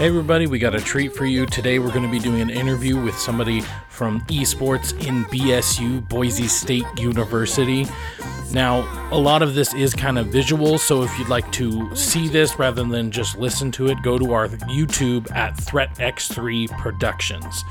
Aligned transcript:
Hey, 0.00 0.06
everybody, 0.06 0.46
we 0.46 0.58
got 0.58 0.74
a 0.74 0.80
treat 0.80 1.14
for 1.14 1.26
you. 1.26 1.44
Today, 1.44 1.78
we're 1.78 1.92
going 1.92 2.04
to 2.04 2.10
be 2.10 2.18
doing 2.18 2.40
an 2.40 2.48
interview 2.48 2.98
with 2.98 3.18
somebody 3.18 3.60
from 3.90 4.22
esports 4.28 4.92
in 5.06 5.26
BSU, 5.26 6.08
Boise 6.08 6.48
State 6.48 6.86
University. 6.96 7.84
Now, 8.50 8.80
a 9.12 9.18
lot 9.18 9.42
of 9.42 9.54
this 9.54 9.74
is 9.74 9.92
kind 9.92 10.18
of 10.18 10.28
visual, 10.28 10.78
so 10.78 11.02
if 11.02 11.18
you'd 11.18 11.28
like 11.28 11.52
to 11.52 11.94
see 11.94 12.28
this 12.28 12.58
rather 12.58 12.82
than 12.82 13.10
just 13.10 13.36
listen 13.36 13.70
to 13.72 13.88
it, 13.88 14.02
go 14.02 14.18
to 14.18 14.32
our 14.32 14.48
YouTube 14.48 15.30
at 15.32 15.58
ThreatX3 15.58 16.78
Productions. 16.78 17.62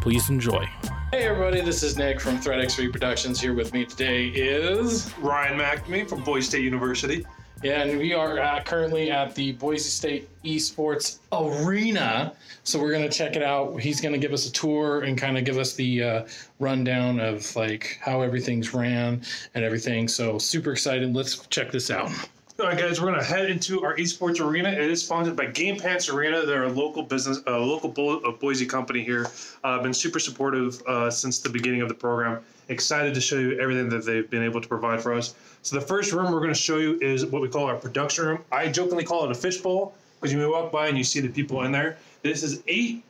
Please 0.00 0.28
enjoy. 0.28 0.68
Hey, 1.12 1.22
everybody, 1.22 1.60
this 1.60 1.84
is 1.84 1.96
Nick 1.96 2.20
from 2.20 2.38
ThreatX3 2.38 2.90
Productions. 2.90 3.40
Here 3.40 3.54
with 3.54 3.72
me 3.72 3.84
today 3.84 4.26
is 4.26 5.16
Ryan 5.18 5.56
McNamee 5.56 6.08
from 6.08 6.24
Boise 6.24 6.48
State 6.48 6.64
University. 6.64 7.24
Yeah, 7.62 7.82
and 7.82 7.98
we 7.98 8.14
are 8.14 8.38
uh, 8.38 8.62
currently 8.62 9.10
at 9.10 9.34
the 9.34 9.52
Boise 9.52 9.90
State 9.90 10.28
Esports 10.44 11.18
Arena. 11.30 12.32
So 12.64 12.80
we're 12.80 12.90
going 12.90 13.02
to 13.02 13.10
check 13.10 13.36
it 13.36 13.42
out. 13.42 13.78
He's 13.78 14.00
going 14.00 14.14
to 14.14 14.18
give 14.18 14.32
us 14.32 14.48
a 14.48 14.52
tour 14.52 15.02
and 15.02 15.18
kind 15.18 15.36
of 15.36 15.44
give 15.44 15.58
us 15.58 15.74
the 15.74 16.02
uh, 16.02 16.26
rundown 16.58 17.20
of 17.20 17.54
like 17.56 17.98
how 18.00 18.22
everything's 18.22 18.72
ran 18.72 19.20
and 19.54 19.62
everything. 19.62 20.08
So 20.08 20.38
super 20.38 20.72
excited. 20.72 21.14
Let's 21.14 21.46
check 21.48 21.70
this 21.70 21.90
out. 21.90 22.10
All 22.58 22.66
right, 22.66 22.76
guys, 22.76 23.00
we're 23.00 23.10
gonna 23.10 23.24
head 23.24 23.48
into 23.48 23.82
our 23.82 23.96
esports 23.96 24.38
arena. 24.38 24.68
It 24.68 24.90
is 24.90 25.02
sponsored 25.02 25.34
by 25.34 25.46
Game 25.46 25.78
Pants 25.78 26.10
Arena. 26.10 26.44
They're 26.44 26.64
a 26.64 26.68
local 26.68 27.02
business, 27.02 27.40
a 27.46 27.52
local 27.52 27.88
Bo- 27.88 28.18
uh, 28.20 28.32
Boise 28.32 28.66
company 28.66 29.02
here. 29.02 29.28
Uh, 29.64 29.82
been 29.82 29.94
super 29.94 30.18
supportive 30.18 30.82
uh, 30.86 31.10
since 31.10 31.38
the 31.38 31.48
beginning 31.48 31.80
of 31.80 31.88
the 31.88 31.94
program. 31.94 32.42
Excited 32.70 33.14
to 33.14 33.20
show 33.20 33.36
you 33.36 33.60
everything 33.60 33.88
that 33.90 34.06
they've 34.06 34.30
been 34.30 34.42
able 34.42 34.60
to 34.60 34.68
provide 34.68 35.02
for 35.02 35.12
us. 35.12 35.34
So 35.62 35.76
the 35.78 35.84
first 35.84 36.12
room 36.12 36.32
we're 36.32 36.40
gonna 36.40 36.54
show 36.54 36.78
you 36.78 36.98
is 37.00 37.26
what 37.26 37.42
we 37.42 37.48
call 37.48 37.64
our 37.64 37.76
production 37.76 38.26
room. 38.26 38.38
I 38.50 38.68
jokingly 38.68 39.04
call 39.04 39.24
it 39.24 39.30
a 39.30 39.34
fishbowl 39.34 39.92
because 40.20 40.32
you 40.32 40.50
walk 40.50 40.70
by 40.70 40.86
and 40.86 40.96
you 40.96 41.04
see 41.04 41.20
the 41.20 41.28
people 41.28 41.62
in 41.64 41.72
there. 41.72 41.98
This 42.22 42.42
is 42.42 42.62
eight 42.68 43.02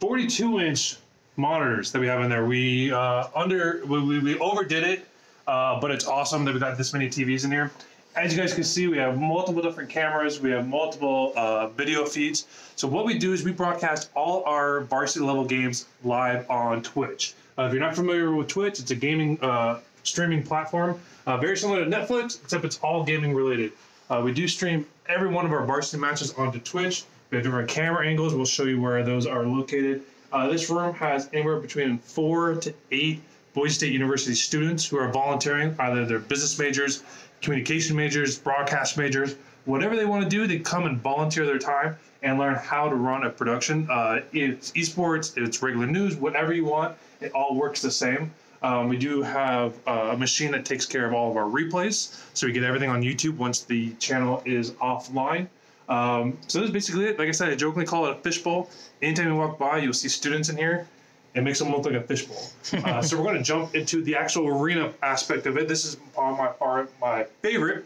42 0.00 0.60
inch 0.60 0.96
monitors 1.36 1.92
that 1.92 2.00
we 2.00 2.06
have 2.06 2.22
in 2.22 2.30
there. 2.30 2.46
We 2.46 2.92
uh, 2.92 3.26
under 3.34 3.82
we, 3.86 4.20
we 4.20 4.38
overdid 4.38 4.84
it, 4.84 5.08
uh, 5.46 5.80
but 5.80 5.90
it's 5.90 6.06
awesome 6.06 6.44
that 6.44 6.54
we 6.54 6.60
got 6.60 6.78
this 6.78 6.92
many 6.92 7.08
TVs 7.08 7.44
in 7.44 7.50
here. 7.50 7.70
As 8.16 8.34
you 8.34 8.40
guys 8.40 8.54
can 8.54 8.64
see, 8.64 8.86
we 8.86 8.96
have 8.96 9.20
multiple 9.20 9.60
different 9.60 9.90
cameras. 9.90 10.40
We 10.40 10.50
have 10.50 10.66
multiple 10.66 11.34
uh, 11.36 11.68
video 11.68 12.06
feeds. 12.06 12.46
So 12.74 12.88
what 12.88 13.04
we 13.04 13.18
do 13.18 13.34
is 13.34 13.44
we 13.44 13.52
broadcast 13.52 14.08
all 14.14 14.42
our 14.44 14.80
varsity 14.80 15.22
level 15.22 15.44
games 15.44 15.84
live 16.02 16.48
on 16.48 16.82
Twitch. 16.82 17.34
Uh, 17.58 17.64
if 17.64 17.74
you're 17.74 17.82
not 17.82 17.94
familiar 17.94 18.32
with 18.34 18.48
Twitch, 18.48 18.80
it's 18.80 18.90
a 18.90 18.94
gaming 18.94 19.38
uh, 19.42 19.80
streaming 20.02 20.42
platform, 20.42 20.98
uh, 21.26 21.36
very 21.36 21.58
similar 21.58 21.84
to 21.84 21.90
Netflix, 21.90 22.42
except 22.42 22.64
it's 22.64 22.78
all 22.78 23.04
gaming 23.04 23.34
related. 23.34 23.72
Uh, 24.08 24.22
we 24.24 24.32
do 24.32 24.48
stream 24.48 24.86
every 25.10 25.28
one 25.28 25.44
of 25.44 25.52
our 25.52 25.66
varsity 25.66 26.00
matches 26.00 26.32
onto 26.38 26.58
Twitch. 26.60 27.04
We 27.30 27.36
have 27.36 27.44
different 27.44 27.68
camera 27.68 28.06
angles. 28.06 28.34
We'll 28.34 28.46
show 28.46 28.64
you 28.64 28.80
where 28.80 29.02
those 29.02 29.26
are 29.26 29.44
located. 29.44 30.02
Uh, 30.32 30.48
this 30.48 30.70
room 30.70 30.94
has 30.94 31.28
anywhere 31.34 31.60
between 31.60 31.98
four 31.98 32.54
to 32.54 32.72
eight 32.90 33.20
Boise 33.56 33.72
State 33.72 33.92
University 33.94 34.34
students 34.34 34.86
who 34.86 34.98
are 34.98 35.08
volunteering, 35.08 35.74
either 35.78 36.04
they're 36.04 36.18
business 36.18 36.58
majors, 36.58 37.02
communication 37.40 37.96
majors, 37.96 38.38
broadcast 38.38 38.98
majors, 38.98 39.34
whatever 39.64 39.96
they 39.96 40.04
want 40.04 40.22
to 40.22 40.28
do, 40.28 40.46
they 40.46 40.58
come 40.58 40.84
and 40.84 41.00
volunteer 41.00 41.46
their 41.46 41.58
time 41.58 41.96
and 42.22 42.38
learn 42.38 42.54
how 42.56 42.86
to 42.86 42.94
run 42.94 43.24
a 43.24 43.30
production. 43.30 43.88
Uh, 43.90 44.20
it's 44.34 44.72
esports, 44.72 45.38
it's 45.38 45.62
regular 45.62 45.86
news, 45.86 46.16
whatever 46.16 46.52
you 46.52 46.66
want, 46.66 46.98
it 47.22 47.32
all 47.32 47.56
works 47.56 47.80
the 47.80 47.90
same. 47.90 48.30
Um, 48.62 48.90
we 48.90 48.98
do 48.98 49.22
have 49.22 49.72
uh, 49.86 50.10
a 50.12 50.16
machine 50.18 50.50
that 50.50 50.66
takes 50.66 50.84
care 50.84 51.06
of 51.06 51.14
all 51.14 51.30
of 51.30 51.38
our 51.38 51.44
replays, 51.44 52.22
so 52.34 52.46
we 52.46 52.52
get 52.52 52.62
everything 52.62 52.90
on 52.90 53.00
YouTube 53.02 53.38
once 53.38 53.62
the 53.62 53.94
channel 53.94 54.42
is 54.44 54.72
offline. 54.72 55.46
Um, 55.88 56.36
so 56.46 56.60
that's 56.60 56.72
basically 56.72 57.06
it. 57.06 57.18
Like 57.18 57.28
I 57.28 57.32
said, 57.32 57.48
I 57.48 57.54
jokingly 57.54 57.86
call 57.86 58.04
it 58.04 58.18
a 58.18 58.20
fishbowl. 58.20 58.68
Anytime 59.00 59.28
you 59.28 59.36
walk 59.36 59.58
by, 59.58 59.78
you'll 59.78 59.94
see 59.94 60.08
students 60.08 60.50
in 60.50 60.58
here. 60.58 60.86
It 61.36 61.42
makes 61.42 61.58
them 61.58 61.70
look 61.70 61.84
like 61.84 61.94
a 61.94 62.00
fishbowl. 62.00 62.42
Uh, 62.72 63.02
so 63.02 63.16
we're 63.16 63.24
going 63.24 63.36
to 63.36 63.42
jump 63.42 63.74
into 63.74 64.02
the 64.02 64.16
actual 64.16 64.48
arena 64.48 64.92
aspect 65.02 65.46
of 65.46 65.58
it. 65.58 65.68
This 65.68 65.84
is 65.84 65.98
on 66.16 66.38
my 66.38 66.46
part, 66.46 66.90
my 66.98 67.24
favorite. 67.42 67.84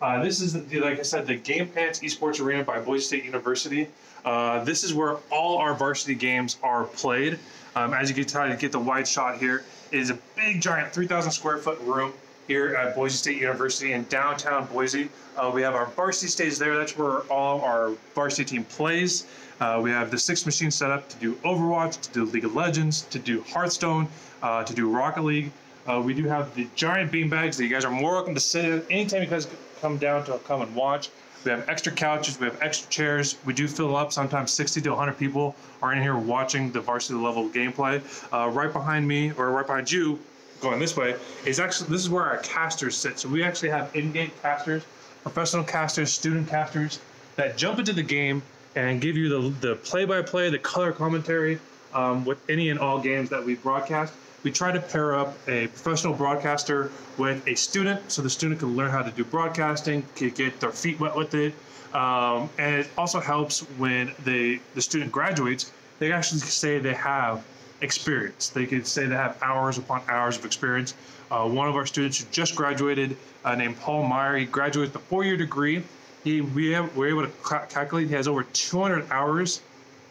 Uh, 0.00 0.22
this 0.24 0.40
is 0.40 0.52
the, 0.52 0.80
like 0.80 0.98
I 0.98 1.02
said, 1.02 1.28
the 1.28 1.36
Game 1.36 1.68
Pants 1.68 2.00
Esports 2.00 2.40
Arena 2.40 2.64
by 2.64 2.80
Boise 2.80 3.04
State 3.04 3.24
University. 3.24 3.86
Uh, 4.24 4.64
this 4.64 4.82
is 4.82 4.92
where 4.92 5.18
all 5.30 5.58
our 5.58 5.74
varsity 5.74 6.16
games 6.16 6.58
are 6.64 6.84
played. 6.84 7.38
Um, 7.76 7.94
as 7.94 8.08
you 8.08 8.14
can 8.16 8.24
tell, 8.24 8.48
you 8.48 8.56
get 8.56 8.72
the 8.72 8.80
wide 8.80 9.06
shot 9.06 9.38
here. 9.38 9.64
It 9.92 10.00
is 10.00 10.10
a 10.10 10.18
big, 10.34 10.60
giant 10.60 10.92
3,000 10.92 11.30
square 11.30 11.58
foot 11.58 11.78
room 11.82 12.12
here 12.48 12.74
at 12.74 12.96
Boise 12.96 13.16
State 13.16 13.40
University 13.40 13.92
in 13.92 14.02
downtown 14.04 14.66
Boise. 14.66 15.08
Uh, 15.36 15.50
we 15.54 15.62
have 15.62 15.74
our 15.74 15.86
varsity 15.86 16.26
stage 16.26 16.58
there. 16.58 16.76
That's 16.76 16.96
where 16.98 17.20
all 17.30 17.60
our 17.60 17.92
varsity 18.14 18.44
team 18.44 18.64
plays. 18.64 19.26
Uh, 19.62 19.80
we 19.80 19.92
have 19.92 20.10
the 20.10 20.18
six 20.18 20.44
machines 20.44 20.74
set 20.74 20.90
up 20.90 21.08
to 21.08 21.16
do 21.18 21.34
Overwatch, 21.44 22.00
to 22.00 22.10
do 22.10 22.24
League 22.24 22.44
of 22.44 22.56
Legends, 22.56 23.02
to 23.02 23.18
do 23.20 23.42
Hearthstone, 23.42 24.08
uh, 24.42 24.64
to 24.64 24.74
do 24.74 24.90
Rocket 24.90 25.22
League. 25.22 25.52
Uh, 25.86 26.02
we 26.04 26.14
do 26.14 26.24
have 26.24 26.52
the 26.56 26.66
giant 26.74 27.12
bean 27.12 27.28
bags 27.28 27.58
that 27.58 27.62
you 27.62 27.70
guys 27.70 27.84
are 27.84 27.90
more 27.92 28.14
welcome 28.14 28.34
to 28.34 28.40
sit 28.40 28.64
in 28.64 28.82
anytime 28.90 29.22
you 29.22 29.28
guys 29.28 29.46
come 29.80 29.98
down 29.98 30.24
to 30.24 30.36
come 30.38 30.62
and 30.62 30.74
watch. 30.74 31.10
We 31.44 31.52
have 31.52 31.68
extra 31.68 31.92
couches, 31.92 32.40
we 32.40 32.46
have 32.46 32.60
extra 32.60 32.90
chairs. 32.90 33.36
We 33.44 33.52
do 33.52 33.68
fill 33.68 33.94
up. 33.94 34.12
Sometimes 34.12 34.50
60 34.50 34.80
to 34.80 34.90
100 34.90 35.16
people 35.16 35.54
are 35.80 35.92
in 35.92 36.02
here 36.02 36.16
watching 36.16 36.72
the 36.72 36.80
varsity 36.80 37.20
level 37.20 37.48
gameplay. 37.48 38.02
Uh, 38.32 38.48
right 38.48 38.72
behind 38.72 39.06
me, 39.06 39.30
or 39.38 39.52
right 39.52 39.66
behind 39.66 39.88
you, 39.88 40.18
going 40.60 40.80
this 40.80 40.96
way, 40.96 41.14
is 41.46 41.60
actually 41.60 41.88
this 41.88 42.00
is 42.00 42.10
where 42.10 42.24
our 42.24 42.38
casters 42.38 42.96
sit. 42.96 43.16
So 43.16 43.28
we 43.28 43.44
actually 43.44 43.68
have 43.68 43.94
in-game 43.94 44.32
casters, 44.42 44.82
professional 45.22 45.62
casters, 45.62 46.12
student 46.12 46.48
casters 46.48 46.98
that 47.36 47.56
jump 47.56 47.78
into 47.78 47.92
the 47.92 48.02
game 48.02 48.42
and 48.74 49.00
give 49.00 49.16
you 49.16 49.28
the 49.28 49.68
the 49.68 49.76
play-by-play, 49.76 50.50
the 50.50 50.58
color 50.58 50.92
commentary 50.92 51.58
um, 51.94 52.24
with 52.24 52.38
any 52.48 52.70
and 52.70 52.78
all 52.80 52.98
games 52.98 53.30
that 53.30 53.44
we 53.44 53.54
broadcast. 53.54 54.12
We 54.42 54.50
try 54.50 54.72
to 54.72 54.80
pair 54.80 55.14
up 55.14 55.36
a 55.46 55.68
professional 55.68 56.14
broadcaster 56.14 56.90
with 57.16 57.46
a 57.46 57.54
student, 57.54 58.10
so 58.10 58.22
the 58.22 58.30
student 58.30 58.60
can 58.60 58.76
learn 58.76 58.90
how 58.90 59.02
to 59.02 59.10
do 59.10 59.24
broadcasting, 59.24 60.04
can 60.16 60.30
get 60.30 60.58
their 60.58 60.72
feet 60.72 60.98
wet 60.98 61.14
with 61.14 61.34
it, 61.34 61.54
um, 61.94 62.50
and 62.58 62.74
it 62.76 62.88
also 62.98 63.20
helps 63.20 63.60
when 63.78 64.12
the 64.24 64.60
the 64.74 64.82
student 64.82 65.12
graduates. 65.12 65.72
They 65.98 66.10
actually 66.10 66.40
say 66.40 66.80
they 66.80 66.94
have 66.94 67.44
experience. 67.82 68.48
They 68.48 68.66
can 68.66 68.84
say 68.84 69.06
they 69.06 69.14
have 69.14 69.38
hours 69.42 69.78
upon 69.78 70.02
hours 70.08 70.36
of 70.36 70.44
experience. 70.44 70.94
Uh, 71.30 71.48
one 71.48 71.68
of 71.68 71.76
our 71.76 71.86
students 71.86 72.18
who 72.18 72.26
just 72.30 72.56
graduated, 72.56 73.16
uh, 73.44 73.54
named 73.54 73.78
Paul 73.78 74.02
Meyer, 74.02 74.36
he 74.36 74.44
graduated 74.44 74.92
with 74.92 75.02
a 75.02 75.06
four-year 75.06 75.36
degree. 75.36 75.82
He 76.24 76.40
we 76.40 76.70
have, 76.70 76.96
we're 76.96 77.08
able 77.08 77.22
to 77.22 77.32
ca- 77.42 77.66
calculate 77.66 78.08
he 78.08 78.14
has 78.14 78.28
over 78.28 78.44
200 78.44 79.10
hours 79.10 79.60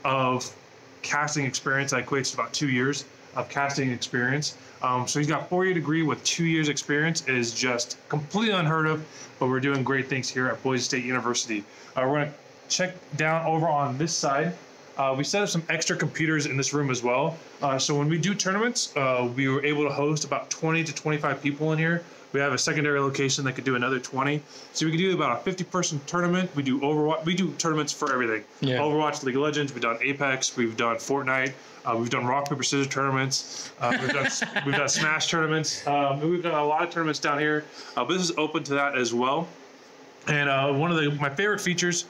of 0.03 0.53
casting 1.01 1.45
experience. 1.45 1.91
That 1.91 2.05
equates 2.05 2.31
to 2.31 2.41
about 2.41 2.53
two 2.53 2.69
years 2.69 3.05
of 3.35 3.49
casting 3.49 3.91
experience. 3.91 4.57
Um, 4.81 5.07
so 5.07 5.19
he's 5.19 5.27
got 5.27 5.47
four-year 5.47 5.73
degree 5.73 6.03
with 6.03 6.23
two 6.23 6.45
years 6.45 6.67
experience. 6.67 7.21
It 7.27 7.35
is 7.35 7.53
just 7.53 7.97
completely 8.09 8.53
unheard 8.53 8.87
of, 8.87 9.05
but 9.39 9.47
we're 9.47 9.59
doing 9.59 9.83
great 9.83 10.07
things 10.07 10.27
here 10.27 10.47
at 10.47 10.61
Boise 10.63 10.83
State 10.83 11.05
University. 11.05 11.63
Uh, 11.95 12.01
we're 12.07 12.19
gonna 12.19 12.33
check 12.67 12.95
down 13.15 13.45
over 13.45 13.67
on 13.67 13.97
this 13.97 14.13
side. 14.13 14.53
Uh, 15.01 15.15
we 15.15 15.23
set 15.23 15.41
up 15.41 15.49
some 15.49 15.63
extra 15.67 15.95
computers 15.95 16.45
in 16.45 16.55
this 16.55 16.75
room 16.75 16.91
as 16.91 17.01
well. 17.01 17.35
Uh, 17.63 17.79
so 17.79 17.97
when 17.97 18.07
we 18.07 18.19
do 18.19 18.35
tournaments, 18.35 18.95
uh, 18.95 19.27
we 19.35 19.47
were 19.47 19.65
able 19.65 19.83
to 19.83 19.89
host 19.89 20.25
about 20.25 20.47
20 20.51 20.83
to 20.83 20.93
25 20.93 21.41
people 21.41 21.71
in 21.73 21.79
here. 21.79 22.03
We 22.33 22.39
have 22.39 22.53
a 22.53 22.57
secondary 22.57 22.99
location 22.99 23.43
that 23.45 23.53
could 23.53 23.63
do 23.63 23.75
another 23.75 23.99
20. 23.99 24.43
So 24.73 24.85
we 24.85 24.91
could 24.91 24.99
do 24.99 25.15
about 25.15 25.39
a 25.39 25.43
50 25.43 25.63
person 25.63 25.99
tournament. 26.05 26.55
We 26.55 26.61
do 26.61 26.79
Overwatch. 26.81 27.25
We 27.25 27.33
do 27.33 27.51
tournaments 27.53 27.91
for 27.91 28.13
everything. 28.13 28.43
Yeah. 28.59 28.77
Overwatch, 28.77 29.23
League 29.23 29.35
of 29.35 29.41
Legends. 29.41 29.73
We've 29.73 29.81
done 29.81 29.97
Apex. 30.03 30.55
We've 30.55 30.77
done 30.77 30.97
Fortnite. 30.97 31.53
Uh, 31.83 31.97
we've 31.97 32.11
done 32.11 32.27
rock 32.27 32.47
paper 32.47 32.61
scissors 32.61 32.87
tournaments. 32.87 33.71
Uh, 33.79 33.97
we've 33.99 34.13
done 34.13 34.29
we've 34.67 34.75
done 34.75 34.87
Smash 34.87 35.31
tournaments. 35.31 35.85
Um, 35.87 36.21
we've 36.29 36.43
done 36.43 36.53
a 36.53 36.63
lot 36.63 36.83
of 36.83 36.91
tournaments 36.91 37.19
down 37.19 37.39
here. 37.39 37.65
Uh, 37.97 38.05
but 38.05 38.13
this 38.13 38.21
is 38.21 38.37
open 38.37 38.63
to 38.65 38.75
that 38.75 38.95
as 38.95 39.15
well. 39.15 39.47
And 40.27 40.47
uh, 40.47 40.71
one 40.71 40.91
of 40.91 40.97
the 40.97 41.09
my 41.19 41.31
favorite 41.31 41.59
features 41.59 42.05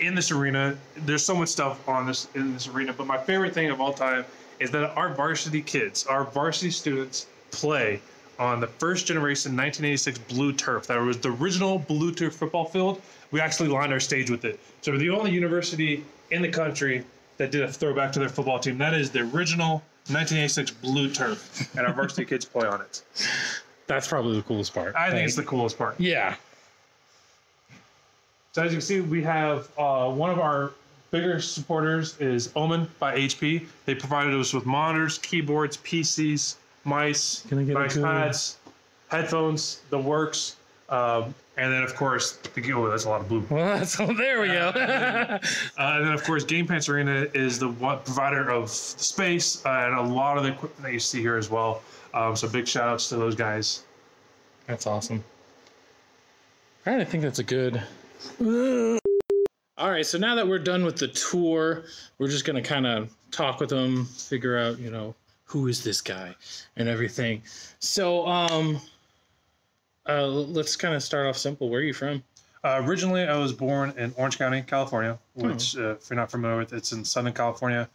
in 0.00 0.14
this 0.14 0.30
arena, 0.30 0.76
there's 0.96 1.24
so 1.24 1.34
much 1.34 1.48
stuff 1.48 1.88
on 1.88 2.06
this 2.06 2.28
in 2.34 2.54
this 2.54 2.68
arena, 2.68 2.92
but 2.92 3.06
my 3.06 3.18
favorite 3.18 3.54
thing 3.54 3.70
of 3.70 3.80
all 3.80 3.92
time 3.92 4.24
is 4.60 4.70
that 4.70 4.90
our 4.96 5.12
varsity 5.14 5.62
kids, 5.62 6.06
our 6.06 6.24
varsity 6.24 6.70
students, 6.70 7.26
play 7.50 8.00
on 8.38 8.60
the 8.60 8.66
first 8.66 9.06
generation 9.06 9.56
1986 9.56 10.18
blue 10.34 10.52
turf. 10.52 10.86
That 10.88 11.00
was 11.00 11.18
the 11.18 11.30
original 11.30 11.78
blue 11.78 12.12
turf 12.12 12.34
football 12.34 12.64
field. 12.64 13.00
We 13.30 13.40
actually 13.40 13.68
lined 13.68 13.92
our 13.92 14.00
stage 14.00 14.30
with 14.30 14.44
it. 14.44 14.58
So 14.82 14.92
we're 14.92 14.98
the 14.98 15.10
only 15.10 15.30
university 15.30 16.04
in 16.30 16.42
the 16.42 16.48
country 16.48 17.04
that 17.36 17.50
did 17.50 17.62
a 17.62 17.72
throwback 17.72 18.12
to 18.12 18.18
their 18.18 18.28
football 18.28 18.58
team. 18.58 18.78
That 18.78 18.94
is 18.94 19.10
the 19.10 19.20
original 19.20 19.82
1986 20.08 20.70
blue 20.72 21.10
turf, 21.10 21.76
and 21.76 21.86
our 21.86 21.92
varsity 21.92 22.24
kids 22.24 22.44
play 22.44 22.66
on 22.66 22.80
it. 22.80 23.02
That's 23.86 24.08
probably 24.08 24.36
the 24.36 24.42
coolest 24.42 24.72
part. 24.72 24.94
I 24.96 25.10
think 25.10 25.26
it's 25.26 25.36
the 25.36 25.42
coolest 25.42 25.76
part. 25.76 26.00
yeah. 26.00 26.36
So 28.54 28.62
as 28.62 28.70
you 28.70 28.78
can 28.78 28.86
see, 28.86 29.00
we 29.00 29.20
have 29.24 29.68
uh, 29.76 30.08
one 30.08 30.30
of 30.30 30.38
our 30.38 30.70
bigger 31.10 31.40
supporters 31.40 32.16
is 32.20 32.52
Omen 32.54 32.88
by 33.00 33.16
HP. 33.16 33.66
They 33.84 33.96
provided 33.96 34.32
us 34.32 34.52
with 34.52 34.64
monitors, 34.64 35.18
keyboards, 35.18 35.78
PCs, 35.78 36.54
mice, 36.84 37.44
Can 37.48 37.58
I 37.58 37.64
get 37.64 37.74
mice 37.74 37.98
pads, 37.98 38.56
headphones, 39.08 39.80
the 39.90 39.98
works. 39.98 40.54
Um, 40.88 41.34
and 41.56 41.72
then, 41.72 41.82
of 41.82 41.96
course, 41.96 42.36
the, 42.36 42.72
oh, 42.74 42.88
that's 42.88 43.06
a 43.06 43.08
lot 43.08 43.22
of 43.22 43.28
blue. 43.28 43.44
Well, 43.50 43.84
so 43.84 44.06
there 44.06 44.40
we 44.40 44.46
go. 44.46 44.70
Uh, 44.76 45.38
and 45.78 46.06
then, 46.06 46.12
of 46.12 46.22
course, 46.22 46.44
Game 46.44 46.68
Pants 46.68 46.88
Arena 46.88 47.26
is 47.34 47.58
the 47.58 47.70
one 47.70 47.98
provider 48.04 48.50
of 48.50 48.70
space 48.70 49.66
uh, 49.66 49.68
and 49.68 49.96
a 49.96 50.02
lot 50.02 50.36
of 50.38 50.44
the 50.44 50.50
equipment 50.50 50.82
that 50.82 50.92
you 50.92 51.00
see 51.00 51.20
here 51.20 51.36
as 51.36 51.50
well. 51.50 51.82
Um, 52.12 52.36
so 52.36 52.48
big 52.48 52.68
shout 52.68 52.88
outs 52.88 53.08
to 53.08 53.16
those 53.16 53.34
guys. 53.34 53.82
That's 54.68 54.86
awesome. 54.86 55.24
All 56.86 56.92
right, 56.92 57.02
I 57.02 57.04
think 57.04 57.24
that's 57.24 57.40
a 57.40 57.44
good. 57.44 57.82
All 59.76 59.90
right, 59.90 60.06
so 60.06 60.18
now 60.18 60.34
that 60.36 60.46
we're 60.46 60.58
done 60.58 60.84
with 60.84 60.96
the 60.96 61.08
tour, 61.08 61.84
we're 62.18 62.28
just 62.28 62.44
gonna 62.44 62.62
kind 62.62 62.86
of 62.86 63.12
talk 63.30 63.60
with 63.60 63.70
them, 63.70 64.06
figure 64.06 64.56
out, 64.56 64.78
you 64.78 64.90
know, 64.90 65.14
who 65.44 65.68
is 65.68 65.82
this 65.82 66.00
guy 66.00 66.34
and 66.76 66.88
everything. 66.88 67.42
So, 67.80 68.26
um, 68.26 68.80
uh, 70.08 70.26
let's 70.26 70.76
kind 70.76 70.94
of 70.94 71.02
start 71.02 71.26
off 71.26 71.36
simple. 71.36 71.68
Where 71.68 71.80
are 71.80 71.84
you 71.84 71.92
from? 71.92 72.22
Uh, 72.64 72.80
originally, 72.84 73.24
I 73.24 73.36
was 73.36 73.52
born 73.52 73.92
in 73.98 74.14
Orange 74.16 74.38
County, 74.38 74.62
California, 74.62 75.18
which, 75.34 75.76
uh, 75.76 75.90
if 75.90 76.08
you're 76.08 76.16
not 76.16 76.30
familiar 76.30 76.58
with, 76.58 76.72
it's 76.72 76.92
in 76.92 77.04
Southern 77.04 77.34
California, 77.34 77.88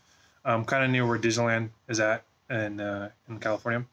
um, 0.46 0.64
kind 0.66 0.84
of 0.84 0.92
near 0.92 1.08
where 1.08 1.18
Disneyland 1.18 1.70
is 1.88 2.00
at 2.00 2.24
in 2.50 2.80
uh, 2.80 3.10
in 3.30 3.40
California. 3.40 3.84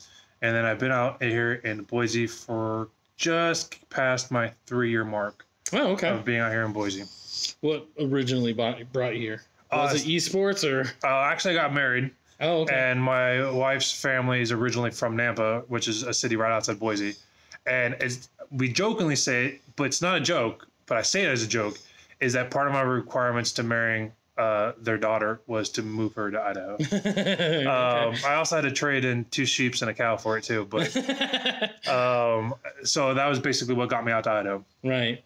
And 0.42 0.54
then 0.54 0.64
I've 0.64 0.78
been 0.78 0.92
out 0.92 1.22
here 1.22 1.54
in 1.54 1.82
Boise 1.84 2.26
for 2.26 2.88
just 3.16 3.88
past 3.88 4.30
my 4.30 4.52
three 4.66 4.90
year 4.90 5.04
mark 5.04 5.45
Oh, 5.72 5.88
okay. 5.92 6.08
of 6.08 6.24
being 6.24 6.40
out 6.40 6.52
here 6.52 6.64
in 6.64 6.72
Boise. 6.72 7.04
What 7.60 7.86
originally 8.00 8.52
bought, 8.52 8.78
brought 8.92 9.14
you 9.14 9.20
here? 9.20 9.42
Was 9.72 9.92
Uh, 9.92 9.96
it 9.96 10.02
esports 10.08 10.64
or? 10.68 10.88
Uh, 11.04 11.22
actually, 11.22 11.58
I 11.58 11.62
got 11.62 11.74
married, 11.74 12.10
Oh, 12.40 12.60
okay. 12.62 12.74
and 12.74 13.02
my 13.02 13.50
wife's 13.50 13.92
family 13.92 14.40
is 14.40 14.52
originally 14.52 14.90
from 14.90 15.16
Nampa, 15.16 15.64
which 15.68 15.88
is 15.88 16.02
a 16.04 16.14
city 16.14 16.36
right 16.36 16.52
outside 16.52 16.78
Boise. 16.78 17.14
And 17.66 17.96
it's, 18.00 18.28
we 18.50 18.68
jokingly 18.72 19.16
say 19.16 19.46
it, 19.46 19.60
but 19.74 19.84
it's 19.84 20.00
not 20.00 20.16
a 20.16 20.20
joke, 20.20 20.68
but 20.86 20.96
I 20.98 21.02
say 21.02 21.24
it 21.24 21.28
as 21.28 21.42
a 21.42 21.48
joke, 21.48 21.78
is 22.20 22.32
that 22.34 22.50
part 22.50 22.68
of 22.68 22.72
my 22.72 22.82
requirements 22.82 23.50
to 23.52 23.62
marrying 23.64 24.12
uh, 24.38 24.72
their 24.78 24.98
daughter 24.98 25.40
was 25.46 25.70
to 25.70 25.82
move 25.82 26.14
her 26.14 26.30
to 26.30 26.40
Idaho. 26.40 26.76
Um, 27.66 28.14
I 28.24 28.34
also 28.34 28.56
had 28.56 28.62
to 28.62 28.70
trade 28.70 29.04
in 29.04 29.24
two 29.30 29.46
sheeps 29.46 29.80
and 29.82 29.90
a 29.90 29.94
cow 29.94 30.16
for 30.16 30.36
it 30.38 30.44
too, 30.44 30.66
but 30.70 30.94
um, 31.88 32.54
so 32.84 33.14
that 33.14 33.26
was 33.26 33.40
basically 33.40 33.74
what 33.74 33.88
got 33.88 34.04
me 34.04 34.12
out 34.12 34.24
to 34.24 34.30
Idaho. 34.30 34.64
right. 34.84 35.24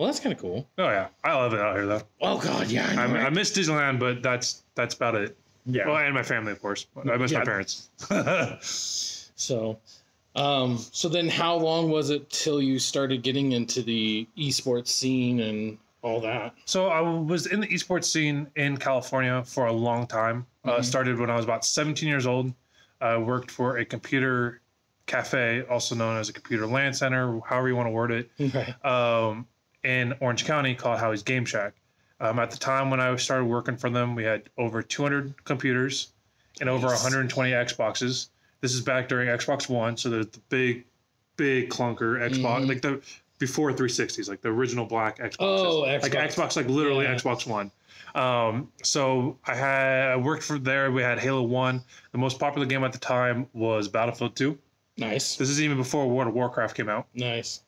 Well, 0.00 0.06
that's 0.06 0.18
kind 0.18 0.32
of 0.32 0.40
cool. 0.40 0.66
Oh 0.78 0.88
yeah, 0.88 1.08
I 1.22 1.34
love 1.34 1.52
it 1.52 1.60
out 1.60 1.76
here 1.76 1.84
though. 1.86 2.00
Oh 2.22 2.38
God, 2.38 2.68
yeah. 2.70 2.86
I 2.88 2.94
know, 2.94 3.02
I, 3.02 3.06
right? 3.18 3.26
I 3.26 3.28
miss 3.28 3.50
Disneyland, 3.52 3.98
but 3.98 4.22
that's 4.22 4.62
that's 4.74 4.94
about 4.94 5.14
it. 5.14 5.36
yeah. 5.66 5.86
Well, 5.86 5.98
and 5.98 6.14
my 6.14 6.22
family, 6.22 6.52
of 6.52 6.62
course. 6.62 6.86
I 6.96 7.18
miss 7.18 7.32
Yeah. 7.32 7.40
my 7.40 7.44
parents. 7.44 7.90
So, 9.36 9.78
um, 10.36 10.78
so 10.78 11.08
then 11.10 11.28
how 11.28 11.54
long 11.56 11.90
was 11.90 12.08
it 12.10 12.30
till 12.30 12.62
you 12.62 12.78
started 12.78 13.22
getting 13.22 13.52
into 13.52 13.82
the 13.82 14.26
esports 14.38 14.88
scene 14.88 15.40
and 15.40 15.76
all 16.02 16.20
that? 16.22 16.54
so 16.64 16.88
I 16.88 17.00
was 17.00 17.46
in 17.46 17.60
the 17.60 17.66
esports 17.68 18.04
scene 18.04 18.46
in 18.56 18.78
California 18.78 19.42
for 19.44 19.66
a 19.66 19.72
long 19.72 20.06
time. 20.06 20.46
Uh, 20.64 20.78
Mhm. 20.78 20.84
started 20.84 21.18
when 21.18 21.28
I 21.30 21.36
was 21.36 21.44
about 21.44 21.64
17 21.66 22.08
years 22.08 22.26
old. 22.26 22.54
I 23.02 23.18
worked 23.18 23.50
for 23.50 23.76
a 23.78 23.84
computer 23.84 24.60
cafe, 25.06 25.62
also 25.68 25.94
known 25.94 26.16
as 26.18 26.28
a 26.30 26.32
computer 26.32 26.66
land 26.66 26.96
center, 26.96 27.38
however 27.46 27.68
you 27.68 27.76
want 27.76 27.86
to 27.88 27.90
word 27.92 28.12
it. 28.12 28.30
Right. 28.54 28.84
um, 28.84 29.46
in 29.84 30.14
Orange 30.20 30.44
County 30.44 30.74
called 30.74 30.98
Howie's 30.98 31.22
Game 31.22 31.44
Shack. 31.44 31.74
Um, 32.20 32.38
at 32.38 32.50
the 32.50 32.58
time 32.58 32.90
when 32.90 33.00
I 33.00 33.14
started 33.16 33.46
working 33.46 33.76
for 33.76 33.88
them, 33.88 34.14
we 34.14 34.24
had 34.24 34.50
over 34.58 34.82
200 34.82 35.44
computers 35.44 36.12
and 36.60 36.68
over 36.68 36.86
Nice. 36.88 37.02
120 37.02 37.50
Xboxes. 37.52 38.28
This 38.60 38.74
is 38.74 38.82
back 38.82 39.08
during 39.08 39.28
Xbox 39.28 39.68
One, 39.70 39.96
so 39.96 40.10
there's 40.10 40.26
the 40.26 40.40
big, 40.50 40.84
big 41.36 41.70
clunker 41.70 42.18
Xbox, 42.20 42.64
Mhm. 42.64 42.68
like 42.68 42.82
the 42.82 43.00
before 43.38 43.72
360s, 43.72 44.28
like 44.28 44.42
the 44.42 44.50
original 44.50 44.84
black 44.84 45.18
Xbox. 45.18 45.36
Oh, 45.38 45.80
like 45.80 46.02
Xbox. 46.02 46.34
Xbox, 46.34 46.56
like 46.56 46.66
literally 46.68 47.06
Yeah. 47.06 47.14
Xbox 47.14 47.46
One. 47.46 47.70
Um, 48.14 48.70
so 48.82 49.38
I 49.46 49.54
had 49.54 50.08
I 50.10 50.16
worked 50.16 50.42
for 50.42 50.58
there. 50.58 50.90
We 50.90 51.00
had 51.00 51.18
Halo 51.18 51.40
One. 51.42 51.82
The 52.12 52.18
most 52.18 52.38
popular 52.38 52.66
game 52.66 52.84
at 52.84 52.92
the 52.92 52.98
time 52.98 53.46
was 53.54 53.88
Battlefield 53.88 54.36
Two. 54.36 54.58
Nice. 54.98 55.36
This 55.36 55.48
is 55.48 55.62
even 55.62 55.78
before 55.78 56.06
World 56.06 56.28
of 56.28 56.34
Warcraft 56.34 56.76
came 56.76 56.90
out. 56.90 57.06
Nice. 57.14 57.62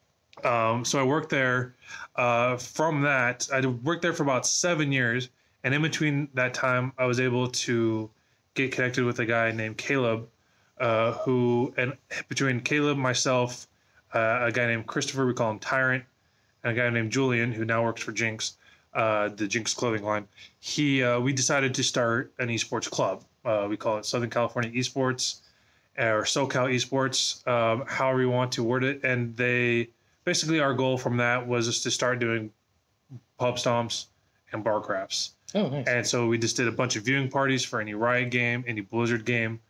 Um, 0.44 0.84
so 0.84 0.99
I 0.99 1.02
worked 1.02 1.31
there. 1.31 1.75
Uh, 2.17 2.56
from 2.56 3.02
that, 3.02 3.49
I 3.52 3.64
worked 3.67 4.02
there 4.02 4.12
for 4.12 4.23
about 4.23 4.46
seven 4.46 4.93
years, 4.93 5.29
and 5.64 5.75
in 5.75 5.82
between 5.82 6.29
that 6.34 6.55
time, 6.55 6.93
I 6.99 7.06
was 7.06 7.20
able 7.20 7.49
to 7.49 8.11
get 8.55 8.73
connected 8.73 9.05
with 9.05 9.19
a 9.20 9.26
guy 9.26 9.52
named 9.52 9.79
Caleb, 9.79 10.29
uh, 10.79 11.12
who 11.12 11.73
and 11.76 11.96
between 12.29 12.61
Caleb, 12.61 12.99
myself, 12.99 13.67
uh, 14.14 14.40
a 14.43 14.52
guy 14.52 14.67
named 14.67 14.87
Christopher, 14.87 15.26
we 15.26 15.34
call 15.34 15.50
him 15.50 15.58
Tyrant, 15.58 16.05
and 16.64 16.73
a 16.73 16.81
guy 16.81 16.90
named 16.90 17.12
Julian, 17.12 17.52
who 17.52 17.64
now 17.64 17.85
works 17.85 18.02
for 18.02 18.12
Jinx, 18.12 18.56
uh, 18.94 19.28
the 19.28 19.46
Jinx 19.46 19.73
clothing 19.75 20.02
line. 20.02 20.26
He, 20.61 21.02
uh, 21.02 21.20
we 21.20 21.32
decided 21.32 21.75
to 21.75 21.82
start 21.82 22.32
an 22.38 22.49
esports 22.49 22.90
club. 22.90 23.25
Uh, 23.44 23.67
we 23.69 23.76
call 23.76 23.99
it 23.99 24.06
Southern 24.06 24.31
California 24.31 24.70
Esports 24.70 25.40
or 25.99 26.23
SoCal 26.25 26.73
Esports, 26.73 27.46
um, 27.46 27.85
however 27.87 28.20
you 28.20 28.31
want 28.31 28.52
to 28.52 28.62
word 28.62 28.85
it, 28.85 29.02
and 29.05 29.37
they 29.37 29.88
basically 30.25 30.61
our 30.61 30.75
goal 30.75 30.99
from 30.99 31.17
that 31.19 31.47
was 31.47 31.67
just 31.67 31.83
to 31.85 31.91
start 31.91 32.19
doing 32.19 32.51
pub 33.39 33.57
stomps 33.57 34.07
and 34.53 34.63
bar 34.63 34.81
crafts. 34.81 35.35
Oh, 35.55 35.69
nice. 35.69 35.87
And 35.87 36.07
so 36.07 36.27
we 36.27 36.39
just 36.39 36.57
did 36.57 36.69
a 36.69 36.73
bunch 36.73 36.97
of 36.97 37.05
viewing 37.05 37.29
parties 37.29 37.65
for 37.65 37.81
any 37.81 37.95
Riot 37.95 38.31
game, 38.31 38.65
any 38.67 38.81
Blizzard 38.81 39.25
game. 39.25 39.61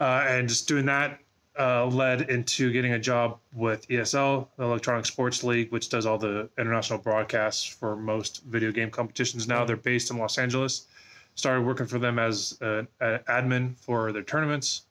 Uh, 0.00 0.24
and 0.28 0.48
just 0.48 0.68
doing 0.68 0.86
that 0.86 1.18
uh, 1.58 1.86
led 1.86 2.22
into 2.30 2.72
getting 2.72 2.92
a 2.92 2.98
job 2.98 3.38
with 3.52 3.86
ESL, 3.88 4.46
the 4.56 4.62
Electronic 4.64 5.06
Sports 5.06 5.42
League, 5.42 5.72
which 5.72 5.88
does 5.88 6.06
all 6.06 6.16
the 6.16 6.48
international 6.56 7.00
broadcasts 7.00 7.64
for 7.64 7.96
most 7.96 8.44
video 8.44 8.70
game 8.70 8.90
competitions 8.90 9.48
now. 9.48 9.64
They're 9.64 9.76
based 9.76 10.10
in 10.10 10.18
Los 10.18 10.38
Angeles. 10.38 10.86
Started 11.34 11.62
working 11.62 11.86
for 11.86 11.98
them 11.98 12.18
as 12.18 12.56
an 12.60 12.86
admin 13.00 13.78
for 13.80 14.12
their 14.12 14.22
tournaments. 14.22 14.82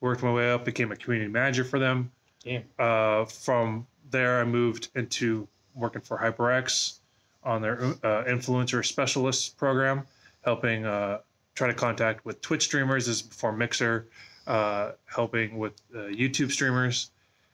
Worked 0.00 0.22
my 0.22 0.32
way 0.32 0.50
up, 0.50 0.64
became 0.64 0.92
a 0.92 0.96
community 0.96 1.30
manager 1.30 1.64
for 1.64 1.78
them 1.78 2.10
Damn. 2.42 2.64
uh, 2.78 3.24
from 3.24 3.86
there, 4.10 4.40
I 4.40 4.44
moved 4.44 4.88
into 4.94 5.48
working 5.74 6.00
for 6.02 6.18
HyperX 6.18 6.98
on 7.42 7.62
their 7.62 7.82
uh, 7.82 8.24
influencer 8.24 8.84
specialist 8.84 9.56
program, 9.56 10.06
helping 10.42 10.84
uh, 10.84 11.18
try 11.54 11.68
to 11.68 11.74
contact 11.74 12.24
with 12.24 12.40
Twitch 12.40 12.64
streamers. 12.64 13.06
This 13.06 13.16
is 13.16 13.22
before 13.22 13.52
Mixer, 13.52 14.08
uh, 14.46 14.92
helping 15.06 15.58
with 15.58 15.74
uh, 15.94 15.98
YouTube 15.98 16.50
streamers, 16.50 17.10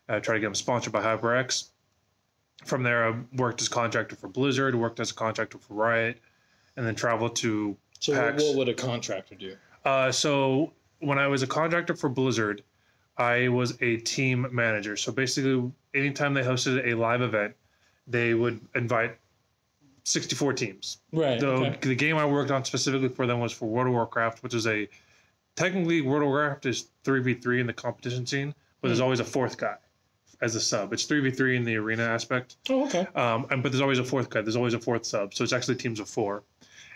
uh, 0.09 0.21
try 0.21 0.35
to 0.35 0.41
get 0.41 0.47
them 0.47 0.55
sponsored 0.55 0.93
by 0.93 1.03
HyperX. 1.03 1.69
From 2.65 2.83
there, 2.83 3.09
I 3.09 3.15
worked 3.37 3.61
as 3.61 3.69
contractor 3.69 4.15
for 4.17 4.29
Blizzard, 4.29 4.75
worked 4.75 5.01
as 5.01 5.11
a 5.11 5.15
contractor 5.15 5.59
for 5.59 5.75
Riot, 5.75 6.19
and 6.77 6.87
then 6.87 6.95
traveled 6.95 7.35
to 7.37 7.77
So 7.99 8.13
what, 8.13 8.21
PAX. 8.37 8.43
what 8.45 8.57
would 8.57 8.69
a 8.69 8.75
contractor 8.75 9.35
do? 9.35 9.57
uh, 9.85 10.13
so 10.13 10.73
when 11.01 11.19
I 11.19 11.27
was 11.27 11.43
a 11.43 11.47
contractor 11.47 11.97
for 11.97 12.09
Blizzard, 12.09 12.63
I 13.17 13.49
was 13.49 13.77
a 13.81 13.99
team 13.99 14.47
manager. 14.53 14.97
So 14.97 15.13
basically, 15.13 15.71
anytime 15.95 16.35
they 16.35 16.43
hosted 16.43 16.87
a 16.91 16.95
live 16.95 17.23
event, 17.23 17.55
they 18.07 18.35
would 18.35 18.61
invite 18.75 19.17
64 20.05 20.55
teams. 20.55 20.99
Right. 21.13 21.39
The, 21.39 21.47
okay. 21.47 21.79
the 21.81 21.95
game 21.95 22.17
I 22.17 22.25
worked 22.25 22.51
on 22.51 22.65
specifically 22.65 23.09
for 23.09 23.27
them 23.27 23.41
was 23.41 23.53
for 23.53 23.67
World 23.67 23.89
of 23.89 23.93
Warcraft, 23.93 24.43
which 24.43 24.55
is 24.55 24.67
a 24.67 24.89
technically 25.57 26.01
World 26.01 26.23
of 26.23 26.29
Warcraft 26.29 26.67
is 26.67 26.89
3v3 27.05 27.61
in 27.61 27.67
the 27.67 27.73
competition 27.73 28.27
scene, 28.27 28.55
but 28.81 28.89
there's 28.89 29.01
always 29.01 29.21
a 29.21 29.25
fourth 29.25 29.57
guy 29.57 29.77
as 30.41 30.57
a 30.57 30.61
sub. 30.61 30.93
It's 30.93 31.07
3v3 31.07 31.57
in 31.57 31.65
the 31.65 31.77
arena 31.77 32.03
aspect. 32.03 32.57
Oh, 32.69 32.87
okay. 32.87 33.07
Um, 33.15 33.47
and 33.51 33.63
but 33.63 33.71
there's 33.71 33.81
always 33.81 34.01
a 34.01 34.05
fourth 34.05 34.29
guy. 34.29 34.43
There's 34.43 34.57
always 34.57 34.75
a 34.75 34.81
fourth 34.81 35.07
sub. 35.07 35.35
So 35.35 35.45
it's 35.45 35.53
actually 35.53 35.77
teams 35.77 36.01
of 36.01 36.09
four. 36.09 36.43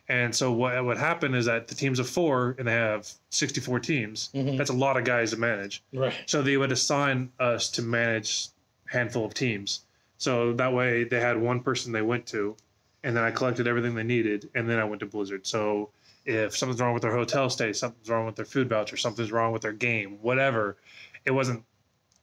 And 0.09 0.35
so 0.35 0.53
what 0.53 0.85
would 0.85 0.99
happen 0.99 1.35
is 1.35 1.47
that 1.47 1.67
the 1.67 1.75
teams 1.75 1.99
of 1.99 2.09
four, 2.09 2.55
and 2.59 2.69
they 2.69 2.73
have 2.73 3.11
64 3.31 3.81
teams. 3.81 4.31
Mhm. 4.35 4.57
That's 4.57 4.71
a 4.71 4.75
lot 4.75 4.97
of 4.97 5.05
guys 5.05 5.31
to 5.33 5.37
manage. 5.37 5.83
Right. 5.93 6.15
So 6.27 6.43
they 6.43 6.57
would 6.57 6.71
assign 6.73 7.33
us 7.41 7.69
to 7.73 7.83
manage 7.83 8.49
a 8.89 8.93
handful 8.93 9.25
of 9.25 9.35
teams. 9.35 9.81
So 10.19 10.53
that 10.55 10.73
way 10.73 11.05
they 11.05 11.21
had 11.21 11.37
one 11.37 11.61
person 11.61 11.93
they 11.93 12.03
went 12.03 12.25
to, 12.27 12.57
and 13.03 13.17
then 13.17 13.25
I 13.25 13.31
collected 13.33 13.67
everything 13.67 13.95
they 13.95 14.05
needed, 14.05 14.49
and 14.55 14.69
then 14.71 14.79
I 14.79 14.85
went 14.85 15.01
to 15.01 15.07
Blizzard. 15.07 15.47
So 15.47 15.91
if 16.25 16.57
something's 16.57 16.81
wrong 16.81 16.95
with 16.95 17.03
their 17.03 17.15
hotel 17.15 17.51
stay, 17.51 17.73
something's 17.73 18.09
wrong 18.09 18.27
with 18.27 18.37
their 18.37 18.45
food 18.45 18.69
voucher, 18.69 18.97
something's 18.97 19.33
wrong 19.33 19.53
with 19.53 19.63
their 19.63 19.73
game, 19.73 20.19
whatever, 20.23 20.77
it 21.25 21.31
wasn't 21.33 21.65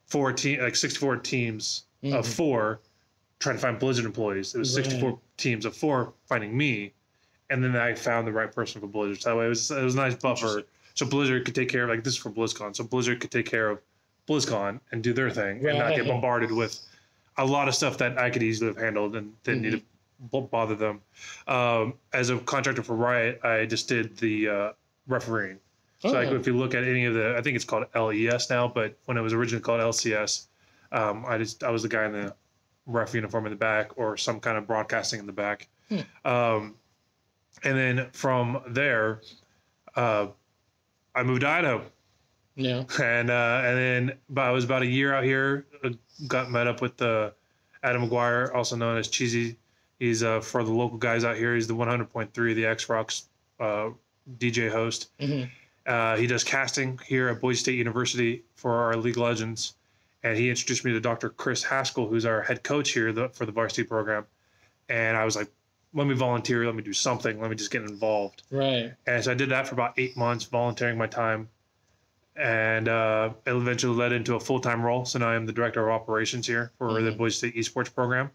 four 0.06 0.32
team 0.32 0.60
like 0.60 0.76
64 0.76 1.16
teams 1.18 1.84
of 2.02 2.24
Mhm. 2.26 2.34
four 2.36 2.80
trying 3.40 3.56
to 3.56 3.60
find 3.62 3.78
Blizzard 3.78 4.04
employees. 4.06 4.54
It 4.54 4.58
was 4.58 4.74
Right. 4.76 4.84
64 4.84 5.18
teams 5.36 5.64
of 5.66 5.76
four 5.76 6.12
finding 6.26 6.56
me, 6.56 6.92
and 7.50 7.62
then 7.62 7.76
I 7.76 7.94
found 7.94 8.26
the 8.26 8.32
right 8.32 8.52
person 8.52 8.80
for 8.80 8.86
Blizzard. 8.86 9.22
So 9.22 9.30
that 9.30 9.36
way 9.36 9.46
it 9.46 9.48
was 9.48 9.70
it 9.70 9.82
was 9.82 9.94
a 9.94 9.98
nice 9.98 10.14
buffer. 10.14 10.62
So 10.94 11.06
Blizzard 11.06 11.44
could 11.44 11.54
take 11.54 11.68
care 11.68 11.84
of 11.84 11.90
like 11.90 12.04
this 12.04 12.14
is 12.14 12.18
for 12.18 12.30
BlizzCon. 12.30 12.74
So 12.76 12.84
Blizzard 12.84 13.20
could 13.20 13.30
take 13.30 13.46
care 13.46 13.68
of 13.70 13.80
BlizzCon 14.28 14.80
and 14.92 15.02
do 15.02 15.12
their 15.12 15.30
thing 15.30 15.66
and 15.66 15.78
not 15.78 15.94
get 15.96 16.06
bombarded 16.06 16.50
with 16.52 16.78
a 17.36 17.44
lot 17.44 17.66
of 17.68 17.74
stuff 17.74 17.98
that 17.98 18.16
I 18.18 18.30
could 18.30 18.42
easily 18.42 18.68
have 18.68 18.76
handled 18.78 19.16
and 19.16 19.32
didn't 19.42 19.62
need 19.62 19.70
to 19.72 19.82
Mm-hmm. 20.32 20.46
bother 20.46 20.76
them. 20.76 21.00
Um, 21.48 21.94
as 22.12 22.30
a 22.30 22.38
contractor 22.38 22.82
for 22.84 22.94
Riot, 22.94 23.40
I 23.44 23.66
just 23.66 23.88
did 23.88 24.16
the 24.18 24.48
uh, 24.48 24.72
refereeing. 25.08 25.58
So 25.98 26.12
like 26.12 26.28
Oh. 26.28 26.36
if 26.36 26.46
you 26.46 26.56
look 26.56 26.72
at 26.74 26.84
any 26.84 27.04
of 27.04 27.14
the, 27.14 27.34
I 27.36 27.42
think 27.42 27.56
it's 27.56 27.64
called 27.64 27.86
LES 27.94 28.48
now, 28.48 28.68
but 28.68 28.96
when 29.06 29.16
it 29.18 29.20
was 29.22 29.32
originally 29.32 29.60
called 29.62 29.80
LCS, 29.80 30.46
um, 30.92 31.24
I 31.26 31.36
just 31.36 31.64
I 31.64 31.70
was 31.70 31.82
the 31.82 31.88
guy 31.88 32.04
in 32.06 32.12
the 32.12 32.32
ref 32.86 33.12
uniform 33.12 33.44
in 33.46 33.50
the 33.50 33.56
back 33.56 33.98
or 33.98 34.16
some 34.16 34.38
kind 34.38 34.56
of 34.56 34.66
broadcasting 34.68 35.18
in 35.18 35.26
the 35.26 35.32
back. 35.32 35.66
Um, 36.24 36.76
and 37.62 37.76
then 37.78 38.08
from 38.12 38.62
there, 38.68 39.20
uh, 39.96 40.26
I 41.14 41.22
moved 41.22 41.42
to 41.42 41.48
Idaho, 41.48 41.84
Yeah. 42.56 42.84
and 43.02 43.30
uh, 43.30 43.62
and 43.64 43.78
then 43.78 44.18
but 44.28 44.42
I 44.42 44.50
was 44.50 44.64
about 44.64 44.82
a 44.82 44.86
year 44.86 45.14
out 45.14 45.24
here. 45.24 45.66
uh, 45.84 45.90
Got 46.28 46.50
met 46.50 46.66
up 46.68 46.80
with 46.80 47.00
uh, 47.02 47.30
Adam 47.82 48.08
McGuire, 48.08 48.54
also 48.54 48.76
known 48.76 48.96
as 48.98 49.08
Cheesy. 49.08 49.56
He's 49.98 50.22
uh, 50.22 50.40
for 50.40 50.62
the 50.64 50.70
local 50.72 50.96
guys 50.98 51.24
out 51.24 51.36
here. 51.36 51.54
He's 51.54 51.66
the 51.66 51.74
100.3, 51.74 52.32
the 52.54 52.66
X 52.66 52.88
Rocks 52.88 53.28
uh, 53.60 53.90
DJ 54.38 54.70
host. 54.70 55.10
Mhm. 55.20 55.50
Uh, 55.86 56.16
he 56.16 56.26
does 56.26 56.42
casting 56.44 56.98
here 57.06 57.28
at 57.28 57.40
Boise 57.40 57.58
State 57.60 57.74
University 57.76 58.42
for 58.54 58.72
our 58.74 58.96
League 58.96 59.16
Legends, 59.18 59.74
and 60.22 60.36
he 60.36 60.48
introduced 60.48 60.84
me 60.84 60.92
to 60.92 61.00
Dr. 61.00 61.28
Chris 61.30 61.62
Haskell, 61.62 62.08
who's 62.08 62.24
our 62.24 62.40
head 62.42 62.62
coach 62.62 62.92
here 62.92 63.12
the, 63.12 63.28
for 63.30 63.44
the 63.44 63.52
varsity 63.52 63.82
program. 63.84 64.24
And 64.88 65.16
I 65.16 65.24
was 65.26 65.36
like, 65.36 65.48
let 65.94 66.06
me 66.06 66.14
volunteer, 66.14 66.66
let 66.66 66.74
me 66.74 66.82
do 66.82 66.92
something, 66.92 67.40
let 67.40 67.48
me 67.50 67.56
just 67.56 67.70
get 67.70 67.82
involved. 67.82 68.42
Right. 68.50 68.92
And 69.06 69.22
so 69.24 69.30
I 69.30 69.34
did 69.34 69.48
that 69.50 69.66
for 69.68 69.74
about 69.74 69.94
eight 69.96 70.16
months, 70.16 70.44
volunteering 70.44 70.98
my 70.98 71.06
time. 71.06 71.48
And 72.36 72.88
uh, 72.88 73.30
it 73.46 73.52
eventually 73.52 73.94
led 73.96 74.12
into 74.12 74.34
a 74.34 74.40
full 74.40 74.58
time 74.60 74.82
role. 74.82 75.04
So 75.04 75.18
now 75.20 75.28
I'm 75.28 75.46
the 75.46 75.52
director 75.52 75.88
of 75.88 75.94
operations 75.94 76.46
here 76.46 76.72
for 76.78 77.00
the 77.00 77.10
Mhm. 77.12 77.16
Boise 77.18 77.36
State 77.36 77.54
esports 77.56 77.94
program. 77.94 78.30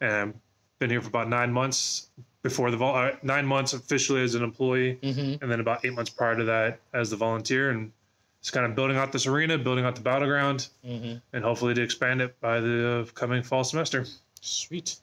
And 0.00 0.12
I've 0.32 0.78
been 0.78 0.88
here 0.90 1.02
for 1.02 1.08
about 1.08 1.28
nine 1.28 1.52
months 1.52 2.08
before 2.42 2.70
the 2.70 2.76
vol- 2.78 2.94
uh, 2.96 3.12
nine 3.22 3.44
months 3.46 3.74
officially 3.74 4.22
as 4.22 4.34
an 4.34 4.42
employee, 4.42 4.98
Mm-hmm. 5.02 5.42
and 5.42 5.50
then 5.52 5.60
about 5.60 5.84
eight 5.84 5.92
months 5.92 6.10
prior 6.10 6.36
to 6.36 6.44
that 6.44 6.80
as 6.94 7.10
the 7.10 7.16
volunteer. 7.16 7.70
And 7.70 7.92
it's 8.40 8.50
kind 8.50 8.64
of 8.66 8.74
building 8.74 8.96
out 8.96 9.12
this 9.12 9.26
arena, 9.26 9.58
building 9.58 9.84
out 9.84 9.94
the 9.94 10.02
battleground, 10.02 10.68
Mm-hmm. 10.86 11.16
and 11.34 11.44
hopefully 11.44 11.74
to 11.74 11.82
expand 11.82 12.22
it 12.22 12.38
by 12.40 12.60
the 12.60 13.06
coming 13.14 13.42
fall 13.42 13.62
semester. 13.64 14.06
Sweet. 14.40 14.96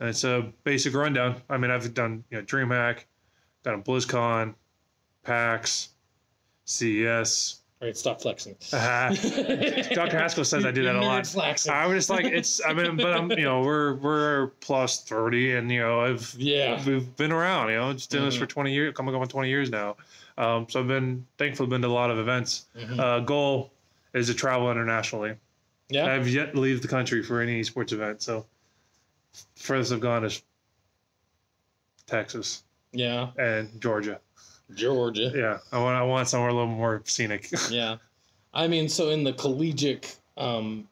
And 0.00 0.08
it's 0.10 0.24
a 0.24 0.52
basic 0.64 0.94
rundown. 0.94 1.36
I 1.48 1.56
mean, 1.56 1.70
I've 1.70 1.92
done 1.94 2.22
you 2.30 2.38
know 2.38 2.44
DreamHack, 2.44 3.04
done 3.62 3.82
BlizzCon, 3.82 4.54
PAX, 5.22 5.90
CES. 6.64 7.60
All 7.80 7.88
right. 7.88 7.96
Stop 7.96 8.20
flexing. 8.22 8.56
Uh, 8.72 9.10
Dr. 9.94 10.18
Haskell 10.18 10.44
says 10.44 10.64
I 10.64 10.70
do 10.70 10.82
that 10.84 10.96
a 10.96 11.00
lot. 11.00 11.26
Flexing. 11.26 11.72
I'm 11.72 11.90
just 11.92 12.08
like, 12.10 12.24
it's. 12.24 12.60
I 12.64 12.72
mean, 12.72 12.96
but 12.96 13.12
I'm. 13.12 13.30
You 13.32 13.44
know, 13.44 13.60
we're 13.60 13.94
we're 13.96 14.46
plus 14.60 15.02
thirty, 15.04 15.54
and 15.56 15.70
you 15.70 15.80
know, 15.80 16.00
I've 16.00 16.34
yeah. 16.38 16.82
we've 16.86 17.14
been 17.16 17.32
around. 17.32 17.68
You 17.70 17.76
know, 17.76 17.92
just 17.92 18.10
doing 18.10 18.24
this 18.24 18.36
Mhm. 18.36 18.40
for 18.40 18.46
twenty 18.46 18.72
years, 18.72 18.94
coming 18.94 19.14
up 19.14 19.20
on 19.20 19.28
twenty 19.28 19.50
years 19.50 19.70
now. 19.70 19.96
Um, 20.38 20.66
so 20.70 20.80
I've 20.80 20.88
been 20.88 21.26
thankful, 21.38 21.66
been 21.66 21.82
to 21.82 21.88
a 21.88 21.90
lot 21.90 22.10
of 22.10 22.18
events. 22.18 22.66
Mhm. 22.78 22.98
Uh, 22.98 23.20
goal 23.20 23.72
is 24.14 24.26
to 24.28 24.34
travel 24.34 24.70
internationally. 24.70 25.34
yeah. 25.90 26.06
I've 26.12 26.28
yet 26.28 26.54
to 26.54 26.60
leave 26.60 26.80
the 26.82 26.88
country 26.88 27.22
for 27.22 27.40
any 27.42 27.62
sports 27.62 27.92
event. 27.92 28.22
So 28.22 28.46
furthest 29.56 29.92
I've 29.92 30.00
gone 30.00 30.24
is 30.24 30.42
Texas 32.06 32.64
yeah. 32.92 33.28
and 33.38 33.80
Georgia. 33.80 34.20
Georgia. 34.74 35.32
Yeah, 35.34 35.58
I 35.72 35.78
want 35.78 35.96
I 35.96 36.02
want 36.02 36.28
somewhere 36.28 36.50
a 36.50 36.54
little 36.54 36.66
more 36.68 37.02
scenic. 37.04 37.50
Yeah. 37.70 37.96
I 38.54 38.66
mean, 38.66 38.88
so 38.88 39.10
in 39.10 39.22
the 39.22 39.34
collegiate, 39.34 40.16
um, 40.38 40.88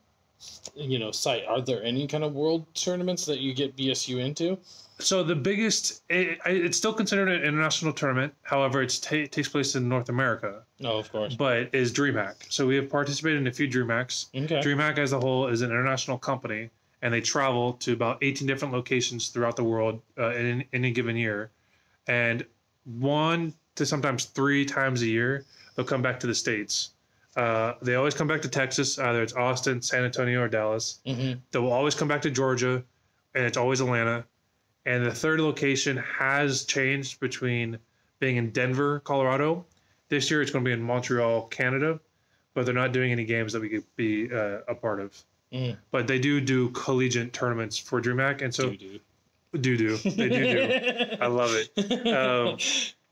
you 0.76 0.98
know, 0.98 1.10
site, 1.10 1.46
are 1.46 1.62
there 1.62 1.82
any 1.82 2.06
kind 2.06 2.22
of 2.22 2.34
world 2.34 2.66
tournaments 2.74 3.24
that 3.24 3.38
you 3.40 3.54
get 3.54 3.74
BSU 3.76 4.18
into? 4.18 4.58
so 4.98 5.24
the 5.24 5.34
biggest, 5.34 6.02
it, 6.08 6.38
it's 6.46 6.76
still 6.76 6.92
considered 6.92 7.28
an 7.28 7.42
international 7.42 7.92
tournament. 7.92 8.32
However, 8.42 8.82
it's 8.82 8.98
ta 9.00 9.26
takes 9.30 9.48
place 9.48 9.74
in 9.74 9.88
North 9.88 10.08
America, 10.08 10.62
Oh, 10.84 10.98
of 10.98 11.10
course. 11.10 11.34
but 11.34 11.74
is 11.74 11.92
DreamHack. 11.92 12.34
So 12.48 12.66
we 12.66 12.76
have 12.76 12.88
participated 12.90 13.40
in 13.40 13.46
a 13.46 13.52
few 13.52 13.68
DreamHacks. 13.68 14.26
Okay. 14.34 14.60
DreamHack 14.60 14.98
as 14.98 15.12
a 15.12 15.18
whole 15.18 15.48
is 15.48 15.62
an 15.62 15.70
international 15.70 16.18
company, 16.18 16.70
and 17.04 17.12
they 17.12 17.20
travel 17.20 17.74
to 17.74 17.92
about 17.92 18.18
18 18.22 18.48
different 18.48 18.72
locations 18.72 19.28
throughout 19.28 19.56
the 19.56 19.62
world 19.62 20.00
uh, 20.18 20.30
in, 20.30 20.46
in 20.46 20.64
any 20.72 20.90
given 20.90 21.16
year. 21.16 21.50
And 22.08 22.44
one 22.84 23.52
to 23.74 23.84
sometimes 23.84 24.24
three 24.24 24.64
times 24.64 25.02
a 25.02 25.06
year, 25.06 25.44
they'll 25.76 25.84
come 25.84 26.00
back 26.00 26.18
to 26.20 26.26
the 26.26 26.34
States. 26.34 26.94
Uh, 27.36 27.74
they 27.82 27.96
always 27.96 28.14
come 28.14 28.26
back 28.26 28.40
to 28.42 28.48
Texas, 28.48 28.98
either 28.98 29.22
it's 29.22 29.34
Austin, 29.34 29.82
San 29.82 30.04
Antonio, 30.04 30.40
or 30.40 30.48
Dallas. 30.48 31.00
Mm-hmm. 31.06 31.40
They 31.50 31.58
will 31.58 31.72
always 31.72 31.94
come 31.94 32.08
back 32.08 32.22
to 32.22 32.30
Georgia, 32.30 32.82
and 33.34 33.44
it's 33.44 33.58
always 33.58 33.82
Atlanta. 33.82 34.24
And 34.86 35.04
the 35.04 35.14
third 35.14 35.40
location 35.40 35.98
has 35.98 36.64
changed 36.64 37.20
between 37.20 37.78
being 38.18 38.36
in 38.36 38.50
Denver, 38.50 39.00
Colorado. 39.00 39.66
This 40.08 40.30
year 40.30 40.40
it's 40.40 40.50
going 40.50 40.64
to 40.64 40.68
be 40.68 40.72
in 40.72 40.82
Montreal, 40.82 41.48
Canada, 41.48 42.00
but 42.54 42.64
they're 42.64 42.74
not 42.74 42.92
doing 42.92 43.12
any 43.12 43.24
games 43.24 43.52
that 43.52 43.60
we 43.60 43.68
could 43.68 43.84
be 43.96 44.32
uh, 44.32 44.60
a 44.68 44.74
part 44.74 45.00
of. 45.00 45.22
Mm. 45.54 45.76
But 45.92 46.06
they 46.08 46.18
do 46.18 46.40
do 46.40 46.70
collegiate 46.70 47.32
tournaments 47.32 47.78
for 47.78 48.00
DreamHack, 48.02 48.42
and 48.42 48.52
so 48.52 48.70
Dude, 48.70 49.00
do 49.60 49.76
do 49.76 49.96
they 49.96 50.28
do 50.28 50.28
do. 50.28 51.16
I 51.20 51.26
love 51.28 51.50
it. 51.54 52.06
Um, 52.08 52.58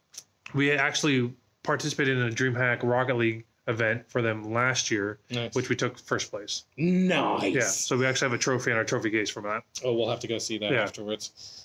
we 0.54 0.72
actually 0.72 1.32
participated 1.62 2.18
in 2.18 2.26
a 2.26 2.30
DreamHack 2.30 2.82
Rocket 2.82 3.16
League 3.16 3.44
event 3.68 4.10
for 4.10 4.22
them 4.22 4.52
last 4.52 4.90
year, 4.90 5.20
nice. 5.30 5.54
which 5.54 5.68
we 5.68 5.76
took 5.76 5.96
first 5.98 6.32
place. 6.32 6.64
nice. 6.76 7.54
Yeah, 7.54 7.60
so 7.62 7.96
we 7.96 8.06
actually 8.06 8.30
have 8.30 8.38
a 8.38 8.42
trophy 8.42 8.72
on 8.72 8.76
our 8.76 8.84
trophy 8.84 9.10
case 9.10 9.30
from 9.30 9.44
that. 9.44 9.62
Oh, 9.84 9.94
we'll 9.94 10.10
have 10.10 10.18
to 10.20 10.26
go 10.26 10.38
see 10.38 10.58
that 10.58 10.72
Yeah. 10.72 10.82
afterwards. 10.82 11.64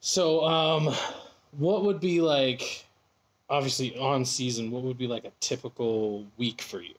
So, 0.00 0.44
um, 0.44 0.92
what 1.52 1.84
would 1.84 2.00
be 2.00 2.20
like, 2.20 2.84
obviously 3.48 3.96
on 3.96 4.24
season, 4.24 4.72
what 4.72 4.82
would 4.82 4.98
be 4.98 5.06
like 5.06 5.24
a 5.24 5.32
typical 5.38 6.26
week 6.36 6.62
for 6.62 6.80
you? 6.82 6.94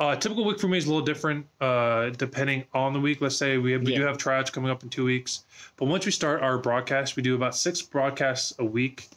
Uh, 0.00 0.16
typical 0.16 0.44
week 0.46 0.58
for 0.58 0.66
me 0.66 0.78
is 0.78 0.86
a 0.86 0.88
little 0.88 1.04
different, 1.04 1.46
uh, 1.60 2.08
depending 2.10 2.64
on 2.72 2.94
the 2.94 2.98
week. 3.00 3.20
Let's 3.20 3.36
say 3.36 3.58
we 3.58 3.72
have, 3.72 3.82
we 3.82 3.94
do 3.94 4.02
have 4.06 4.16
tryouts 4.16 4.48
coming 4.50 4.70
up 4.70 4.82
in 4.82 4.88
two 4.88 5.04
weeks, 5.04 5.44
but 5.76 5.84
once 5.88 6.06
we 6.06 6.10
start 6.12 6.42
our 6.42 6.56
broadcast, 6.56 7.16
we 7.16 7.22
do 7.22 7.34
about 7.34 7.54
six 7.54 7.82
broadcasts 7.82 8.54
a 8.60 8.64
week 8.64 9.08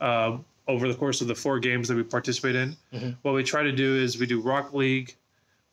uh, 0.00 0.36
over 0.66 0.88
the 0.88 0.94
course 0.94 1.20
of 1.20 1.28
the 1.28 1.34
four 1.34 1.60
games 1.60 1.86
that 1.86 1.96
we 1.96 2.02
participate 2.02 2.56
in. 2.56 2.76
Mhm. 2.92 3.16
What 3.22 3.34
we 3.34 3.44
try 3.44 3.62
to 3.62 3.70
do 3.70 3.94
is 3.94 4.18
we 4.18 4.26
do 4.26 4.40
Rock 4.40 4.72
League, 4.74 5.14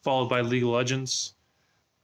followed 0.04 0.30
by 0.30 0.42
League 0.42 0.62
of 0.64 0.70
Legends, 0.70 1.34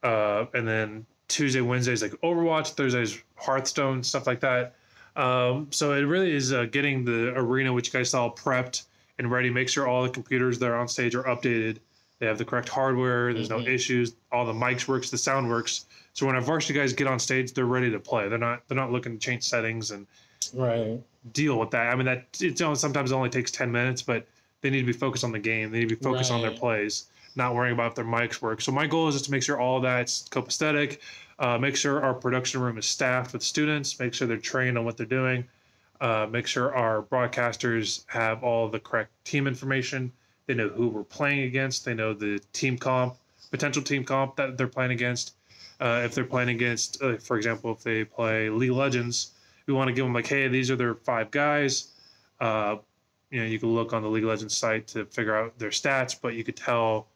uh, 0.01 0.45
and 0.55 0.67
then 0.67 1.05
Tuesday, 1.27 1.61
Wednesdays 1.61 2.01
like 2.01 2.13
Overwatch, 2.23 2.69
Thursdays 2.71 3.21
Hearthstone, 3.35 4.01
stuff 4.01 4.25
like 4.25 4.39
that. 4.39 4.73
Um, 5.15 5.67
so 5.69 5.93
it 5.93 6.01
really 6.01 6.35
is 6.35 6.51
uh, 6.51 6.65
getting 6.65 7.05
the 7.05 7.31
arena, 7.37 7.71
which 7.71 7.93
you 7.93 7.99
guys 7.99 8.09
saw, 8.09 8.31
prepped 8.33 8.85
and 9.19 9.31
ready. 9.31 9.51
Make 9.51 9.69
sure 9.69 9.87
all 9.87 10.01
the 10.01 10.09
computers 10.09 10.57
that 10.59 10.67
are 10.69 10.75
on 10.77 10.87
stage 10.87 11.13
are 11.13 11.23
updated. 11.25 11.77
They 12.19 12.25
have 12.27 12.37
the 12.37 12.45
correct 12.45 12.69
hardware. 12.69 13.33
There's 13.33 13.49
no 13.49 13.59
Mhm. 13.59 13.67
issues. 13.67 14.15
All 14.31 14.45
the 14.45 14.53
mics 14.53 14.87
works. 14.87 15.09
The 15.09 15.17
sound 15.17 15.49
works. 15.49 15.85
So 16.13 16.25
when 16.25 16.35
our 16.35 16.41
varsity 16.41 16.73
guys 16.73 16.93
get 16.93 17.07
on 17.07 17.19
stage, 17.19 17.53
they're 17.53 17.65
ready 17.65 17.91
to 17.91 17.99
play. 17.99 18.29
They're 18.29 18.37
not. 18.37 18.61
They're 18.67 18.77
not 18.77 18.91
looking 18.91 19.13
to 19.13 19.19
change 19.19 19.43
settings 19.43 19.91
and 19.91 20.07
Right. 20.53 21.01
deal 21.33 21.59
with 21.59 21.71
that. 21.71 21.91
I 21.91 21.95
mean, 21.95 22.05
that 22.05 22.25
it 22.39 22.61
only, 22.61 22.75
sometimes 22.77 23.11
it 23.11 23.15
only 23.15 23.29
takes 23.29 23.51
ten 23.51 23.71
minutes, 23.71 24.01
but 24.01 24.25
they 24.61 24.69
need 24.69 24.81
to 24.81 24.85
be 24.85 24.93
focused 24.93 25.23
on 25.23 25.31
the 25.33 25.39
game. 25.39 25.71
They 25.71 25.79
need 25.79 25.89
to 25.89 25.95
be 25.95 26.01
focused 26.03 26.31
on 26.31 26.41
their 26.41 26.51
plays, 26.51 27.05
not 27.35 27.53
worrying 27.53 27.73
about 27.73 27.87
if 27.91 27.95
their 27.95 28.05
mics 28.05 28.41
work. 28.41 28.61
So 28.61 28.71
my 28.71 28.87
goal 28.87 29.09
is 29.09 29.15
just 29.15 29.25
to 29.25 29.31
make 29.31 29.43
sure 29.43 29.59
all 29.59 29.81
that's 29.81 30.27
copacetic. 30.29 30.99
Uh, 31.37 31.57
make 31.57 31.75
sure 31.75 32.01
our 32.01 32.13
production 32.13 32.61
room 32.61 32.77
is 32.77 32.85
staffed 32.85 33.33
with 33.33 33.43
students. 33.43 33.99
Make 33.99 34.13
sure 34.13 34.25
they're 34.25 34.37
trained 34.37 34.77
on 34.77 34.85
what 34.85 34.95
they're 34.95 35.05
doing. 35.05 35.43
Uh, 35.99 36.27
make 36.31 36.47
sure 36.47 36.73
our 36.73 37.01
broadcasters 37.03 38.05
have 38.07 38.41
all 38.41 38.69
the 38.69 38.79
correct 38.79 39.11
team 39.25 39.47
information. 39.47 40.13
They 40.47 40.53
know 40.53 40.69
who 40.69 40.89
we're 40.89 41.03
playing 41.03 41.43
against. 41.43 41.85
They 41.85 41.93
know 41.93 42.13
the 42.13 42.39
team 42.53 42.77
comp, 42.77 43.15
potential 43.51 43.81
team 43.81 44.03
comp 44.03 44.35
that 44.35 44.57
they're 44.57 44.67
playing 44.67 44.91
against. 44.91 45.33
Uh, 45.79 46.01
if 46.05 46.15
they're 46.15 46.23
playing 46.23 46.49
against, 46.49 47.01
uh, 47.01 47.17
for 47.17 47.35
example, 47.37 47.71
if 47.71 47.83
they 47.83 48.03
play 48.05 48.49
League 48.49 48.69
of 48.69 48.77
Legends, 48.77 49.31
we 49.65 49.73
want 49.73 49.87
to 49.87 49.93
give 49.93 50.05
them 50.05 50.13
like, 50.13 50.27
hey, 50.27 50.47
these 50.47 50.71
are 50.71 50.75
their 50.75 50.95
five 50.95 51.31
guys. 51.31 51.89
Uh, 52.39 52.77
you 53.31 53.39
know, 53.41 53.45
you 53.45 53.59
can 53.59 53.73
look 53.73 53.91
on 53.91 54.01
the 54.01 54.07
League 54.07 54.23
of 54.23 54.29
Legends 54.29 54.55
site 54.55 54.87
to 54.87 55.05
figure 55.05 55.35
out 55.35 55.57
their 55.57 55.71
stats, 55.71 56.15
but 56.19 56.35
you 56.35 56.43
could 56.43 56.55
tell, 56.55 57.07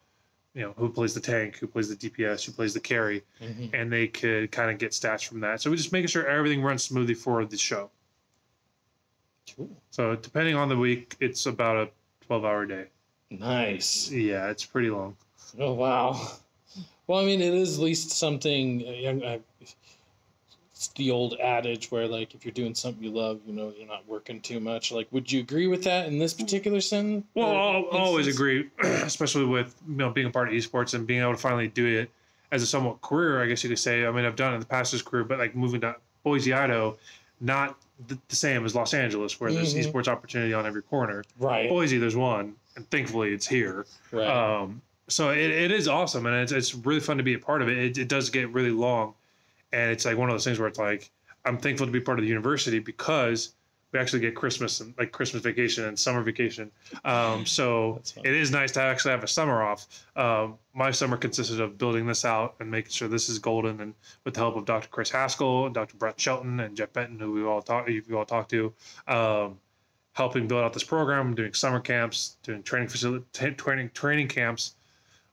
you 0.54 0.62
know, 0.62 0.74
who 0.76 0.90
plays 0.90 1.14
the 1.14 1.20
tank, 1.20 1.56
who 1.56 1.66
plays 1.66 1.88
the 1.88 1.96
DPS, 1.96 2.44
who 2.44 2.52
plays 2.52 2.74
the 2.74 2.80
carry, 2.80 3.22
hmm 3.38 3.66
and 3.72 3.90
they 3.90 4.08
could 4.08 4.50
kind 4.50 4.70
of 4.70 4.78
get 4.78 4.90
stats 4.90 5.24
from 5.24 5.40
that. 5.40 5.62
So 5.62 5.70
we're 5.70 5.76
just 5.76 5.92
making 5.92 6.08
sure 6.08 6.26
everything 6.26 6.62
runs 6.62 6.82
smoothly 6.82 7.14
for 7.14 7.44
the 7.44 7.56
show. 7.56 7.90
Cool. 9.56 9.70
So 9.90 10.16
depending 10.16 10.56
on 10.56 10.68
the 10.68 10.76
week, 10.76 11.16
it's 11.20 11.46
about 11.46 11.76
a 11.76 11.90
12 12.26 12.44
hour 12.44 12.66
day. 12.66 12.86
Nice. 13.30 14.10
Yeah, 14.10 14.50
it's 14.50 14.64
pretty 14.64 14.90
long. 14.90 15.16
Oh 15.58 15.72
wow. 15.74 16.20
Well, 17.06 17.18
I 17.20 17.24
mean, 17.24 17.40
it 17.40 17.54
is 17.54 17.78
at 17.78 17.84
least 17.84 18.10
something. 18.10 18.84
uh, 18.86 18.90
young- 18.92 19.22
It's 20.72 20.88
the 20.96 21.10
old 21.10 21.34
adage 21.40 21.90
where, 21.90 22.06
like, 22.06 22.34
if 22.34 22.44
you're 22.44 22.52
doing 22.54 22.74
something 22.74 23.02
you 23.04 23.10
love, 23.10 23.40
you 23.46 23.52
know, 23.52 23.70
you're 23.76 23.86
not 23.86 24.06
working 24.08 24.40
too 24.40 24.60
much. 24.60 24.90
Like, 24.92 25.08
would 25.12 25.30
you 25.30 25.40
agree 25.40 25.66
with 25.66 25.84
that 25.84 26.06
in 26.06 26.18
this 26.18 26.32
particular 26.32 26.80
sentence? 26.80 27.26
Well, 27.34 27.48
I'll 27.54 27.84
always 27.98 28.26
agree, 28.26 28.70
especially 28.82 29.44
with 29.44 29.74
you 29.88 29.96
know 29.96 30.10
being 30.10 30.28
a 30.28 30.30
part 30.30 30.48
of 30.48 30.54
esports 30.54 30.94
and 30.94 31.06
being 31.06 31.20
able 31.20 31.32
to 31.32 31.38
finally 31.38 31.68
do 31.68 31.86
it 31.86 32.10
as 32.52 32.62
a 32.62 32.66
somewhat 32.66 33.00
career. 33.02 33.42
I 33.42 33.46
guess 33.46 33.62
you 33.62 33.68
could 33.68 33.78
say. 33.78 34.06
I 34.06 34.10
mean, 34.10 34.24
I've 34.24 34.36
done 34.36 34.52
it 34.52 34.54
in 34.56 34.60
the 34.60 34.66
past 34.66 34.94
as 34.94 35.00
a 35.02 35.04
career, 35.04 35.24
but 35.24 35.38
like 35.38 35.54
moving 35.54 35.80
to 35.82 35.96
Boise, 36.22 36.52
Idaho, 36.54 36.96
not 37.40 37.76
the, 38.08 38.18
the 38.28 38.36
same 38.36 38.64
as 38.64 38.74
Los 38.74 38.94
Angeles, 38.94 39.38
where 39.40 39.52
there's 39.52 39.74
Mhm. 39.74 39.92
esports 39.92 40.08
opportunity 40.08 40.54
on 40.54 40.64
every 40.64 40.82
corner. 40.82 41.24
Right. 41.38 41.68
Boise, 41.68 41.98
there's 41.98 42.16
one, 42.16 42.54
and 42.76 42.88
thankfully 42.90 43.32
it's 43.32 43.46
here. 43.46 43.86
Right. 44.12 44.26
Um, 44.26 44.82
so 45.08 45.30
it, 45.30 45.50
it 45.50 45.70
is 45.72 45.88
awesome, 45.88 46.26
and 46.26 46.36
it's, 46.36 46.52
it's 46.52 46.74
really 46.74 47.00
fun 47.00 47.16
to 47.16 47.22
be 47.22 47.34
a 47.34 47.38
part 47.38 47.62
of 47.62 47.68
it. 47.68 47.78
It, 47.78 47.98
it 47.98 48.08
does 48.08 48.30
get 48.30 48.52
really 48.52 48.70
long, 48.70 49.14
and 49.72 49.90
it's 49.90 50.04
like 50.04 50.16
one 50.16 50.28
of 50.28 50.34
those 50.34 50.44
things 50.44 50.58
where 50.58 50.68
it's 50.68 50.78
like 50.78 51.10
I'm 51.44 51.58
thankful 51.58 51.86
to 51.86 51.92
be 51.92 52.00
part 52.00 52.18
of 52.18 52.22
the 52.22 52.28
university 52.28 52.78
because 52.78 53.54
we 53.92 53.98
actually 53.98 54.20
get 54.20 54.36
Christmas 54.36 54.80
and 54.80 54.94
like 54.98 55.10
Christmas 55.10 55.42
vacation 55.42 55.84
and 55.84 55.98
summer 55.98 56.22
vacation. 56.22 56.70
Um, 57.04 57.44
so 57.46 58.00
it 58.22 58.34
is 58.34 58.50
nice 58.50 58.72
to 58.72 58.80
actually 58.80 59.12
have 59.12 59.24
a 59.24 59.28
summer 59.28 59.62
off. 59.62 60.04
Um, 60.16 60.58
my 60.74 60.90
summer 60.90 61.16
consisted 61.16 61.60
of 61.60 61.78
building 61.78 62.06
this 62.06 62.24
out 62.24 62.54
and 62.60 62.70
making 62.70 62.92
sure 62.92 63.08
this 63.08 63.28
is 63.28 63.38
golden, 63.38 63.80
and 63.80 63.94
with 64.24 64.34
the 64.34 64.40
help 64.40 64.56
of 64.56 64.64
Dr. 64.64 64.88
Chris 64.88 65.10
Haskell, 65.10 65.66
and 65.66 65.74
Dr. 65.74 65.96
Brett 65.96 66.20
Shelton, 66.20 66.60
and 66.60 66.76
Jeff 66.76 66.92
Benton, 66.92 67.18
who 67.18 67.32
we 67.32 67.44
all 67.44 67.62
talk, 67.62 67.88
you 67.88 68.04
all 68.16 68.24
talked 68.24 68.50
to, 68.50 68.72
um, 69.08 69.58
helping 70.12 70.46
build 70.46 70.64
out 70.64 70.72
this 70.72 70.84
program, 70.84 71.34
doing 71.34 71.54
summer 71.54 71.80
camps, 71.80 72.36
doing 72.42 72.62
training 72.62 72.88
facility, 72.88 73.24
training 73.32 73.90
training 73.94 74.28
camps 74.28 74.74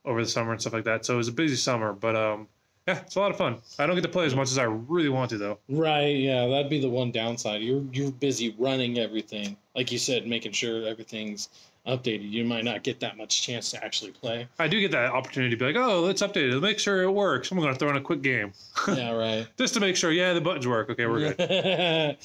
over 0.04 0.22
the 0.22 0.28
summer 0.28 0.52
and 0.52 0.60
stuff 0.60 0.72
like 0.72 0.84
that. 0.84 1.04
So 1.04 1.14
it 1.14 1.18
was 1.18 1.28
a 1.28 1.32
busy 1.32 1.56
summer, 1.56 1.92
but 1.92 2.16
um, 2.16 2.48
yeah, 2.86 3.00
it's 3.00 3.16
a 3.16 3.20
lot 3.20 3.30
of 3.30 3.36
fun. 3.36 3.58
I 3.78 3.86
don't 3.86 3.96
get 3.96 4.02
to 4.02 4.08
play 4.08 4.24
as 4.24 4.34
much 4.34 4.50
as 4.50 4.58
I 4.58 4.64
really 4.64 5.10
want 5.10 5.30
to 5.30 5.38
though. 5.38 5.58
Right, 5.68 6.16
yeah, 6.16 6.46
that'd 6.46 6.70
be 6.70 6.80
the 6.80 6.88
one 6.88 7.10
downside. 7.10 7.60
You're 7.60 7.84
you're 7.92 8.12
busy 8.12 8.54
running 8.58 8.98
everything, 8.98 9.56
like 9.74 9.92
you 9.92 9.98
said, 9.98 10.26
making 10.26 10.52
sure 10.52 10.86
everything's 10.86 11.50
updated. 11.86 12.30
You 12.30 12.44
might 12.44 12.64
not 12.64 12.82
get 12.82 13.00
that 13.00 13.16
much 13.16 13.42
chance 13.42 13.70
to 13.72 13.84
actually 13.84 14.12
play. 14.12 14.46
I 14.58 14.68
do 14.68 14.80
get 14.80 14.90
that 14.92 15.10
opportunity 15.10 15.50
to 15.50 15.56
be 15.56 15.72
like, 15.72 15.76
oh, 15.76 16.00
let's 16.00 16.22
update 16.22 16.52
it, 16.52 16.60
make 16.60 16.78
sure 16.78 17.02
it 17.02 17.10
works. 17.10 17.50
I'm 17.50 17.58
gonna 17.58 17.74
throw 17.74 17.90
in 17.90 17.96
a 17.96 18.00
quick 18.00 18.22
game 18.22 18.52
yeah, 18.86 19.12
right. 19.12 19.46
just 19.58 19.74
to 19.74 19.80
make 19.80 19.96
sure. 19.96 20.10
Yeah, 20.10 20.32
the 20.32 20.40
buttons 20.40 20.66
work. 20.66 20.90
Okay, 20.90 21.06
we're 21.06 21.34
good. 21.34 21.36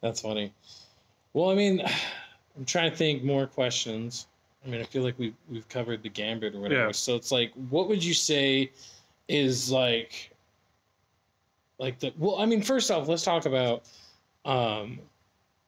That's 0.00 0.20
funny. 0.20 0.52
Well, 1.36 1.50
I 1.50 1.54
mean, 1.54 1.82
I'm 2.56 2.64
trying 2.64 2.90
to 2.90 2.96
think 2.96 3.22
more 3.22 3.46
questions. 3.46 4.26
I 4.64 4.70
mean, 4.70 4.80
I 4.80 4.84
feel 4.84 5.02
like 5.02 5.18
we've 5.18 5.36
we've 5.50 5.68
covered 5.68 6.02
the 6.02 6.08
gambit 6.08 6.54
or 6.54 6.60
whatever. 6.60 6.86
Yeah. 6.86 6.92
So 6.92 7.14
it's 7.14 7.30
like, 7.30 7.52
what 7.68 7.88
would 7.88 8.02
you 8.02 8.14
say 8.14 8.72
is 9.28 9.70
like, 9.70 10.34
like 11.78 11.98
the 11.98 12.12
well? 12.18 12.36
I 12.38 12.46
mean, 12.46 12.62
first 12.62 12.90
off, 12.90 13.06
let's 13.06 13.22
talk 13.22 13.44
about, 13.44 13.84
um, 14.46 14.98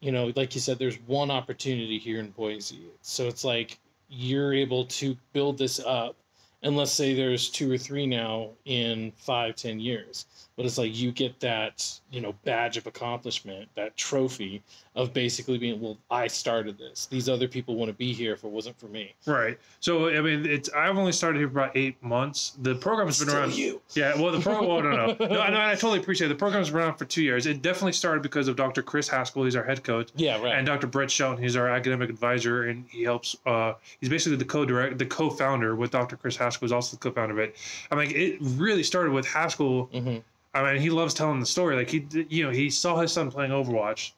you 0.01 0.11
know, 0.11 0.33
like 0.35 0.55
you 0.55 0.61
said, 0.61 0.79
there's 0.79 0.97
one 1.07 1.31
opportunity 1.31 1.99
here 1.99 2.19
in 2.19 2.31
Boise. 2.31 2.87
So 3.03 3.29
it's 3.29 3.45
like 3.45 3.79
you're 4.09 4.55
able 4.55 4.87
to 4.87 5.15
build 5.35 5.59
this 5.59 5.81
up, 5.81 6.17
and 6.63 6.79
let's 6.79 6.93
say 6.93 7.15
there's 7.15 7.51
two 7.51 7.71
or 7.71 7.77
three 7.77 8.07
now 8.07 8.49
in 8.65 9.13
five, 9.19 9.55
ten 9.55 9.79
years 9.79 10.25
but 10.59 10.67
it's 10.67 10.77
like 10.77 10.95
you 10.95 11.13
get 11.13 11.41
that 11.41 11.89
you 12.11 12.21
know 12.21 12.35
badge 12.45 12.77
of 12.77 12.87
accomplishment 12.87 13.69
that 13.77 13.97
trophy 13.97 14.63
of 14.97 15.15
basically 15.15 15.57
being 15.57 15.81
well 15.81 15.97
i 16.11 16.27
started 16.27 16.77
this 16.77 17.07
these 17.07 17.29
other 17.29 17.49
people 17.49 17.77
want 17.77 17.89
to 17.89 17.95
be 17.97 18.13
here 18.13 18.33
if 18.35 18.45
it 18.45 18.51
wasn't 18.51 18.79
for 18.79 18.89
me 18.89 19.15
Right. 19.27 19.59
So 19.81 20.09
I 20.09 20.21
mean, 20.21 20.47
it's 20.47 20.71
I've 20.71 20.97
only 20.97 21.13
started 21.13 21.39
here 21.39 21.49
for 21.49 21.61
about 21.61 21.77
eight 21.77 22.03
months. 22.03 22.57
The 22.63 22.75
program's 22.75 23.23
been 23.23 23.35
around. 23.35 23.55
you 23.55 23.81
Yeah, 23.95 24.21
well, 24.21 24.33
the 24.33 24.41
program. 24.41 24.69
Well, 24.69 24.83
no, 24.83 24.91
no, 24.91 25.27
no. 25.35 25.41
I 25.41 25.51
know. 25.51 25.61
I 25.61 25.75
totally 25.75 26.01
appreciate 26.01 26.27
it. 26.27 26.29
The 26.31 26.35
program's 26.39 26.71
been 26.71 26.81
around 26.81 26.97
for 26.97 27.05
two 27.05 27.23
years. 27.23 27.47
It 27.47 27.63
definitely 27.63 27.93
started 27.93 28.23
because 28.23 28.49
of 28.49 28.57
Dr. 28.57 28.83
Chris 28.83 29.09
Haskell. 29.09 29.45
He's 29.45 29.55
our 29.55 29.63
head 29.65 29.85
coach, 29.85 30.11
yeah 30.17 30.43
right 30.43 30.55
and 30.55 30.67
Dr. 30.67 30.87
Brett 30.87 31.11
Shelton. 31.11 31.43
He's 31.43 31.57
our 31.57 31.69
academic 31.69 32.11
advisor, 32.11 32.65
and 32.65 32.85
he 32.89 33.03
helps. 33.03 33.37
Uh, 33.47 33.75
he's 34.01 34.09
basically 34.09 34.37
the 34.37 34.45
co-direct, 34.45 34.99
the 34.99 35.07
co-founder 35.07 35.77
with 35.77 35.91
Dr. 35.91 36.17
Chris 36.17 36.37
Haskell. 36.37 36.65
Who's 36.65 36.73
also 36.73 36.97
the 36.97 37.01
co-founder 37.01 37.35
of 37.35 37.39
it. 37.39 37.57
I 37.91 37.95
mean, 37.95 38.11
it 38.15 38.39
really 38.41 38.83
started 38.83 39.13
with 39.13 39.27
Haskell. 39.27 39.85
hmm 39.87 40.19
I 40.65 40.73
mean, 40.73 40.83
he 40.83 40.91
loves 40.91 41.15
telling 41.15 41.41
the 41.41 41.47
story. 41.47 41.77
Like 41.77 41.91
he, 41.91 42.07
you 42.29 42.45
know, 42.45 42.51
he 42.51 42.71
saw 42.71 42.97
his 43.01 43.13
son 43.13 43.31
playing 43.31 43.51
Overwatch, 43.53 44.13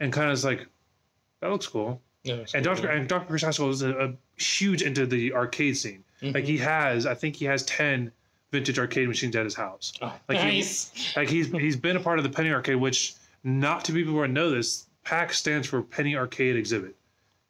and 0.00 0.12
kind 0.12 0.26
of 0.26 0.32
was 0.32 0.44
like, 0.44 0.66
"That 1.40 1.50
looks 1.50 1.66
cool." 1.66 2.00
yeah, 2.24 2.44
And 2.54 2.64
Dr. 2.64 2.88
and 2.88 3.08
Dr. 3.08 3.26
Chris 3.26 3.42
Haskell 3.42 3.70
is 3.70 3.82
a, 3.82 3.90
a 4.08 4.12
huge 4.40 4.82
into 4.82 5.06
the 5.06 5.32
arcade 5.32 5.76
scene. 5.76 6.02
Like 6.22 6.44
he 6.44 6.56
has, 6.58 7.06
I 7.06 7.14
think 7.14 7.36
he 7.36 7.44
has 7.44 7.62
ten 7.64 8.10
vintage 8.52 8.78
arcade 8.78 9.06
machines 9.06 9.36
at 9.36 9.44
his 9.44 9.54
house. 9.54 9.92
oh, 10.02 10.12
like 10.28 10.38
he- 10.38 10.44
nice 10.58 11.14
Like 11.16 11.28
he's 11.28 11.50
he's 11.52 11.76
been 11.76 11.96
a 11.96 12.00
part 12.00 12.18
of 12.18 12.24
the 12.24 12.30
Penny 12.30 12.50
Arcade, 12.50 12.76
which 12.76 13.14
not 13.44 13.88
many 13.88 14.02
people 14.02 14.14
who 14.18 14.26
know 14.28 14.50
this. 14.50 14.86
PAX 15.04 15.38
stands 15.38 15.68
for 15.68 15.82
Penny 15.82 16.16
Arcade 16.16 16.56
Exhibit. 16.56 16.96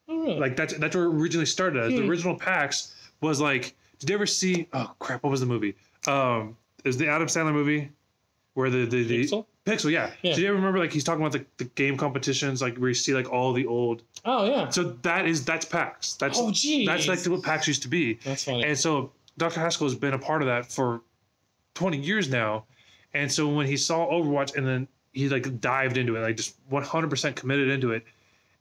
Oh, 0.08 0.20
really? 0.20 0.38
Like 0.38 0.56
that's 0.56 0.74
that's 0.78 0.94
where 0.94 1.04
it 1.06 1.14
originally 1.14 1.46
started. 1.46 1.82
As. 1.84 1.92
The 1.92 2.02
Hmm. 2.02 2.10
original 2.10 2.36
PAX 2.36 2.94
was 3.22 3.40
like, 3.40 3.74
did 3.98 4.10
you 4.10 4.14
ever 4.16 4.26
see? 4.26 4.68
Oh 4.74 4.92
crap! 4.98 5.22
What 5.22 5.30
was 5.30 5.40
the 5.40 5.46
movie? 5.46 5.74
Um, 6.06 6.56
is 6.84 6.98
the 6.98 7.08
Adam 7.08 7.28
Sandler 7.28 7.52
movie 7.54 7.88
where 8.56 8.70
the 8.70 8.84
the, 8.86 9.04
the 9.04 9.24
Pixel? 9.24 9.46
Pixel, 9.64 9.90
yeah. 9.90 10.10
Yeah. 10.22 10.34
Do 10.34 10.40
you 10.40 10.46
ever 10.48 10.56
remember 10.56 10.78
like 10.78 10.92
he's 10.92 11.04
talking 11.04 11.20
about 11.24 11.32
the, 11.32 11.44
the 11.58 11.64
game 11.74 11.96
competitions, 11.96 12.62
like 12.62 12.76
where 12.78 12.88
you 12.88 12.94
see 12.94 13.14
like 13.14 13.30
all 13.32 13.52
the 13.52 13.66
old 13.66 14.02
oh 14.24 14.46
yeah 14.46 14.68
so 14.70 14.82
that 15.02 15.26
is 15.26 15.44
that's 15.44 15.64
PAX. 15.66 16.14
That's 16.14 16.38
oh 16.40 16.50
geez 16.50 16.86
that's 16.86 17.06
like 17.08 17.20
what 17.26 17.42
PAX 17.42 17.66
used 17.68 17.82
to 17.82 17.88
be. 17.88 18.14
that's 18.24 18.44
funny 18.44 18.64
And 18.64 18.78
so 18.78 19.12
Dr. 19.38 19.60
Haskell 19.60 19.86
has 19.86 19.94
been 19.94 20.14
a 20.14 20.18
part 20.18 20.40
of 20.42 20.46
that 20.48 20.70
for 20.72 21.02
20 21.74 21.98
years 21.98 22.30
now. 22.30 22.64
And 23.12 23.30
so 23.30 23.48
when 23.48 23.66
he 23.66 23.76
saw 23.76 24.06
Overwatch 24.10 24.56
and 24.56 24.66
then 24.66 24.88
he 25.12 25.28
like 25.28 25.60
dived 25.60 25.96
into 25.98 26.16
it, 26.16 26.20
like 26.20 26.36
just 26.36 26.54
100% 26.70 27.34
committed 27.36 27.68
into 27.68 27.90
it. 27.92 28.04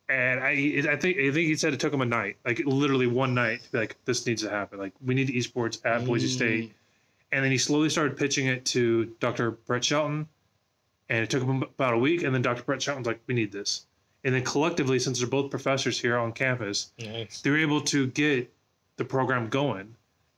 And 0.09 0.39
I, 0.39 0.49
I 0.91 0.95
think, 0.97 1.17
I 1.17 1.31
think 1.31 1.47
he 1.47 1.55
said 1.55 1.73
it 1.73 1.79
took 1.79 1.93
him 1.93 2.01
a 2.01 2.05
night, 2.05 2.37
like 2.45 2.61
literally 2.65 3.07
one 3.07 3.33
night, 3.33 3.63
to 3.63 3.71
be 3.71 3.77
like 3.79 3.95
this 4.05 4.25
needs 4.27 4.41
to 4.43 4.49
happen. 4.49 4.77
Like 4.79 4.93
we 5.03 5.15
need 5.15 5.29
esports 5.29 5.79
at 5.85 6.05
Boise 6.05 6.27
Mm. 6.27 6.31
State. 6.31 6.73
And 7.35 7.43
then 7.43 7.51
he 7.51 7.57
slowly 7.57 7.89
started 7.89 8.15
pitching 8.15 8.47
it 8.47 8.63
to 8.67 9.13
Dr. 9.19 9.51
Brett 9.51 9.83
Shelton. 9.83 10.25
And 11.09 11.21
it 11.21 11.29
took 11.29 11.43
him 11.43 11.63
about 11.63 11.93
a 11.93 11.97
week. 11.97 12.23
And 12.23 12.33
then 12.33 12.41
Dr. 12.41 12.63
Brett 12.63 12.81
Shelton's 12.81 13.05
like, 13.05 13.19
we 13.27 13.33
need 13.33 13.51
this. 13.51 13.87
And 14.23 14.33
then 14.33 14.41
collectively, 14.43 14.99
since 14.99 15.19
they're 15.19 15.27
both 15.27 15.51
professors 15.51 15.99
here 15.99 16.17
on 16.17 16.31
campus, 16.31 16.93
nice 16.97 17.41
they 17.41 17.49
were 17.49 17.57
able 17.57 17.81
to 17.81 18.07
get 18.07 18.49
the 18.95 19.03
program 19.03 19.49
going 19.49 19.93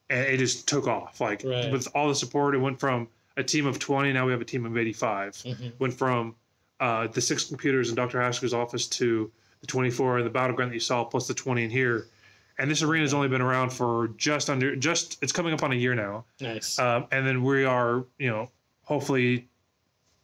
and 0.10 0.26
it 0.26 0.38
just 0.38 0.68
took 0.68 0.88
off 0.88 1.22
like 1.22 1.44
Right. 1.46 1.72
with 1.72 1.88
all 1.94 2.08
the 2.08 2.16
support 2.16 2.56
it 2.56 2.58
went 2.58 2.80
from 2.80 3.08
a 3.38 3.44
team 3.44 3.68
of 3.68 3.78
20 3.78 4.12
now 4.14 4.26
we 4.26 4.32
have 4.32 4.42
a 4.42 4.46
team 4.46 4.66
of 4.66 4.76
85 4.76 5.34
Mhm. 5.34 5.74
went 5.80 5.94
from 5.94 6.34
uh, 6.80 7.06
the 7.08 7.22
six 7.22 7.44
computers 7.44 7.90
in 7.90 7.96
dr 7.96 8.20
haskell's 8.20 8.54
office 8.54 8.88
to 8.88 9.30
the 9.62 9.68
24 9.68 10.18
and 10.18 10.26
the 10.26 10.30
battleground 10.32 10.72
that 10.72 10.76
you 10.76 10.80
saw 10.80 11.04
plus 11.04 11.28
the 11.28 11.34
20 11.36 11.66
in 11.66 11.70
here 11.70 12.08
and 12.60 12.70
this 12.70 12.82
arena 12.82 13.04
has 13.04 13.13
only 13.13 13.28
been 13.28 13.41
around 13.41 13.72
for 13.72 14.10
just 14.17 14.50
under 14.50 14.76
just 14.76 15.17
it's 15.22 15.32
coming 15.32 15.54
up 15.54 15.63
on 15.63 15.72
a 15.72 15.76
year 15.76 15.96
now. 15.96 16.26
Nice. 16.39 16.80
Um, 16.80 17.06
and 17.12 17.26
then 17.26 17.43
we 17.43 17.65
are 17.65 18.06
you 18.17 18.30
know 18.30 18.50
hopefully 18.84 19.48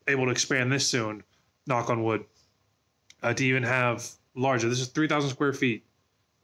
able 0.07 0.25
to 0.25 0.31
expand 0.31 0.71
this 0.71 0.87
soon 0.87 1.23
knock 1.65 1.89
on 1.89 2.03
wood 2.03 2.25
uh, 3.21 3.33
to 3.33 3.45
even 3.45 3.63
have 3.63 4.07
larger. 4.35 4.67
This 4.67 4.79
is 4.79 4.87
3000 4.87 5.29
square 5.29 5.53
feet 5.53 5.83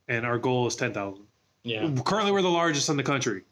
and 0.07 0.25
our 0.25 0.37
goal 0.37 0.65
is 0.67 0.75
10000 0.75 1.25
yeah. 1.63 1.89
Currently, 2.05 2.31
we're 2.31 2.41
the 2.41 2.49
largest 2.49 2.89
in 2.89 2.97
the 2.97 3.03
country, 3.03 3.43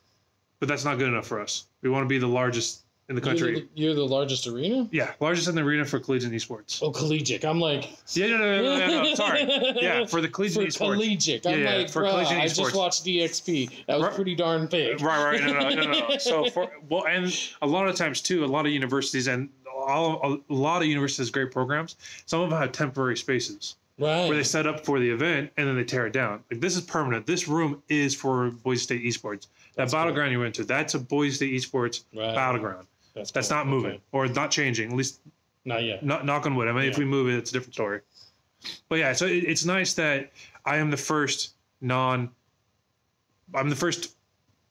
but 0.59 0.67
that's 0.67 0.85
not 0.85 0.97
good 0.97 1.07
enough 1.07 1.27
for 1.27 1.39
us. 1.39 1.65
We 1.81 1.89
want 1.89 2.03
to 2.03 2.07
be 2.07 2.17
the 2.17 2.27
largest 2.27 2.83
in 3.09 3.15
the 3.15 3.21
you're 3.21 3.29
country. 3.35 3.53
the, 3.61 3.67
you're 3.75 3.93
the 3.95 4.05
largest 4.05 4.47
arena 4.47 4.87
yeah, 4.91 5.13
largest 5.21 5.47
in 5.47 5.55
the 5.55 5.61
arena 5.61 5.85
for 5.85 5.99
collegiate 5.99 6.31
esports. 6.33 6.79
oh 6.83 6.91
collegiate 6.91 7.45
i'm 7.45 7.59
like 7.59 7.89
Yeah, 8.13 8.27
no, 8.27 8.37
no, 8.37 8.61
no, 8.61 8.87
no, 8.87 9.03
no, 9.03 9.15
sorry. 9.15 9.47
Yeah, 9.81 10.05
for 10.05 10.19
the 10.21 10.27
collegiate 10.27 10.73
for 10.73 10.83
esports. 10.85 10.93
collegiate 10.95 11.47
i'm 11.47 11.59
Yeah, 11.59 11.69
yeah, 11.71 11.75
like 11.77 11.89
for 11.89 12.03
collegiate 12.03 12.37
i 12.39 12.45
esports. 12.45 12.55
just 12.57 12.75
watched 12.75 13.05
dxp 13.05 13.85
that 13.87 13.99
was 13.99 14.13
pretty 14.15 14.35
darn 14.35 14.67
big 14.67 15.01
Right, 15.01 15.39
right, 15.39 15.43
no, 15.43 15.69
no, 15.69 15.69
no, 15.83 16.07
no. 16.09 16.17
So 16.17 16.49
for 16.49 16.69
well, 16.89 17.05
and 17.07 17.33
a 17.61 17.67
lot 17.67 17.87
of 17.87 17.95
times 17.95 18.21
too, 18.21 18.43
a 18.43 18.47
lot 18.47 18.65
of 18.65 18.71
universities 18.71 19.27
and 19.27 19.49
all, 19.73 20.39
a 20.49 20.53
lot 20.53 20.81
of 20.81 20.87
universities 20.87 21.27
have 21.27 21.33
great 21.33 21.51
programs. 21.51 21.95
Some 22.25 22.41
of 22.41 22.49
them 22.49 22.59
have 22.59 22.71
temporary 22.73 23.15
spaces 23.15 23.75
right 23.99 24.27
where 24.27 24.35
they 24.37 24.43
set 24.43 24.67
up 24.67 24.83
for 24.85 24.99
the 24.99 25.09
event 25.09 25.49
and 25.57 25.67
then 25.67 25.75
they 25.75 25.83
tear 25.83 26.05
it 26.07 26.13
down. 26.13 26.43
Like 26.51 26.59
this 26.59 26.75
is 26.75 26.81
permanent. 26.81 27.25
This 27.25 27.47
room 27.47 27.81
is 27.89 28.13
for 28.13 28.51
Boise 28.51 28.81
State 28.81 29.03
esports. 29.05 29.41
That 29.75 29.83
That's 29.83 29.93
cool. 29.93 29.99
battleground 30.01 30.31
you 30.33 30.39
went 30.39 30.55
to, 30.55 30.63
that's 30.65 30.93
a 30.95 30.99
Boise 30.99 31.35
State 31.35 31.53
esports 31.53 32.03
right 32.13 32.35
battleground. 32.35 32.87
That's 33.17 33.47
cool. 33.49 33.57
not 33.57 33.67
moving 33.67 33.91
Okay. 33.91 34.01
or 34.11 34.27
not 34.27 34.51
changing. 34.51 34.91
At 34.91 34.95
least 34.97 35.19
not 35.65 35.83
yet 35.83 36.03
not, 36.03 36.25
knock 36.25 36.45
on 36.45 36.55
wood. 36.55 36.67
I 36.67 36.71
mean, 36.71 36.85
if 36.89 36.97
we 36.97 37.05
move 37.05 37.27
it, 37.29 37.35
it's 37.37 37.49
a 37.49 37.53
different 37.53 37.73
story. 37.73 38.01
But 38.89 38.99
yeah, 38.99 39.13
so 39.13 39.25
it, 39.25 39.43
it's 39.43 39.65
nice 39.65 39.93
that 39.95 40.31
I 40.65 40.77
am 40.77 40.89
the 40.91 40.97
first 40.97 41.53
non. 41.81 42.29
I'm 43.53 43.69
the 43.69 43.75
first 43.75 44.15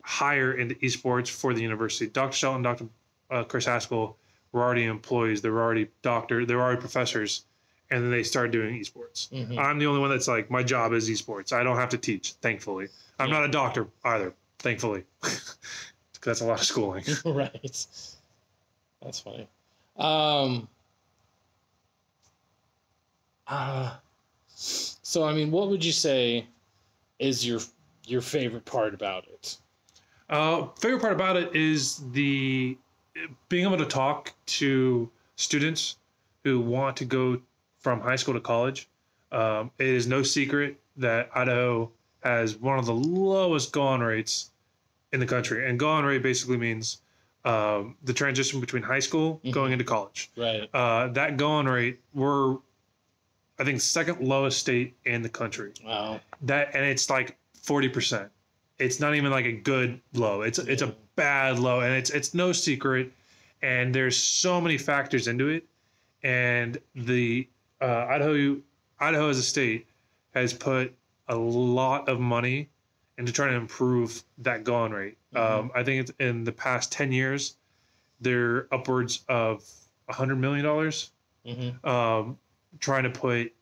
hire 0.03 0.53
into 0.53 0.75
esports 0.77 1.29
for 1.29 1.55
the 1.55 1.63
university. 1.63 2.07
Dr. 2.11 2.37
Shelton, 2.37 2.63
Dr. 2.63 2.87
Uh, 3.31 3.43
Chris 3.45 3.65
Haskell 3.65 4.17
were 4.53 4.63
already 4.63 4.85
employees. 4.85 5.41
They 5.43 5.49
were 5.51 5.63
already 5.63 5.89
doctor. 6.03 6.45
They 6.45 6.55
were 6.55 6.63
already 6.63 6.81
professors, 6.81 7.45
and 7.91 8.03
then 8.05 8.11
they 8.11 8.23
started 8.23 8.53
doing 8.53 8.79
esports. 8.79 9.29
Mhm. 9.31 9.59
I'm 9.59 9.79
the 9.79 9.87
only 9.87 10.01
one 10.01 10.11
that's 10.11 10.29
like, 10.29 10.51
my 10.51 10.63
job 10.63 10.93
is 10.93 11.09
esports. 11.11 11.53
I 11.53 11.63
don't 11.65 11.77
have 11.77 11.89
to 11.91 11.99
teach, 11.99 12.33
thankfully. 12.43 12.89
I'm 13.19 13.29
Yeah. 13.29 13.35
not 13.41 13.45
a 13.45 13.49
doctor 13.49 13.89
either, 14.05 14.33
thankfully. 14.59 15.05
that's 16.23 16.41
a 16.41 16.45
lot 16.45 16.61
of 16.61 16.67
schooling. 16.67 17.05
right. 17.25 17.87
That's 19.03 19.21
funny. 19.21 19.49
Um. 19.97 20.69
Uh, 23.47 23.97
so 24.49 25.25
I 25.25 25.33
mean, 25.33 25.51
what 25.51 25.69
would 25.69 25.85
you 25.85 25.93
say 25.93 26.47
is 27.19 27.47
your 27.47 27.61
your 28.07 28.21
favorite 28.21 28.65
part 28.65 28.95
about 28.95 29.25
it? 29.27 29.59
Uh, 30.29 30.67
favorite 30.81 31.01
part 31.01 31.13
about 31.13 31.37
it 31.37 31.55
is 31.55 32.03
the 32.13 32.77
being 33.49 33.65
able 33.65 33.79
to 33.79 33.87
talk 33.87 34.33
to 34.47 35.09
students 35.37 35.97
who 36.45 36.61
want 36.61 36.97
to 36.97 37.05
go 37.05 37.41
from 37.79 38.01
high 38.01 38.17
school 38.17 38.35
to 38.35 38.41
college. 38.41 38.89
Um, 39.33 39.71
it 39.79 39.87
is 39.87 40.07
no 40.07 40.23
secret 40.23 40.79
that 40.97 41.31
Idaho 41.35 41.91
has 42.23 42.57
one 42.57 42.79
of 42.79 42.87
the 42.87 42.95
lowest 42.95 43.73
go-on 43.73 44.01
rates 44.01 44.51
in 45.13 45.21
the 45.21 45.27
country, 45.27 45.69
and 45.69 45.79
go-on 45.79 46.05
rate 46.05 46.23
basically 46.23 46.57
means 46.57 47.03
um, 47.47 47.97
the 48.03 48.13
transition 48.13 48.61
between 48.61 48.83
high 48.83 48.99
school 48.99 49.41
going 49.53 49.73
into 49.73 49.85
college. 49.85 50.31
Right. 50.37 50.69
Uh, 50.75 51.09
that 51.09 51.37
going 51.37 51.67
rate, 51.67 52.01
we're 52.13 52.57
I 53.59 53.65
think 53.65 53.81
second 53.81 54.21
lowest 54.21 54.59
state 54.59 54.95
in 55.05 55.23
the 55.23 55.29
country. 55.29 55.73
Wow. 55.85 56.21
That 56.43 56.75
and 56.75 56.85
it's 56.85 57.09
like 57.09 57.39
forty 57.63 57.89
percent. 57.89 58.31
It's 58.79 59.01
not 59.01 59.15
even 59.15 59.31
like 59.31 59.47
a 59.47 59.53
good 59.53 60.01
low. 60.13 60.43
It's 60.43 60.59
it's 60.59 60.83
a 60.83 60.95
bad 61.15 61.59
low, 61.59 61.81
and 61.81 61.95
it's 61.95 62.11
it's 62.11 62.35
no 62.35 62.53
secret. 62.53 63.13
And 63.63 63.95
there's 63.95 64.17
so 64.17 64.61
many 64.61 64.77
factors 64.77 65.29
into 65.29 65.49
it, 65.49 65.65
and 66.23 66.79
the 66.95 67.49
uh, 67.81 68.07
Idaho 68.09 68.59
Idaho 68.99 69.31
as 69.31 69.39
a 69.39 69.43
state 69.43 69.87
has 70.35 70.53
put 70.53 70.93
a 71.29 71.37
lot 71.37 72.09
of 72.09 72.21
money 72.21 72.69
into 73.19 73.33
trying 73.33 73.51
to 73.51 73.57
improve 73.57 74.23
that 74.39 74.65
going 74.65 74.93
rate. 74.93 75.17
Um, 75.37 75.71
I 75.75 75.83
think 75.83 76.01
it's 76.01 76.13
in 76.19 76.45
the 76.45 76.53
past 76.53 76.93
ten 76.93 77.13
years, 77.13 77.57
they're 78.21 78.73
upwards 78.73 79.25
of 79.29 79.65
a 80.09 80.13
hundred 80.13 80.37
million 80.37 80.65
dollars 80.65 81.11
hmm 81.47 81.71
um, 81.89 82.39
trying 82.81 83.05
to 83.05 83.11
put 83.11 83.53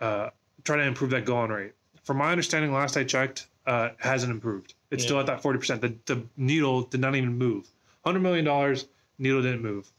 uh, 0.00 0.30
trying 0.64 0.78
to 0.80 0.86
improve 0.86 1.10
that 1.10 1.24
going 1.24 1.50
rate. 1.50 1.72
From 2.04 2.16
my 2.16 2.30
understanding, 2.30 2.72
last 2.72 2.96
I 2.96 3.04
checked, 3.04 3.46
uh, 3.66 3.90
hasn't 3.98 4.32
improved. 4.32 4.74
It's 4.90 5.04
still 5.04 5.20
at 5.20 5.26
that 5.26 5.42
forty 5.42 5.58
percent. 5.58 5.80
The 5.80 5.94
the 6.06 6.22
needle 6.36 6.82
did 6.82 7.00
not 7.00 7.14
even 7.14 7.36
move. 7.36 7.68
Hundred 8.04 8.20
million 8.20 8.44
dollars, 8.44 8.86
needle 9.18 9.42
didn't 9.42 9.62
move. 9.62 9.90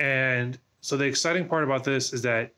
And 0.00 0.58
so 0.80 0.96
the 0.96 1.04
exciting 1.04 1.48
part 1.48 1.64
about 1.64 1.84
this 1.84 2.12
is 2.12 2.22
that 2.22 2.52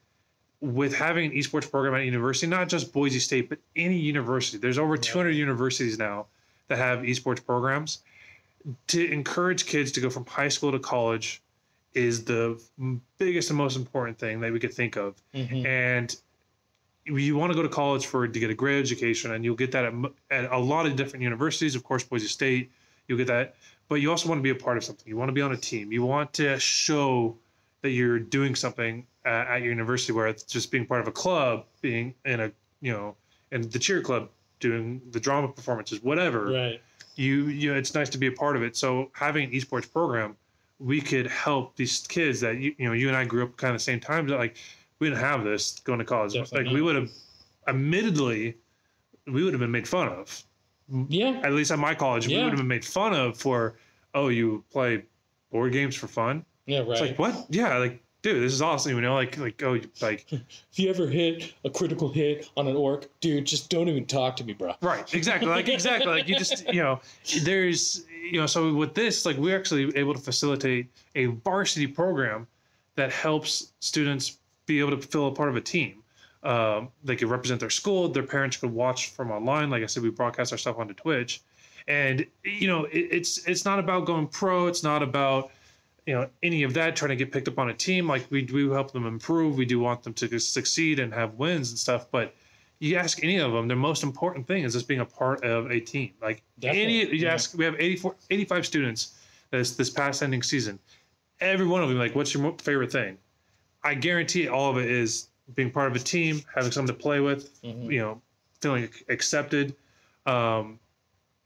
with 0.60 0.94
having 0.94 1.30
an 1.30 1.32
esports 1.36 1.70
program 1.70 1.94
at 1.94 2.00
a 2.00 2.04
university, 2.04 2.46
not 2.46 2.68
just 2.68 2.92
Boise 2.92 3.20
State, 3.20 3.48
but 3.48 3.58
any 3.76 3.96
university, 3.96 4.58
there's 4.58 4.78
over 4.78 4.96
200 4.96 5.30
universities 5.30 5.98
now 5.98 6.26
that 6.68 6.78
have 6.78 7.00
esports 7.00 7.44
programs. 7.44 8.02
To 8.88 9.10
encourage 9.10 9.66
kids 9.66 9.92
to 9.92 10.00
go 10.00 10.10
from 10.10 10.26
high 10.26 10.48
school 10.48 10.72
to 10.72 10.78
college 10.78 11.42
is 11.94 12.24
the 12.24 12.60
biggest 13.18 13.50
and 13.50 13.56
most 13.56 13.76
important 13.76 14.18
thing 14.18 14.40
that 14.40 14.52
we 14.52 14.60
could 14.60 14.74
think 14.74 14.96
of. 14.96 15.14
hmm 15.32 15.66
And 15.66 16.14
you 17.06 17.36
want 17.36 17.50
to 17.50 17.56
go 17.56 17.62
to 17.62 17.68
college 17.68 18.06
for 18.06 18.28
to 18.28 18.38
get 18.38 18.50
a 18.50 18.54
great 18.54 18.78
education, 18.78 19.32
and 19.32 19.44
you'll 19.44 19.56
get 19.56 19.72
that 19.72 19.84
at, 19.86 19.94
at 20.30 20.52
a 20.52 20.58
lot 20.58 20.84
of 20.84 20.94
different 20.96 21.22
universities. 21.22 21.74
Of 21.74 21.82
course, 21.82 22.04
Boise 22.04 22.26
State, 22.26 22.70
you'll 23.06 23.18
get 23.18 23.28
that. 23.28 23.54
But 23.88 23.96
you 23.96 24.10
also 24.10 24.28
want 24.28 24.38
to 24.38 24.42
be 24.42 24.50
a 24.50 24.54
part 24.54 24.76
of 24.76 24.84
something. 24.84 25.08
You 25.08 25.16
want 25.16 25.30
to 25.30 25.32
be 25.32 25.40
on 25.40 25.52
a 25.52 25.56
team. 25.56 25.90
You 25.90 26.02
want 26.04 26.34
to 26.34 26.58
show 26.58 27.36
that 27.80 27.90
you're 27.90 28.18
doing 28.18 28.54
something 28.54 29.06
uh, 29.24 29.28
at 29.48 29.62
your 29.62 29.70
university, 29.70 30.12
where 30.12 30.26
it's 30.26 30.42
just 30.42 30.70
being 30.70 30.84
part 30.84 31.00
of 31.00 31.08
a 31.08 31.12
club, 31.12 31.64
being 31.80 32.14
in 32.26 32.40
a 32.40 32.52
you 32.82 32.92
know 32.92 33.16
in 33.50 33.68
the 33.70 33.78
cheer 33.78 34.02
club, 34.02 34.28
doing 34.60 35.00
the 35.10 35.20
drama 35.20 35.48
performances, 35.48 36.02
whatever 36.02 36.46
Right. 36.52 36.80
you 37.16 37.46
you 37.46 37.72
know, 37.72 37.78
it's 37.78 37.94
nice 37.94 38.08
to 38.10 38.18
be 38.18 38.26
a 38.26 38.32
part 38.32 38.56
of 38.56 38.62
it. 38.62 38.76
So 38.76 39.10
having 39.12 39.44
an 39.44 39.50
esports 39.52 39.90
program, 39.90 40.36
we 40.78 41.00
could 41.00 41.26
help 41.26 41.76
these 41.76 42.06
kids 42.06 42.40
that 42.40 42.58
you, 42.58 42.74
you 42.78 42.86
know 42.86 42.92
you 42.92 43.08
and 43.08 43.16
I 43.16 43.24
grew 43.24 43.44
up 43.44 43.56
kind 43.56 43.74
of 43.74 43.80
the 43.80 43.84
same 43.84 44.00
time. 44.00 44.26
That 44.28 44.38
like 44.38 44.56
we 44.98 45.08
didn't 45.08 45.20
have 45.20 45.44
this 45.44 45.78
going 45.80 45.98
to 45.98 46.04
college. 46.04 46.34
Definitely 46.34 46.64
like 46.64 46.74
we 46.74 46.82
would 46.82 46.96
have, 46.96 47.10
admittedly, 47.66 48.56
we 49.26 49.44
would 49.44 49.52
have 49.52 49.60
been 49.60 49.70
made 49.70 49.86
fun 49.88 50.08
of. 50.08 50.42
Yeah. 51.08 51.40
At 51.44 51.52
least 51.52 51.70
at 51.70 51.78
my 51.78 51.94
college, 51.94 52.26
we 52.26 52.34
would 52.36 52.48
have 52.48 52.56
been 52.56 52.66
made 52.68 52.84
fun 52.84 53.12
of 53.14 53.36
for 53.38 53.76
oh 54.14 54.28
you 54.28 54.64
play 54.70 55.04
board 55.50 55.72
games 55.72 55.94
for 55.94 56.08
fun. 56.08 56.44
Yeah. 56.66 56.80
Right. 56.80 56.90
It's 56.90 57.00
like 57.00 57.18
what? 57.18 57.46
Yeah, 57.50 57.76
like 57.78 58.02
dude, 58.22 58.42
this 58.42 58.52
is 58.52 58.62
awesome. 58.62 58.92
You 58.92 59.00
know, 59.00 59.14
like 59.14 59.36
like 59.38 59.62
oh 59.62 59.80
like 60.00 60.26
if 60.32 60.78
you 60.78 60.90
ever 60.90 61.06
hit 61.06 61.54
a 61.64 61.70
critical 61.70 62.08
hit 62.08 62.50
on 62.56 62.66
an 62.68 62.76
orc, 62.76 63.08
dude, 63.20 63.44
just 63.44 63.70
don't 63.70 63.88
even 63.88 64.06
talk 64.06 64.36
to 64.36 64.44
me, 64.44 64.52
bro. 64.52 64.74
Right, 64.80 65.12
exactly. 65.14 65.48
Like 65.48 65.68
exactly. 65.68 66.10
Like 66.10 66.28
you 66.28 66.36
just 66.36 66.66
you 66.72 66.82
know, 66.82 67.00
there's 67.42 68.04
you 68.30 68.40
know, 68.40 68.46
so 68.46 68.74
with 68.74 68.94
this, 68.94 69.24
like 69.24 69.36
we're 69.36 69.56
actually 69.56 69.96
able 69.96 70.14
to 70.14 70.20
facilitate 70.20 70.90
a 71.14 71.26
varsity 71.26 71.86
program 71.86 72.46
that 72.96 73.12
helps 73.12 73.72
students 73.80 74.38
be 74.66 74.80
able 74.80 74.90
to 74.90 75.06
feel 75.06 75.28
a 75.28 75.32
part 75.32 75.48
of 75.48 75.56
a 75.56 75.60
team. 75.60 76.02
Um, 76.42 76.90
they 77.02 77.16
could 77.16 77.28
represent 77.28 77.58
their 77.60 77.70
school. 77.70 78.08
Their 78.08 78.22
parents 78.22 78.56
could 78.56 78.72
watch 78.72 79.10
from 79.10 79.30
online. 79.30 79.70
Like 79.70 79.82
I 79.82 79.86
said, 79.86 80.02
we 80.02 80.10
broadcast 80.10 80.52
our 80.52 80.58
stuff 80.58 80.78
onto 80.78 80.94
Twitch, 80.94 81.42
and 81.88 82.24
you 82.44 82.68
know, 82.68 82.84
it, 82.84 83.08
it's 83.10 83.46
it's 83.48 83.64
not 83.64 83.78
about 83.78 84.06
going 84.06 84.28
pro. 84.28 84.66
It's 84.66 84.82
not 84.82 85.02
about 85.02 85.50
you 86.08 86.14
know 86.14 86.26
any 86.42 86.62
of 86.62 86.72
that 86.72 86.96
trying 86.96 87.10
to 87.10 87.16
get 87.16 87.30
picked 87.30 87.48
up 87.48 87.58
on 87.58 87.68
a 87.68 87.74
team. 87.74 88.08
Like 88.08 88.26
we 88.30 88.40
do 88.40 88.70
help 88.70 88.92
them 88.92 89.06
improve. 89.06 89.58
We 89.58 89.66
do 89.66 89.78
want 89.78 90.02
them 90.02 90.14
to 90.14 90.38
succeed 90.40 91.00
and 91.00 91.12
have 91.12 91.34
wins 91.34 91.68
and 91.68 91.78
stuff, 91.78 92.06
but 92.10 92.34
you 92.78 92.96
ask 92.96 93.22
any 93.22 93.36
of 93.36 93.52
them, 93.52 93.68
the 93.68 93.76
most 93.76 94.02
important 94.02 94.46
thing 94.46 94.64
is 94.64 94.72
just 94.72 94.88
being 94.88 95.00
a 95.00 95.04
part 95.04 95.44
of 95.44 95.70
a 95.70 95.80
team. 95.80 96.12
Like 96.22 96.42
any, 96.62 97.04
you 97.04 97.26
yeah. 97.26 97.34
ask, 97.34 97.58
we 97.58 97.64
have 97.66 97.74
84, 97.78 98.14
85 98.30 98.66
students 98.66 99.18
this 99.50 99.76
this 99.76 99.90
past 99.90 100.22
ending 100.22 100.42
season. 100.42 100.78
Every 101.40 101.66
one 101.66 101.82
of 101.82 101.90
them, 101.90 101.98
like, 101.98 102.14
what's 102.14 102.32
your 102.32 102.54
favorite 102.58 102.90
thing? 102.90 103.18
I 103.84 103.92
guarantee 103.94 104.48
all 104.48 104.70
of 104.70 104.78
it 104.78 104.90
is 104.90 105.28
being 105.54 105.70
part 105.70 105.90
of 105.90 105.96
a 105.96 105.98
team, 105.98 106.40
having 106.54 106.72
someone 106.72 106.88
to 106.88 106.94
play 106.98 107.20
with, 107.20 107.60
Mhm. 107.62 107.92
you 107.92 107.98
know, 108.00 108.22
feeling 108.62 108.88
accepted, 109.10 109.76
um, 110.24 110.78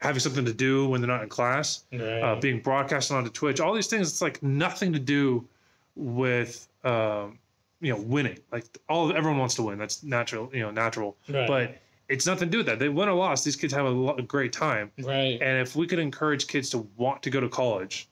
having 0.03 0.19
something 0.21 0.45
to 0.45 0.53
do 0.53 0.89
when 0.89 1.01
they're 1.01 1.09
not 1.09 1.23
in 1.23 1.29
class, 1.29 1.85
Right. 1.93 2.01
uh, 2.21 2.35
being 2.41 2.61
broadcasted 2.61 3.17
onto 3.17 3.31
Twitch. 3.31 3.61
All 3.61 3.73
these 3.73 3.87
things, 3.87 4.11
it's 4.11 4.21
like 4.21 4.43
nothing 4.43 4.93
to 4.93 4.99
do 4.99 5.47
with, 5.95 6.69
um, 6.85 7.39
you 7.81 7.93
know, 7.93 8.01
winning. 8.01 8.39
Like 8.51 8.65
all 8.89 9.13
everyone 9.17 9.39
wants 9.39 9.55
to 9.57 9.63
win. 9.63 9.79
That's 9.79 10.03
natural, 10.03 10.51
you 10.53 10.61
know, 10.61 10.71
natural. 10.73 11.17
right. 11.29 11.47
But 11.47 11.79
it's 12.09 12.27
nothing 12.27 12.49
to 12.49 12.51
do 12.53 12.59
with 12.59 12.67
that. 12.67 12.79
They 12.81 12.89
win 12.89 13.09
or 13.09 13.15
loss. 13.15 13.45
These 13.45 13.57
kids 13.57 13.73
have 13.73 13.87
a, 13.87 13.91
lo- 13.91 14.17
a 14.19 14.23
great 14.23 14.53
time. 14.53 14.91
right. 15.03 15.39
And 15.41 15.59
if 15.61 15.77
we 15.77 15.87
could 15.87 16.01
encourage 16.01 16.47
kids 16.49 16.69
to 16.71 16.79
want 16.97 17.23
to 17.23 17.31
go 17.31 17.41
to 17.41 17.49
college, 17.49 18.09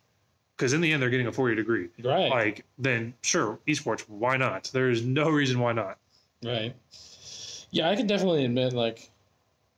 because 0.56 0.72
in 0.72 0.80
the 0.80 0.92
end 0.92 1.02
they're 1.02 1.10
getting 1.10 1.26
a 1.26 1.32
four 1.32 1.48
year 1.48 1.56
degree, 1.56 1.88
right. 2.04 2.30
like 2.30 2.64
then 2.78 3.14
sure, 3.22 3.58
esports, 3.66 4.02
why 4.08 4.36
not? 4.36 4.70
There's 4.72 5.04
no 5.04 5.28
reason 5.28 5.58
why 5.58 5.72
not. 5.72 5.98
Right. 6.44 6.74
Yeah, 7.72 7.88
I 7.90 7.96
can 7.96 8.06
definitely 8.06 8.44
admit, 8.44 8.72
like, 8.72 9.10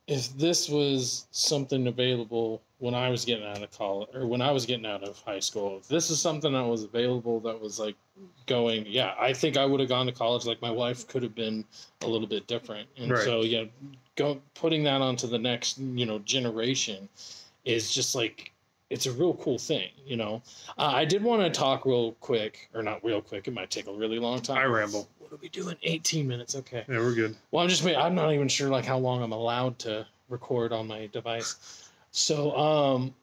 if 0.06 0.36
this 0.36 0.68
was 0.68 1.26
something 1.30 1.86
available 1.86 2.60
when 2.78 2.94
I 2.94 3.08
was 3.08 3.24
getting 3.24 3.46
out 3.46 3.62
of 3.62 3.70
college 3.70 4.08
or 4.14 4.26
when 4.26 4.42
I 4.42 4.50
was 4.50 4.66
getting 4.66 4.86
out 4.86 5.04
of 5.04 5.18
high 5.20 5.38
school, 5.38 5.78
if 5.78 5.88
this 5.88 6.10
is 6.10 6.20
something 6.20 6.52
that 6.52 6.66
was 6.66 6.82
available 6.82 7.38
that 7.40 7.60
was 7.60 7.78
like 7.78 7.94
going, 8.46 8.84
yeah, 8.86 9.14
I 9.18 9.32
think 9.32 9.56
I 9.56 9.64
would 9.64 9.78
have 9.80 9.88
gone 9.88 10.06
to 10.06 10.12
college. 10.12 10.44
Like, 10.44 10.60
my 10.60 10.70
life 10.70 11.06
could 11.06 11.22
have 11.22 11.34
been 11.34 11.64
a 12.02 12.06
little 12.08 12.26
bit 12.26 12.46
different. 12.48 12.88
And 12.96 13.12
Right. 13.12 13.24
so, 13.24 13.42
yeah, 13.42 13.64
go 14.16 14.40
putting 14.54 14.82
that 14.84 15.00
onto 15.00 15.28
the 15.28 15.38
next, 15.38 15.78
you 15.78 16.06
know, 16.06 16.18
generation 16.20 17.08
is 17.64 17.94
just 17.94 18.14
like, 18.14 18.52
it's 18.92 19.06
a 19.06 19.12
real 19.12 19.34
cool 19.34 19.58
thing, 19.58 19.88
you 20.06 20.16
know. 20.16 20.42
Uh, 20.78 20.92
I 20.94 21.04
did 21.04 21.22
want 21.22 21.42
to 21.42 21.50
talk 21.50 21.86
real 21.86 22.12
quick, 22.20 22.68
or 22.74 22.82
not 22.82 23.02
real 23.02 23.22
quick. 23.22 23.48
It 23.48 23.54
might 23.54 23.70
take 23.70 23.86
a 23.86 23.92
really 23.92 24.18
long 24.18 24.40
time. 24.40 24.58
I 24.58 24.64
ramble. 24.64 25.08
What 25.18 25.32
are 25.32 25.38
we 25.40 25.48
doing? 25.48 25.76
18 25.82 26.28
minutes. 26.28 26.54
Okay. 26.54 26.84
Yeah, 26.88 26.98
we're 26.98 27.14
good. 27.14 27.34
Well, 27.50 27.62
I'm 27.62 27.70
just 27.70 27.84
I'm 27.86 28.14
not 28.14 28.32
even 28.32 28.48
sure 28.48 28.68
like 28.68 28.84
how 28.84 28.98
long 28.98 29.22
I'm 29.22 29.32
allowed 29.32 29.78
to 29.80 30.06
record 30.28 30.72
on 30.72 30.86
my 30.86 31.08
device. 31.12 31.88
So, 32.10 32.54
um, 32.56 33.14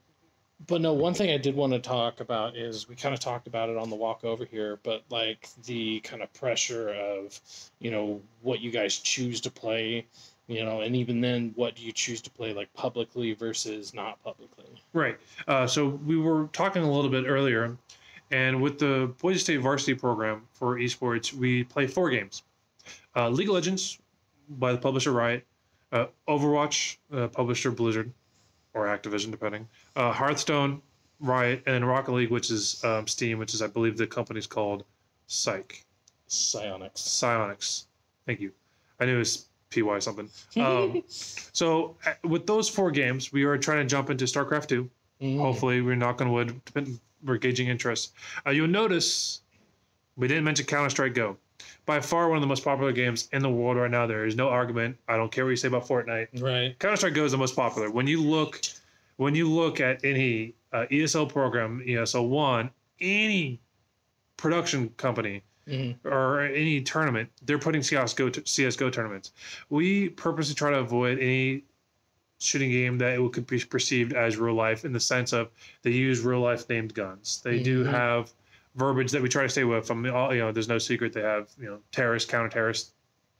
but 0.68 0.82
no, 0.82 0.94
one 0.94 1.14
thing 1.14 1.30
I 1.32 1.38
did 1.38 1.56
want 1.56 1.74
to 1.74 1.80
talk 1.80 2.20
about 2.20 2.58
is 2.58 2.90
we 2.90 2.96
kind 2.96 3.14
of 3.14 3.20
talked 3.20 3.48
about 3.48 3.70
it 3.70 3.78
on 3.78 3.90
the 3.90 3.96
walk 3.96 4.24
over 4.24 4.46
here, 4.46 4.80
but 4.84 5.04
like 5.10 5.48
the 5.66 6.00
kind 6.02 6.22
of 6.22 6.34
pressure 6.34 6.90
of, 6.90 7.40
you 7.80 7.92
know, 7.92 8.22
what 8.42 8.60
you 8.60 8.72
guys 8.72 8.98
choose 8.98 9.40
to 9.42 9.52
play, 9.52 10.06
you 10.50 10.66
know, 10.66 10.82
and 10.82 10.96
even 10.96 11.22
then, 11.22 11.54
what 11.56 11.76
do 11.76 11.84
you 11.84 11.92
choose 11.92 12.22
to 12.22 12.30
play 12.32 12.54
like 12.54 12.74
publicly 12.74 13.34
versus 13.34 13.94
not 13.94 14.22
publicly? 14.24 14.66
Right. 14.94 15.18
Uh, 15.48 15.68
so 15.68 15.88
we 15.88 16.18
were 16.18 16.50
talking 16.52 16.82
a 16.82 16.92
little 16.92 17.12
bit 17.12 17.26
earlier, 17.28 17.78
and 18.32 18.60
with 18.60 18.80
the 18.80 19.14
Boise 19.22 19.38
State 19.40 19.58
varsity 19.58 19.94
program 19.94 20.48
for 20.52 20.78
esports, 20.78 21.32
we 21.32 21.64
play 21.64 21.86
four 21.86 22.10
games: 22.10 22.42
uh, 23.16 23.30
League 23.30 23.48
of 23.48 23.54
Legends 23.54 24.00
by 24.50 24.72
the 24.72 24.78
publisher 24.80 25.12
Riot, 25.12 25.46
uh, 25.92 26.08
Overwatch, 26.28 26.98
uh, 27.14 27.28
publisher 27.28 27.70
Blizzard, 27.70 28.12
or 28.74 28.88
Activision, 28.88 29.30
depending. 29.30 29.68
Uh, 29.96 30.12
Hearthstone, 30.12 30.82
Riot, 31.20 31.62
and 31.68 31.76
then 31.76 31.86
Rocket 31.86 32.14
League, 32.14 32.32
which 32.32 32.50
is 32.50 32.84
um, 32.84 33.06
Steam, 33.06 33.38
which 33.38 33.54
is 33.54 33.62
I 33.62 33.68
believe 33.68 33.98
the 33.98 34.08
company's 34.08 34.48
called 34.48 34.84
Psych. 35.28 35.86
Psyonix. 36.28 36.94
Psyonix. 36.96 37.86
Thank 38.26 38.40
you. 38.40 38.52
I 39.00 39.06
knew 39.06 39.16
it 39.16 39.20
was 39.20 39.49
PY 39.70 40.00
something. 40.00 40.30
Um, 40.58 41.04
so 41.08 41.96
uh, 42.06 42.14
with 42.28 42.46
those 42.48 42.70
four 42.70 42.92
games, 42.92 43.32
we 43.32 43.44
are 43.44 43.58
trying 43.58 43.80
to 43.80 43.86
jump 43.90 44.10
into 44.10 44.26
StarCraft 44.26 44.68
2. 44.68 44.90
Mhm. 45.22 45.38
Hopefully, 45.40 45.82
we're 45.82 45.96
knock 45.96 46.22
on 46.22 46.32
wood. 46.32 46.60
depend- 46.66 47.00
We're 47.26 47.38
gauging 47.38 47.68
interest. 47.68 48.14
Uh, 48.46 48.52
you'll 48.52 48.68
notice 48.70 49.42
we 50.16 50.28
didn't 50.28 50.44
mention 50.46 50.66
Counter 50.66 50.90
Strike 50.90 51.14
Go. 51.14 51.38
By 51.86 52.00
far, 52.00 52.30
one 52.30 52.38
of 52.38 52.42
the 52.42 52.48
most 52.48 52.64
popular 52.64 52.92
games 52.94 53.28
in 53.34 53.42
the 53.42 53.50
world 53.50 53.76
right 53.78 53.92
now. 53.92 54.08
There 54.08 54.26
is 54.26 54.36
no 54.36 54.48
argument. 54.50 54.98
I 55.10 55.18
don't 55.18 55.32
care 55.32 55.44
what 55.44 55.50
you 55.52 55.56
say 55.58 55.68
about 55.68 55.86
Fortnite. 55.88 56.42
Right. 56.42 56.78
Counter 56.80 56.96
Strike 56.98 57.14
Go 57.16 57.26
is 57.26 57.32
the 57.34 57.38
most 57.38 57.56
popular. 57.56 57.90
When 57.92 58.08
you 58.08 58.22
look, 58.22 58.62
when 59.18 59.36
you 59.36 59.50
look 59.52 59.82
at 59.82 60.04
any 60.06 60.54
uh, 60.72 60.86
ESL 60.90 61.28
program, 61.30 61.84
ESL 61.86 62.30
one, 62.30 62.70
any 63.02 63.60
production 64.38 64.90
company 64.96 65.42
Mhm. 65.70 65.96
or 66.06 66.42
any 66.42 66.82
tournament, 66.82 67.30
they're 67.44 67.60
putting 67.60 67.82
CS:GO 67.84 68.32
CS:GO 68.46 68.90
tournaments. 68.90 69.32
We 69.70 70.10
purposely 70.10 70.56
try 70.56 70.72
to 70.72 70.78
avoid 70.80 71.20
any 71.20 71.64
shooting 72.40 72.72
game 72.72 72.98
that 73.00 73.20
it 73.20 73.34
could 73.34 73.46
be 73.48 73.60
perceived 73.60 74.14
as 74.14 74.38
real 74.38 74.54
life 74.56 74.86
in 74.86 74.94
the 74.94 75.00
sense 75.00 75.34
of 75.34 75.50
they 75.82 75.92
use 75.92 76.22
real 76.22 76.40
life 76.40 76.68
named 76.70 76.94
guns. 76.94 77.42
They 77.44 77.60
do 77.60 77.84
Mhm. 77.84 77.92
have 77.92 78.32
verbiage 78.76 79.12
that 79.12 79.22
we 79.22 79.28
try 79.30 79.44
to 79.44 79.50
stay 79.50 79.62
away 79.64 79.82
from. 79.82 80.06
All 80.10 80.34
you 80.34 80.40
know, 80.40 80.52
there's 80.52 80.70
no 80.70 80.78
secret 80.78 81.12
they 81.14 81.22
have 81.22 81.50
you 81.60 81.66
know 81.66 81.80
terrorist, 81.92 82.30
counter 82.30 82.48
terrorist, 82.50 82.94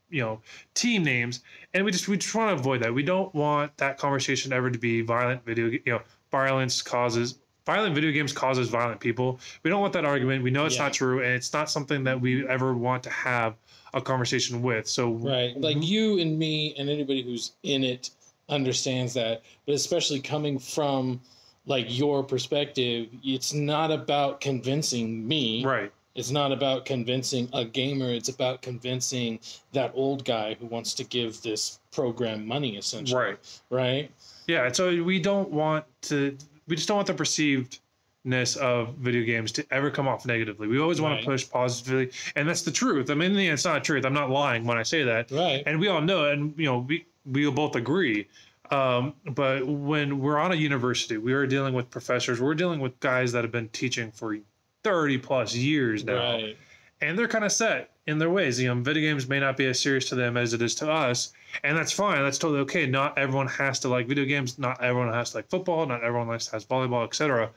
you 0.10 0.22
know, 0.22 0.42
team 0.74 1.04
names, 1.04 1.44
and 1.74 1.86
we 1.86 1.92
just 1.92 2.08
we 2.10 2.18
just 2.18 2.36
want 2.36 2.50
to 2.56 2.60
avoid 2.60 2.82
that. 2.82 2.94
We 2.94 3.04
don't 3.04 3.34
want 3.34 3.78
that 3.78 3.98
conversation 3.98 4.52
ever 4.52 4.70
to 4.70 4.80
be 4.80 5.02
violent 5.02 5.46
video. 5.46 5.68
You 5.68 5.82
know, 5.86 6.02
violence 6.32 6.82
causes 6.82 7.40
violent 7.70 7.94
video 7.94 8.12
games 8.12 8.34
causes 8.34 8.68
violent 8.68 9.00
people. 9.00 9.40
We 9.62 9.70
don't 9.70 9.80
want 9.80 9.94
that 9.94 10.04
argument. 10.06 10.44
We 10.44 10.50
know 10.50 10.66
it's 10.66 10.76
Yeah. 10.78 10.86
not 10.86 10.94
true, 10.94 11.22
and 11.24 11.32
it's 11.34 11.54
not 11.54 11.70
something 11.70 12.04
that 12.06 12.20
we 12.20 12.48
ever 12.48 12.74
want 12.74 13.04
to 13.04 13.12
have 13.12 13.54
a 13.94 14.02
conversation 14.02 14.64
with. 14.64 14.88
So 14.88 15.12
Right. 15.12 15.60
Like 15.60 15.78
mhm. 15.78 15.88
you 15.88 16.20
and 16.20 16.40
me 16.40 16.74
and 16.80 16.90
anybody 16.90 17.22
who's 17.22 17.52
in 17.62 17.84
it 17.84 18.10
understands 18.50 19.14
that. 19.14 19.44
But 19.68 19.76
especially 19.76 20.20
coming 20.20 20.58
from 20.58 21.22
like 21.68 21.86
your 21.90 22.24
perspective, 22.24 23.08
it's 23.24 23.54
not 23.54 23.92
about 23.92 24.42
convincing 24.42 25.28
me. 25.28 25.64
right. 25.64 25.92
It's 26.16 26.32
not 26.32 26.52
about 26.52 26.86
convincing 26.86 27.48
a 27.54 27.64
gamer. 27.64 28.12
It's 28.12 28.30
about 28.30 28.62
convincing 28.64 29.40
that 29.74 29.92
old 29.94 30.26
guy 30.26 30.56
who 30.60 30.66
wants 30.66 30.94
to 30.96 31.04
give 31.06 31.42
this 31.44 31.80
program 31.92 32.46
money, 32.46 32.76
essentially. 32.78 33.22
Right. 33.24 33.38
Right. 33.70 34.12
Yeah, 34.48 34.72
so 34.72 35.02
we 35.04 35.20
don't 35.20 35.52
want 35.52 35.86
to. 36.10 36.36
We 36.70 36.76
just 36.76 36.88
don't 36.88 36.98
want 36.98 37.08
the 37.08 37.14
perceivedness 37.16 38.56
of 38.58 38.94
video 38.96 39.26
games 39.26 39.52
to 39.54 39.66
ever 39.72 39.90
come 39.90 40.08
off 40.08 40.26
negatively. 40.26 40.68
We 40.68 40.80
always 40.80 41.02
want 41.02 41.16
Right. 41.16 41.22
to 41.22 41.26
push 41.32 41.50
positively, 41.50 42.12
and 42.36 42.48
that's 42.48 42.62
the 42.62 42.72
truth. 42.72 43.10
I 43.10 43.16
mean, 43.16 43.32
in 43.32 43.38
the 43.38 43.48
end, 43.48 43.56
it's 43.56 43.66
not 43.66 43.78
a 43.78 43.82
truth. 43.82 44.06
I'm 44.06 44.14
not 44.14 44.30
lying 44.30 44.64
when 44.66 44.78
I 44.78 44.84
say 44.84 45.04
that, 45.04 45.32
Right. 45.32 45.64
and 45.66 45.80
we 45.80 45.88
all 45.88 46.00
know, 46.00 46.26
and 46.26 46.54
you 46.58 46.66
know, 46.66 46.80
we 46.88 47.06
we 47.26 47.50
both 47.52 47.76
agree. 47.76 48.28
Um, 48.72 49.14
but 49.26 49.66
when 49.66 50.20
we're 50.20 50.38
on 50.38 50.52
a 50.52 50.56
university, 50.56 51.18
we 51.18 51.34
are 51.34 51.48
dealing 51.48 51.74
with 51.74 51.90
professors. 51.90 52.40
We're 52.40 52.54
dealing 52.56 52.80
with 52.80 53.00
guys 53.00 53.32
that 53.32 53.44
have 53.44 53.52
been 53.52 53.70
teaching 53.70 54.12
for 54.12 54.38
30 54.84 55.18
plus 55.18 55.56
years 55.56 56.04
now 56.06 56.34
Right. 56.34 56.58
And 57.02 57.18
they're 57.18 57.28
kind 57.28 57.46
of 57.46 57.52
set 57.52 57.92
in 58.08 58.18
their 58.18 58.30
ways. 58.30 58.60
You 58.60 58.74
know, 58.74 58.82
video 58.82 59.10
games 59.10 59.28
may 59.28 59.40
not 59.40 59.58
be 59.58 59.66
as 59.68 59.80
serious 59.80 60.10
to 60.10 60.16
them 60.16 60.38
as 60.38 60.54
it 60.54 60.62
is 60.62 60.76
to 60.76 60.92
us, 60.92 61.34
and 61.64 61.78
that's 61.78 61.92
fine. 61.92 62.22
That's 62.24 62.38
totally 62.38 62.60
okay. 62.62 62.86
Not 62.86 63.18
everyone 63.18 63.48
has 63.48 63.80
to 63.80 63.90
like 63.90 64.08
video 64.08 64.26
games. 64.26 64.60
Not 64.60 64.82
everyone 64.84 65.14
has 65.14 65.32
to 65.32 65.38
like 65.38 65.50
football. 65.50 65.86
Not 65.86 66.04
everyone 66.04 66.28
likes 66.28 66.48
to 66.48 66.52
has 66.54 66.66
volleyball, 66.66 67.06
etc. 67.06 67.52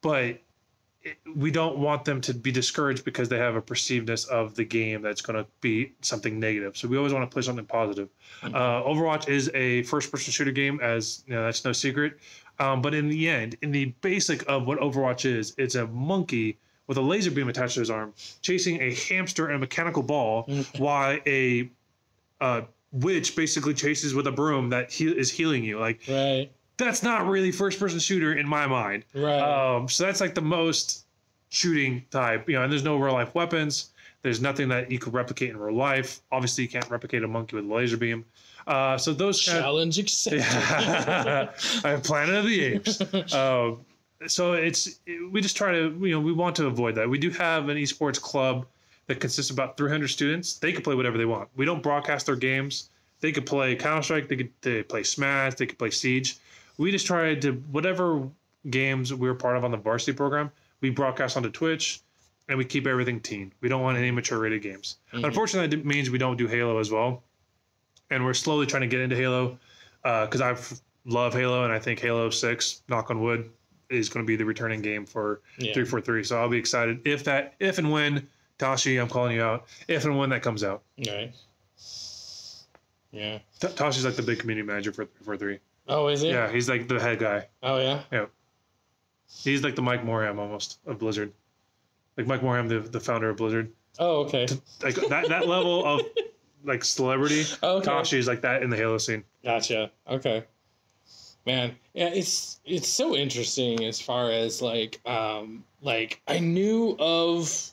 But 0.00 0.40
it, 1.02 1.18
we 1.34 1.50
don't 1.50 1.78
want 1.78 2.04
them 2.04 2.20
to 2.20 2.34
be 2.34 2.52
discouraged 2.52 3.04
because 3.04 3.28
they 3.28 3.38
have 3.38 3.56
a 3.56 3.62
perceivedness 3.62 4.28
of 4.28 4.54
the 4.54 4.64
game 4.64 5.02
that's 5.02 5.20
going 5.20 5.42
to 5.42 5.48
be 5.60 5.92
something 6.00 6.38
negative. 6.38 6.76
So 6.76 6.86
we 6.86 6.96
always 6.96 7.12
want 7.12 7.28
to 7.28 7.32
play 7.32 7.42
something 7.42 7.66
positive. 7.66 8.08
Uh, 8.42 8.82
Overwatch 8.82 9.28
is 9.28 9.50
a 9.54 9.82
first-person 9.84 10.32
shooter 10.32 10.52
game, 10.52 10.78
as 10.80 11.24
you 11.26 11.34
know, 11.34 11.44
that's 11.44 11.64
no 11.64 11.72
secret. 11.72 12.18
Um, 12.58 12.82
but 12.82 12.94
in 12.94 13.08
the 13.08 13.28
end, 13.28 13.56
in 13.62 13.72
the 13.72 13.86
basic 14.02 14.48
of 14.48 14.66
what 14.66 14.78
Overwatch 14.78 15.24
is, 15.24 15.54
it's 15.58 15.74
a 15.74 15.86
monkey 15.88 16.58
with 16.92 16.98
a 16.98 17.08
laser 17.08 17.30
beam 17.30 17.48
attached 17.48 17.72
to 17.74 17.80
his 17.80 17.88
arm, 17.88 18.12
chasing 18.42 18.78
a 18.82 18.94
hamster 18.94 19.46
and 19.46 19.56
a 19.56 19.58
mechanical 19.58 20.02
ball, 20.02 20.42
while 20.76 21.18
a 21.26 21.70
uh, 22.42 22.60
witch 22.92 23.34
basically 23.34 23.72
chases 23.72 24.12
with 24.12 24.26
a 24.26 24.32
broom 24.32 24.68
that 24.68 24.92
he- 24.92 25.06
is 25.08 25.30
healing 25.30 25.64
you. 25.64 25.78
Like 25.78 26.00
Right. 26.06 26.50
that's 26.76 27.02
not 27.02 27.26
really 27.26 27.50
first-person 27.50 27.98
shooter 27.98 28.34
in 28.34 28.46
my 28.46 28.66
mind. 28.66 29.04
Right. 29.14 29.38
Um, 29.40 29.88
so 29.88 30.04
that's 30.04 30.20
like 30.20 30.34
the 30.34 30.42
most 30.42 31.06
shooting 31.48 32.04
type, 32.10 32.46
you 32.46 32.56
know. 32.56 32.62
And 32.64 32.70
there's 32.70 32.84
no 32.84 32.98
real 32.98 33.14
life 33.14 33.34
weapons. 33.34 33.90
There's 34.20 34.42
nothing 34.42 34.68
that 34.68 34.90
you 34.90 34.98
could 34.98 35.14
replicate 35.14 35.48
in 35.50 35.56
real 35.56 35.74
life. 35.74 36.20
Obviously, 36.30 36.64
you 36.64 36.68
can't 36.70 36.88
replicate 36.90 37.24
a 37.24 37.28
monkey 37.28 37.56
with 37.56 37.64
a 37.64 37.72
laser 37.74 37.96
beam. 37.96 38.24
Uh, 38.66 38.96
so 38.98 39.12
those 39.14 39.44
kind 39.44 39.58
of 39.58 39.64
Challenge 39.64 39.98
accepted. 39.98 40.42
I 41.84 41.88
have 41.88 42.02
Planet 42.04 42.34
of 42.36 42.44
the 42.44 42.60
Apes. 42.62 43.00
Um, 43.34 43.80
so 44.26 44.52
it's 44.54 45.00
we 45.30 45.40
just 45.40 45.56
try 45.56 45.72
to 45.72 45.96
you 46.00 46.10
know 46.10 46.20
we 46.20 46.32
want 46.32 46.56
to 46.56 46.66
avoid 46.66 46.94
that. 46.96 47.08
We 47.08 47.18
do 47.18 47.30
have 47.30 47.68
an 47.68 47.76
esports 47.76 48.20
club 48.20 48.66
that 49.06 49.20
consists 49.20 49.50
of 49.50 49.56
about 49.56 49.76
300 49.76 50.08
students. 50.08 50.54
They 50.58 50.72
can 50.72 50.82
play 50.82 50.94
whatever 50.94 51.18
they 51.18 51.24
want. 51.24 51.48
We 51.56 51.64
don't 51.64 51.82
broadcast 51.82 52.26
their 52.26 52.36
games. 52.36 52.90
They 53.20 53.32
could 53.32 53.46
play 53.46 53.74
Counter 53.76 54.02
Strike. 54.02 54.28
They 54.28 54.36
could 54.36 54.50
they 54.62 54.82
play 54.82 55.02
Smash. 55.02 55.54
They 55.54 55.66
could 55.66 55.78
play 55.78 55.90
Siege. 55.90 56.38
We 56.78 56.90
just 56.90 57.06
try 57.06 57.34
to 57.36 57.52
whatever 57.70 58.28
games 58.70 59.12
we're 59.12 59.34
part 59.34 59.56
of 59.56 59.64
on 59.64 59.70
the 59.70 59.76
varsity 59.76 60.12
program. 60.12 60.50
We 60.80 60.90
broadcast 60.90 61.36
onto 61.36 61.50
Twitch, 61.50 62.00
and 62.48 62.58
we 62.58 62.64
keep 62.64 62.86
everything 62.86 63.20
teen. 63.20 63.52
We 63.60 63.68
don't 63.68 63.82
want 63.82 63.98
any 63.98 64.10
mature 64.10 64.38
rated 64.38 64.62
games. 64.62 64.96
Mhm. 65.12 65.24
Unfortunately, 65.24 65.76
that 65.76 65.84
means 65.84 66.10
we 66.10 66.18
don't 66.18 66.36
do 66.36 66.46
Halo 66.48 66.78
as 66.78 66.90
well, 66.90 67.22
and 68.10 68.24
we're 68.24 68.34
slowly 68.34 68.66
trying 68.66 68.82
to 68.82 68.88
get 68.88 69.00
into 69.00 69.16
Halo 69.16 69.58
because 70.02 70.40
I 70.40 70.56
love 71.04 71.34
Halo, 71.34 71.64
and 71.64 71.72
I 71.72 71.78
think 71.78 72.00
Halo 72.00 72.30
Six, 72.30 72.82
knock 72.88 73.10
on 73.10 73.20
wood, 73.20 73.50
is 73.92 74.08
going 74.08 74.24
to 74.24 74.26
be 74.26 74.36
the 74.36 74.44
returning 74.44 74.80
game 74.82 75.04
for 75.06 75.40
Yeah. 75.58 75.72
three 75.74 75.84
four 75.84 76.00
three. 76.00 76.24
So 76.24 76.40
I'll 76.40 76.48
be 76.48 76.58
excited 76.58 77.00
if 77.06 77.24
that, 77.24 77.54
if 77.60 77.78
and 77.78 77.90
when 77.90 78.26
Tashi, 78.58 78.96
I'm 78.98 79.08
calling 79.08 79.34
you 79.36 79.42
out, 79.42 79.66
if 79.88 80.04
and 80.04 80.16
when 80.18 80.30
that 80.30 80.42
comes 80.42 80.62
out. 80.64 80.82
Right. 81.06 81.32
Yeah. 83.10 83.38
Ta- 83.60 83.68
Tashi's 83.68 84.04
like 84.04 84.16
the 84.16 84.22
big 84.22 84.38
community 84.38 84.66
manager 84.66 84.92
for 84.92 85.04
three 85.04 85.24
four 85.24 85.36
three. 85.36 85.58
Oh, 85.88 86.08
is 86.08 86.20
he? 86.20 86.30
Yeah, 86.30 86.50
he's 86.50 86.68
like 86.68 86.88
the 86.88 87.00
head 87.00 87.18
guy. 87.18 87.48
Oh, 87.62 87.78
yeah. 87.78 88.02
Yeah. 88.12 88.26
He's 89.42 89.62
like 89.64 89.74
the 89.74 89.82
Mike 89.82 90.04
Morhaime 90.04 90.38
almost 90.38 90.78
of 90.86 90.98
Blizzard. 90.98 91.32
Like 92.16 92.26
Mike 92.26 92.40
Morhaime, 92.40 92.68
the, 92.68 92.80
the 92.80 93.00
founder 93.00 93.30
of 93.30 93.36
Blizzard. 93.36 93.72
Oh, 93.98 94.22
okay. 94.24 94.46
Like 94.82 94.94
that 95.08 95.28
that 95.28 95.48
level 95.48 95.84
of 95.84 96.02
like 96.64 96.84
celebrity. 96.84 97.44
Okay. 97.62 97.84
Tashi 97.84 98.18
is 98.18 98.26
like 98.28 98.42
that 98.42 98.62
in 98.62 98.70
the 98.70 98.76
Halo 98.76 98.98
scene. 98.98 99.24
Gotcha. 99.44 99.90
Okay. 100.08 100.44
Man, 101.46 101.74
yeah, 101.94 102.08
it's 102.08 102.60
it's 102.64 102.88
so 102.88 103.16
interesting 103.16 103.84
as 103.84 104.00
far 104.00 104.30
as 104.30 104.62
like 104.62 105.00
um 105.06 105.64
like 105.80 106.20
I 106.28 106.38
knew 106.38 106.96
of 106.98 107.70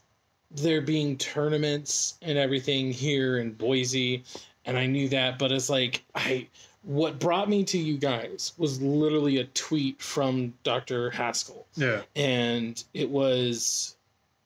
there 0.52 0.82
being 0.82 1.18
tournaments 1.18 2.18
and 2.22 2.38
everything 2.38 2.92
here 2.92 3.38
in 3.38 3.52
Boise 3.54 4.24
and 4.66 4.78
I 4.78 4.88
knew 4.88 5.08
that 5.10 5.38
but 5.38 5.52
it's 5.52 5.70
like 5.70 6.04
I 6.16 6.48
what 6.82 7.20
brought 7.20 7.50
me 7.50 7.64
to 7.66 7.78
you 7.78 7.98
guys 7.98 8.54
was 8.58 8.82
literally 8.82 9.38
a 9.38 9.44
tweet 9.44 10.02
from 10.02 10.54
Dr. 10.64 11.12
Haskell 11.12 11.68
Yeah. 11.76 12.02
and 12.16 12.84
it 12.96 13.10
was 13.10 13.96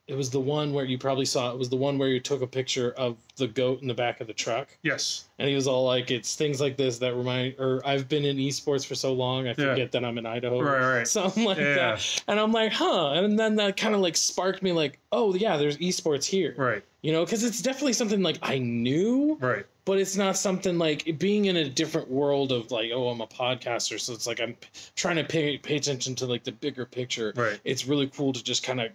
it 0.07 0.15
was 0.15 0.29
the 0.29 0.39
one 0.39 0.73
where 0.73 0.83
you 0.83 0.97
probably 0.97 1.23
saw 1.25 1.51
it 1.51 1.57
was 1.57 1.69
the 1.69 1.77
one 1.77 1.97
where 1.97 2.09
you 2.09 2.19
took 2.19 2.41
a 2.41 2.47
picture 2.47 2.91
of 2.97 3.15
the 3.37 3.47
goat 3.47 3.81
in 3.81 3.87
the 3.87 3.93
back 3.93 4.19
of 4.19 4.27
the 4.27 4.33
truck 4.33 4.67
Yes. 4.83 5.25
and 5.39 5.47
he 5.47 5.55
was 5.55 5.65
all 5.67 5.85
like, 5.85 6.11
"It's 6.11 6.35
things 6.35 6.59
like 6.59 6.75
this 6.75 6.97
that 6.99 7.15
remind." 7.15 7.55
Or 7.57 7.81
I've 7.85 8.09
been 8.09 8.25
in 8.25 8.37
esports 8.37 8.85
for 8.85 8.95
so 8.95 9.13
long, 9.13 9.47
I 9.47 9.53
forget 9.53 9.91
that 9.93 10.03
I'm 10.03 10.17
in 10.17 10.25
Idaho, 10.25 10.61
Right. 10.61 10.97
Right. 10.97 11.07
something 11.19 11.45
like 11.45 11.57
Yeah. 11.57 11.75
that. 11.95 12.23
And 12.27 12.39
I'm 12.39 12.51
like, 12.51 12.73
"Huh?" 12.73 13.13
And 13.13 13.39
then 13.39 13.55
that 13.55 13.77
kind 13.77 13.95
of 13.95 14.01
like 14.01 14.17
sparked 14.17 14.61
me, 14.61 14.71
like, 14.73 14.99
"Oh 15.11 15.33
yeah, 15.35 15.55
there's 15.57 15.77
esports 15.77 16.25
here," 16.25 16.53
Right. 16.57 16.83
you 17.01 17.11
know, 17.13 17.23
because 17.23 17.43
it's 17.45 17.61
definitely 17.61 17.93
something 17.93 18.21
like 18.21 18.37
I 18.41 18.57
knew, 18.59 19.37
Right. 19.39 19.65
but 19.85 19.99
it's 19.99 20.17
not 20.17 20.35
something 20.37 20.77
like 20.77 21.17
being 21.17 21.45
in 21.45 21.55
a 21.55 21.69
different 21.69 22.09
world 22.09 22.51
of 22.51 22.71
like, 22.71 22.91
oh, 22.93 23.07
I'm 23.07 23.21
a 23.21 23.27
podcaster, 23.27 23.97
so 23.99 24.11
it's 24.13 24.27
like 24.27 24.41
I'm 24.41 24.53
p- 24.55 24.67
trying 24.95 25.15
to 25.15 25.23
pay 25.23 25.57
pay 25.57 25.77
attention 25.77 26.13
to 26.15 26.25
like 26.25 26.43
the 26.43 26.51
bigger 26.51 26.85
picture. 26.85 27.31
Right. 27.37 27.59
It's 27.63 27.87
really 27.87 28.07
cool 28.07 28.33
to 28.33 28.43
just 28.43 28.63
kind 28.63 28.81
of 28.81 28.91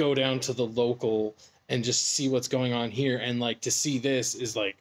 go 0.00 0.14
down 0.14 0.40
to 0.40 0.52
the 0.54 0.66
local 0.66 1.34
and 1.68 1.84
just 1.84 2.02
see 2.14 2.28
what's 2.28 2.48
going 2.48 2.72
on 2.72 2.90
here, 2.90 3.18
and 3.18 3.38
like 3.38 3.60
to 3.60 3.70
see 3.70 3.98
this 3.98 4.34
is 4.34 4.56
like 4.56 4.76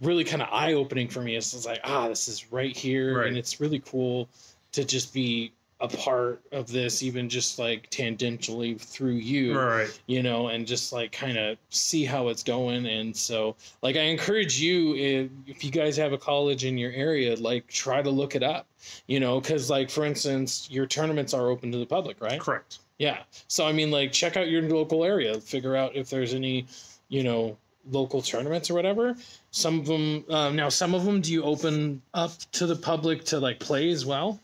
really 0.00 0.24
kind 0.24 0.42
of 0.42 0.48
eye 0.50 0.72
opening 0.72 1.08
for 1.08 1.20
me. 1.20 1.36
It's 1.36 1.52
just 1.52 1.66
like, 1.66 1.80
ah, 1.84 2.08
this 2.08 2.26
is 2.28 2.50
right 2.52 2.76
here, 2.76 3.18
Right. 3.18 3.28
and 3.28 3.36
it's 3.36 3.60
really 3.60 3.80
cool 3.80 4.28
to 4.72 4.84
just 4.84 5.12
be 5.14 5.52
a 5.80 5.88
part 5.88 6.40
of 6.52 6.68
this, 6.72 7.02
even 7.02 7.28
just 7.28 7.58
like 7.58 7.90
tangentially 7.90 8.80
through 8.80 9.18
you 9.32 9.58
Right. 9.58 10.00
you 10.06 10.22
know, 10.22 10.48
and 10.48 10.66
just 10.66 10.90
like 10.90 11.12
kind 11.12 11.36
of 11.36 11.58
see 11.68 12.04
how 12.06 12.28
it's 12.28 12.42
going. 12.42 12.86
And 12.86 13.14
so, 13.14 13.56
like, 13.82 13.96
I 13.96 14.04
encourage 14.14 14.58
you 14.58 14.94
if, 14.96 15.30
if 15.46 15.64
you 15.64 15.70
guys 15.70 15.96
have 15.98 16.14
a 16.14 16.18
college 16.18 16.64
in 16.64 16.78
your 16.78 16.92
area, 16.92 17.36
like, 17.36 17.66
try 17.68 18.00
to 18.00 18.10
look 18.10 18.34
it 18.34 18.42
up, 18.42 18.66
you 19.06 19.20
know, 19.20 19.38
because, 19.38 19.68
like, 19.68 19.90
for 19.90 20.06
instance, 20.06 20.66
your 20.70 20.86
tournaments 20.86 21.34
are 21.34 21.48
open 21.50 21.70
to 21.72 21.78
the 21.78 21.86
public, 21.86 22.22
right? 22.22 22.40
Correct. 22.40 22.78
Yeah. 22.98 23.18
So, 23.48 23.66
I 23.66 23.72
mean, 23.72 23.90
like, 23.90 24.12
check 24.12 24.36
out 24.36 24.48
your 24.48 24.62
local 24.62 25.04
area, 25.04 25.38
figure 25.40 25.76
out 25.76 25.94
if 25.94 26.08
there's 26.08 26.34
any, 26.34 26.66
you 27.08 27.22
know, 27.22 27.56
local 27.90 28.22
tournaments 28.22 28.70
or 28.70 28.74
whatever. 28.74 29.14
Some 29.50 29.80
of 29.80 29.86
them, 29.86 30.24
um, 30.30 30.56
now, 30.56 30.68
some 30.68 30.94
of 30.94 31.04
them, 31.04 31.20
do 31.20 31.32
you 31.32 31.42
open 31.42 32.02
up 32.14 32.32
to 32.52 32.66
the 32.66 32.76
public 32.76 33.24
to 33.26 33.38
like 33.38 33.60
play 33.60 33.90
as 33.90 34.06
well? 34.06 34.40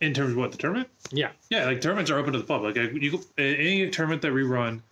In 0.00 0.14
terms 0.14 0.32
of 0.32 0.36
what 0.36 0.52
the 0.52 0.58
tournament? 0.58 0.88
Yeah. 1.10 1.30
Yeah, 1.50 1.64
like 1.64 1.80
tournaments 1.80 2.10
are 2.10 2.18
open 2.18 2.32
to 2.34 2.38
the 2.38 2.44
public. 2.44 2.76
Like, 2.76 2.92
you 3.02 3.20
any 3.36 3.90
tournament 3.90 4.22
that 4.22 4.32
we 4.32 4.42
run, 4.42 4.82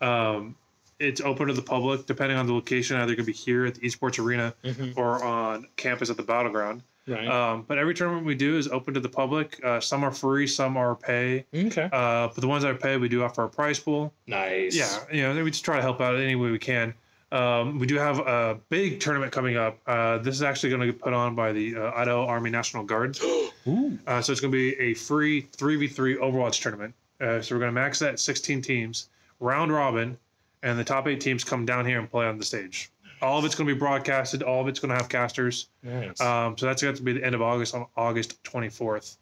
um, 0.00 0.56
it's 0.98 1.20
open 1.20 1.46
to 1.46 1.52
the 1.54 1.62
public 1.62 2.06
depending 2.06 2.36
on 2.38 2.46
the 2.46 2.52
location. 2.52 2.96
Either 2.96 3.12
it 3.12 3.16
could 3.16 3.26
be 3.26 3.32
here 3.32 3.66
at 3.66 3.76
the 3.76 3.82
esports 3.82 4.18
arena 4.18 4.52
Mm-hmm. 4.64 4.98
or 4.98 5.22
on 5.22 5.66
campus 5.76 6.10
at 6.10 6.16
the 6.16 6.24
battleground. 6.24 6.82
Right. 7.08 7.26
Um, 7.26 7.64
but 7.66 7.78
every 7.78 7.94
tournament 7.94 8.26
we 8.26 8.34
do 8.34 8.58
is 8.58 8.68
open 8.68 8.94
to 8.94 9.00
the 9.00 9.08
public. 9.08 9.58
Uh, 9.64 9.80
some 9.80 10.04
are 10.04 10.10
free, 10.12 10.46
some 10.46 10.76
are 10.76 10.94
pay. 10.94 11.44
okay. 11.54 11.88
Uh, 11.92 12.28
but 12.28 12.36
the 12.36 12.48
ones 12.48 12.62
that 12.62 12.70
are 12.70 12.78
pay, 12.78 12.96
we 12.96 13.08
do 13.08 13.22
offer 13.22 13.44
a 13.44 13.48
prize 13.48 13.78
pool. 13.78 14.12
Nice. 14.26 14.76
Yeah, 14.76 14.98
you 15.10 15.22
know, 15.22 15.42
we 15.42 15.50
just 15.50 15.64
try 15.64 15.76
to 15.76 15.82
help 15.82 16.00
out 16.00 16.16
any 16.16 16.36
way 16.36 16.50
we 16.50 16.58
can. 16.58 16.94
Um, 17.30 17.78
we 17.78 17.86
do 17.86 17.96
have 17.96 18.20
a 18.20 18.58
big 18.68 19.00
tournament 19.00 19.32
coming 19.32 19.56
up. 19.56 19.78
Uh, 19.86 20.18
this 20.18 20.34
is 20.34 20.42
actually 20.42 20.70
going 20.70 20.80
to 20.80 20.86
get 20.86 21.00
put 21.00 21.12
on 21.12 21.34
by 21.34 21.52
the 21.52 21.76
uh, 21.76 21.92
Idaho 21.94 22.24
Army 22.24 22.50
National 22.50 22.84
Guard. 22.84 23.18
Ooh. 23.66 23.98
Uh, 24.06 24.22
so 24.22 24.32
it's 24.32 24.40
going 24.40 24.52
to 24.52 24.56
be 24.56 24.78
a 24.80 24.94
free 24.94 25.42
3v3 25.42 26.16
Overwatch 26.16 26.62
tournament. 26.62 26.94
Uh, 27.20 27.42
so 27.42 27.54
we're 27.54 27.60
going 27.60 27.68
to 27.68 27.80
max 27.80 27.98
that 27.98 28.12
at 28.14 28.20
16 28.20 28.62
teams, 28.62 29.10
round 29.40 29.72
robin, 29.72 30.16
and 30.62 30.78
the 30.78 30.84
top 30.84 31.06
eight 31.06 31.20
teams 31.20 31.44
come 31.44 31.66
down 31.66 31.84
here 31.84 31.98
and 31.98 32.10
play 32.10 32.26
on 32.26 32.38
the 32.38 32.44
stage. 32.44 32.90
All 33.22 33.38
of 33.38 33.44
it's 33.44 33.54
going 33.54 33.68
to 33.68 33.74
be 33.74 33.78
broadcasted. 33.78 34.42
All 34.42 34.60
of 34.60 34.68
it's 34.68 34.80
going 34.80 34.90
to 34.90 34.96
have 34.96 35.08
casters. 35.08 35.68
Nice. 35.82 36.20
Um, 36.20 36.56
so 36.56 36.66
that's 36.66 36.82
going 36.82 36.94
to 36.94 37.02
be 37.02 37.12
the 37.12 37.24
end 37.24 37.34
of 37.34 37.42
August 37.42 37.74
on 37.74 37.86
August 37.96 38.42
24th. 38.44 39.16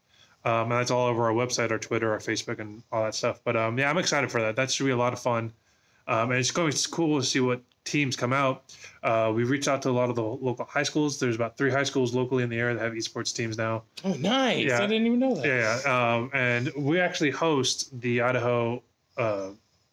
Um, 0.45 0.71
and 0.71 0.73
that's 0.73 0.91
all 0.91 1.07
over 1.07 1.25
our 1.25 1.33
website, 1.33 1.73
our 1.73 1.79
Twitter, 1.79 2.13
our 2.13 2.19
Facebook, 2.19 2.61
and 2.61 2.83
all 2.93 3.03
that 3.03 3.15
stuff. 3.15 3.41
But 3.45 3.57
um, 3.57 3.79
yeah, 3.79 3.91
I'm 3.91 3.99
excited 3.99 4.31
for 4.31 4.41
that. 4.41 4.55
That 4.57 4.71
should 4.71 4.85
be 4.85 4.93
a 4.93 4.97
lot 4.97 5.13
of 5.13 5.19
fun. 5.19 5.53
Um, 6.07 6.31
and 6.31 6.39
it's 6.39 6.53
going 6.53 6.71
to 6.71 6.77
be 6.77 6.95
cool 6.95 7.19
to 7.19 7.27
see 7.27 7.41
what 7.41 7.61
teams 7.85 8.15
come 8.17 8.33
out. 8.33 8.77
Uh, 9.03 9.33
we've 9.35 9.51
reached 9.51 9.69
out 9.69 9.83
to 9.83 9.91
a 9.91 9.93
lot 9.93 10.09
of 10.09 10.17
the 10.17 10.23
local 10.23 10.65
high 10.67 10.83
schools. 10.83 11.19
There's 11.19 11.37
about 11.37 11.57
three 11.57 11.71
high 11.71 11.85
schools 11.85 12.15
locally 12.15 12.45
in 12.45 12.51
the 12.51 12.59
area 12.59 12.75
that 12.77 12.83
have 12.83 12.93
esports 12.93 13.35
teams 13.35 13.57
now. 13.57 13.85
oh, 14.05 14.13
nice. 14.15 14.65
yeah. 14.65 14.79
I 14.79 14.87
didn't 14.87 15.07
even 15.07 15.19
know 15.19 15.35
that. 15.37 15.47
Yeah, 15.47 15.81
yeah. 15.85 16.15
Um, 16.15 16.31
and 16.35 16.73
we 16.77 17.01
actually 17.01 17.31
host 17.31 17.99
the 18.01 18.21
Idaho 18.21 18.83
uh, 19.17 19.49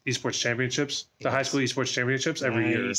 esports 0.06 0.40
championships, 0.40 1.06
the 1.22 1.32
high 1.32 1.44
school 1.44 1.62
esports 1.62 1.94
championships 1.94 2.42
every 2.42 2.70
year. 2.70 2.94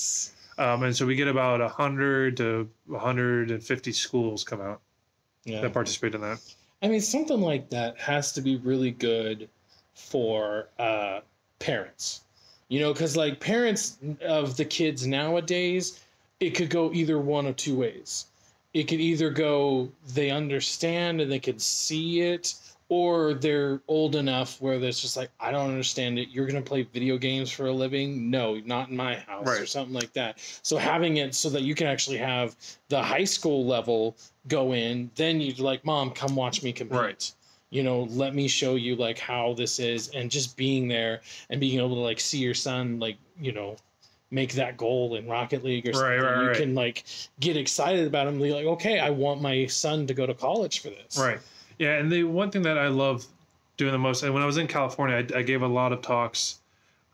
Um, 0.59 0.83
and 0.85 0.97
so 0.97 1.07
we 1.07 1.17
get 1.17 1.29
about 1.29 1.61
100 1.61 2.37
to 2.39 2.69
150 2.87 3.93
schools 3.93 4.45
come 4.45 4.61
out 4.61 4.81
Yeah. 5.45 5.61
that 5.61 5.73
participate 5.73 6.15
in 6.15 6.21
that. 6.23 6.39
I 6.83 6.89
mean, 6.89 7.01
something 7.01 7.41
like 7.41 7.71
that 7.71 7.99
has 7.99 8.33
to 8.33 8.41
be 8.41 8.57
really 8.57 8.91
good 8.91 9.49
for 9.95 10.69
uh, 10.79 11.21
parents. 11.59 12.23
You 12.69 12.81
know, 12.81 12.93
because 12.93 13.17
like 13.17 13.41
parents 13.41 13.99
of 14.23 14.57
the 14.57 14.65
kids 14.65 15.07
nowadays, 15.07 16.01
it 16.41 16.51
could 16.51 16.71
go 16.71 16.93
either 16.93 17.19
one 17.19 17.47
of 17.47 17.57
two 17.57 17.77
ways. 17.77 18.27
It 18.73 18.85
could 18.85 19.01
either 19.01 19.31
go 19.31 19.91
they 20.15 20.31
understand 20.31 21.21
and 21.21 21.31
they 21.31 21.39
can 21.39 21.59
see 21.59 22.21
it, 22.23 22.55
or 22.89 23.35
they're 23.35 23.81
old 23.89 24.15
enough 24.15 24.61
where 24.61 24.75
it's 24.75 25.01
just 25.01 25.17
like, 25.17 25.31
I 25.41 25.51
don't 25.51 25.71
understand 25.71 26.19
it. 26.19 26.29
You're 26.29 26.47
gonna 26.47 26.61
play 26.63 26.83
video 26.83 27.17
games 27.19 27.51
for 27.51 27.67
a 27.67 27.73
living? 27.73 28.31
No, 28.31 28.61
not 28.65 28.91
in 28.91 28.97
my 28.97 29.17
house, 29.17 29.49
or 29.49 29.67
something 29.67 29.95
like 29.95 30.13
that. 30.13 30.39
So 30.63 30.77
having 30.77 31.17
it 31.17 31.35
so 31.35 31.49
that 31.51 31.63
you 31.63 31.75
can 31.75 31.87
actually 31.87 32.19
have 32.19 32.55
the 32.89 33.03
high 33.03 33.25
school 33.25 33.65
level 33.67 34.17
go 34.49 34.73
in, 34.75 35.11
then 35.15 35.41
you're 35.41 35.57
like, 35.65 35.85
Mom, 35.85 36.11
come 36.11 36.37
watch 36.37 36.63
me 36.63 36.73
compete. 36.73 36.99
Right. 36.99 37.33
You 37.71 37.83
know, 37.83 38.03
let 38.11 38.35
me 38.35 38.47
show 38.47 38.75
you 38.77 38.95
like 38.97 39.19
how 39.19 39.55
this 39.55 39.79
is, 39.81 40.09
and 40.09 40.31
just 40.31 40.57
being 40.57 40.87
there 40.87 41.23
and 41.51 41.59
being 41.61 41.79
able 41.79 41.89
to 41.95 42.01
like 42.01 42.21
see 42.21 42.39
your 42.39 42.55
son 42.55 43.01
like 43.01 43.17
you 43.41 43.51
know 43.53 43.77
make 44.31 44.53
that 44.55 44.77
goal 44.77 45.15
in 45.15 45.27
Rocket 45.29 45.65
League 45.65 45.87
or 45.89 45.93
Right, 45.93 46.19
something. 46.19 46.21
right, 46.21 46.41
you 46.43 46.49
right. 46.49 46.57
can 46.57 46.75
like 46.75 47.05
get 47.41 47.57
excited 47.57 48.07
about 48.07 48.27
him. 48.27 48.39
Be 48.41 48.53
like, 48.53 48.67
okay, 48.67 48.99
I 48.99 49.11
want 49.11 49.41
my 49.41 49.67
son 49.67 50.07
to 50.09 50.15
go 50.15 50.27
to 50.27 50.35
college 50.35 50.81
for 50.81 50.91
this. 50.91 51.17
Right. 51.19 51.39
Yeah, 51.79 51.99
and 51.99 52.11
the 52.11 52.25
one 52.25 52.51
thing 52.51 52.63
that 52.63 52.79
I 52.79 52.89
love 52.89 53.27
doing 53.77 53.93
the 53.93 53.99
most, 53.99 54.23
and 54.23 54.33
when 54.33 54.43
I 54.43 54.47
was 54.47 54.59
in 54.59 54.67
California, 54.67 55.27
I, 55.35 55.39
I 55.39 55.43
gave 55.43 55.63
a 55.63 55.67
lot 55.67 55.93
of 55.93 56.03
talks. 56.03 56.61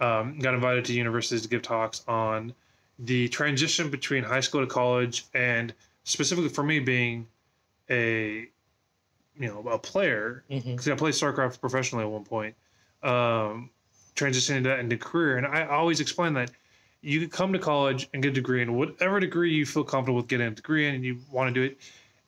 Um, 0.00 0.38
got 0.38 0.54
invited 0.54 0.86
to 0.86 0.94
universities 0.94 1.42
to 1.42 1.48
give 1.48 1.60
talks 1.60 2.02
on 2.08 2.54
the 2.98 3.28
transition 3.28 3.90
between 3.90 4.24
high 4.24 4.40
school 4.40 4.62
to 4.62 4.66
college, 4.66 5.26
and 5.34 5.74
specifically 6.04 6.48
for 6.48 6.62
me 6.62 6.78
being 6.78 7.26
a 7.90 8.48
you 9.38 9.46
know 9.48 9.68
a 9.68 9.78
player 9.78 10.44
because 10.48 10.88
I 10.88 10.94
played 10.94 11.14
StarCraft 11.14 11.60
professionally 11.60 12.04
at 12.04 12.10
one 12.10 12.24
point, 12.24 12.54
um, 13.02 13.70
transitioning 14.16 14.62
that 14.64 14.78
into 14.80 14.96
career, 14.96 15.36
and 15.36 15.46
I 15.46 15.66
always 15.66 16.00
explain 16.00 16.34
that 16.34 16.50
you 17.02 17.20
could 17.20 17.30
come 17.30 17.52
to 17.52 17.58
college 17.58 18.08
and 18.12 18.22
get 18.22 18.30
a 18.30 18.34
degree 18.34 18.62
in 18.62 18.74
whatever 18.74 19.20
degree 19.20 19.52
you 19.52 19.64
feel 19.64 19.84
comfortable 19.84 20.18
with 20.18 20.28
getting 20.28 20.46
a 20.48 20.50
degree 20.50 20.86
in, 20.86 20.94
and 20.94 21.04
you 21.04 21.18
want 21.30 21.54
to 21.54 21.54
do 21.54 21.62
it. 21.62 21.78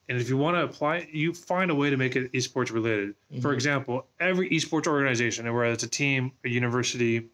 And 0.08 0.20
if 0.20 0.28
you 0.28 0.36
want 0.36 0.56
to 0.56 0.62
apply, 0.64 0.96
it, 0.98 1.10
you 1.10 1.32
find 1.32 1.70
a 1.70 1.74
way 1.74 1.88
to 1.88 1.96
make 1.96 2.16
it 2.16 2.30
esports 2.32 2.72
related. 2.72 3.14
For 3.40 3.50
Mhm. 3.50 3.54
example, 3.54 4.06
every 4.20 4.50
esports 4.50 4.86
organization, 4.86 5.44
whether 5.52 5.64
it's 5.72 5.84
a 5.84 5.88
team, 5.88 6.32
a 6.44 6.48
university, 6.48 7.28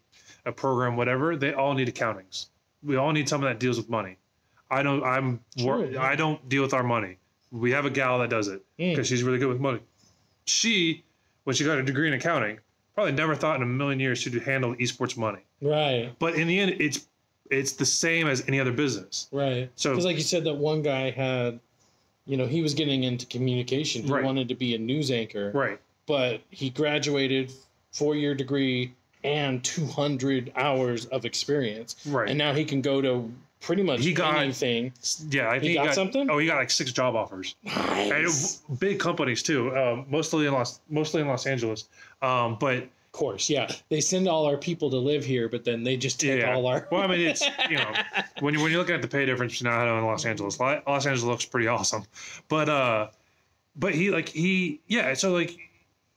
a 0.45 0.51
program, 0.51 0.95
whatever, 0.95 1.35
they 1.35 1.53
all 1.53 1.73
need 1.73 1.87
accountings. 1.93 2.47
We 2.83 2.95
all 2.95 3.11
need 3.11 3.27
someone 3.27 3.49
that 3.51 3.59
deals 3.59 3.77
with 3.77 3.89
money. 3.89 4.17
I 4.71 4.83
don't. 4.83 5.03
I'm. 5.03 5.39
True, 5.57 5.89
yeah. 5.91 6.01
I 6.03 6.15
don't 6.15 6.47
deal 6.47 6.61
with 6.61 6.73
our 6.73 6.83
money. 6.83 7.17
We 7.51 7.71
have 7.71 7.85
a 7.85 7.89
gal 7.89 8.19
that 8.19 8.29
does 8.29 8.47
it 8.47 8.61
Mm. 8.77 8.91
because 8.91 9.07
she's 9.07 9.23
really 9.23 9.39
good 9.39 9.49
with 9.49 9.59
money. 9.59 9.79
She, 10.45 11.03
when 11.43 11.55
she 11.55 11.63
got 11.65 11.79
a 11.79 11.83
degree 11.83 12.07
in 12.07 12.13
accounting, 12.13 12.59
probably 12.93 13.13
never 13.13 13.35
thought 13.35 13.55
in 13.55 13.63
a 13.63 13.65
million 13.65 13.99
years 13.99 14.19
she'd 14.19 14.33
handle 14.43 14.75
esports 14.75 15.17
money. 15.17 15.39
Right. 15.61 16.13
But 16.19 16.35
in 16.35 16.47
the 16.47 16.59
end, 16.59 16.75
it's 16.79 17.07
it's 17.49 17.71
the 17.73 17.85
same 17.85 18.27
as 18.27 18.47
any 18.47 18.59
other 18.59 18.71
business. 18.71 19.27
Right. 19.31 19.71
So- 19.75 19.89
because 19.89 20.05
like 20.05 20.17
you 20.17 20.21
said, 20.21 20.43
that 20.43 20.53
one 20.53 20.83
guy 20.83 21.09
had, 21.09 21.59
you 22.29 22.37
know, 22.37 22.45
he 22.45 22.61
was 22.61 22.75
getting 22.75 23.03
into 23.03 23.25
communication. 23.25 24.03
He 24.03 24.11
Right. 24.11 24.23
wanted 24.23 24.47
to 24.49 24.55
be 24.55 24.75
a 24.75 24.77
news 24.77 25.09
anchor. 25.09 25.51
Right. 25.51 25.79
But 26.05 26.41
he 26.51 26.69
graduated, 26.69 27.51
four 27.91 28.15
year 28.15 28.35
degree, 28.35 28.93
and 29.23 29.63
two 29.63 29.87
hundred 29.87 30.51
hours 30.55 31.05
of 31.07 31.25
experience. 31.25 31.95
Right. 32.05 32.29
And 32.29 32.37
now 32.37 32.53
he 32.53 32.63
can 32.65 32.81
go 32.81 33.01
to 33.01 33.31
pretty 33.61 33.81
much 33.81 34.01
He 34.01 34.13
got- 34.13 34.37
anything. 34.37 34.93
yeah, 35.31 35.49
I 35.49 35.59
think 35.59 35.71
He 35.71 35.73
got 35.73 35.93
something? 35.95 36.29
Oh, 36.29 36.37
he 36.37 36.45
got 36.45 36.57
like 36.57 36.69
six 36.69 36.91
job 36.93 37.15
offers. 37.15 37.55
And 37.65 38.09
Nice. 38.11 38.61
it- 38.69 38.79
big 38.79 38.99
companies 38.99 39.41
too, 39.41 39.75
um, 39.75 40.05
mostly 40.07 40.45
in 40.45 40.53
Los 40.53 40.79
mostly 40.89 41.21
in 41.21 41.27
Los 41.27 41.47
Angeles. 41.47 41.89
Um, 42.21 42.57
but 42.59 42.87
course, 43.11 43.49
yeah. 43.49 43.69
They 43.89 44.01
send 44.01 44.27
all 44.27 44.45
our 44.45 44.57
people 44.57 44.89
to 44.91 44.97
live 44.97 45.23
here, 45.25 45.49
but 45.49 45.63
then 45.63 45.83
they 45.83 45.97
just 45.97 46.19
take 46.19 46.41
yeah, 46.41 46.53
all 46.53 46.65
our. 46.67 46.87
well, 46.91 47.01
I 47.01 47.07
mean, 47.07 47.21
it's 47.21 47.41
you 47.69 47.77
know 47.77 47.93
when 48.39 48.53
you 48.53 48.61
when 48.61 48.71
you 48.71 48.77
look 48.77 48.89
at 48.89 49.01
the 49.01 49.07
pay 49.07 49.25
difference 49.25 49.53
between 49.53 49.73
Idaho 49.73 49.97
and 49.97 50.05
Los 50.05 50.25
Angeles, 50.25 50.59
Los 50.59 51.05
Angeles 51.05 51.23
looks 51.23 51.45
pretty 51.45 51.67
awesome, 51.67 52.03
but 52.47 52.69
uh, 52.69 53.07
but 53.75 53.93
he 53.95 54.11
like 54.11 54.29
he 54.29 54.79
yeah, 54.87 55.13
so 55.13 55.31
like 55.31 55.57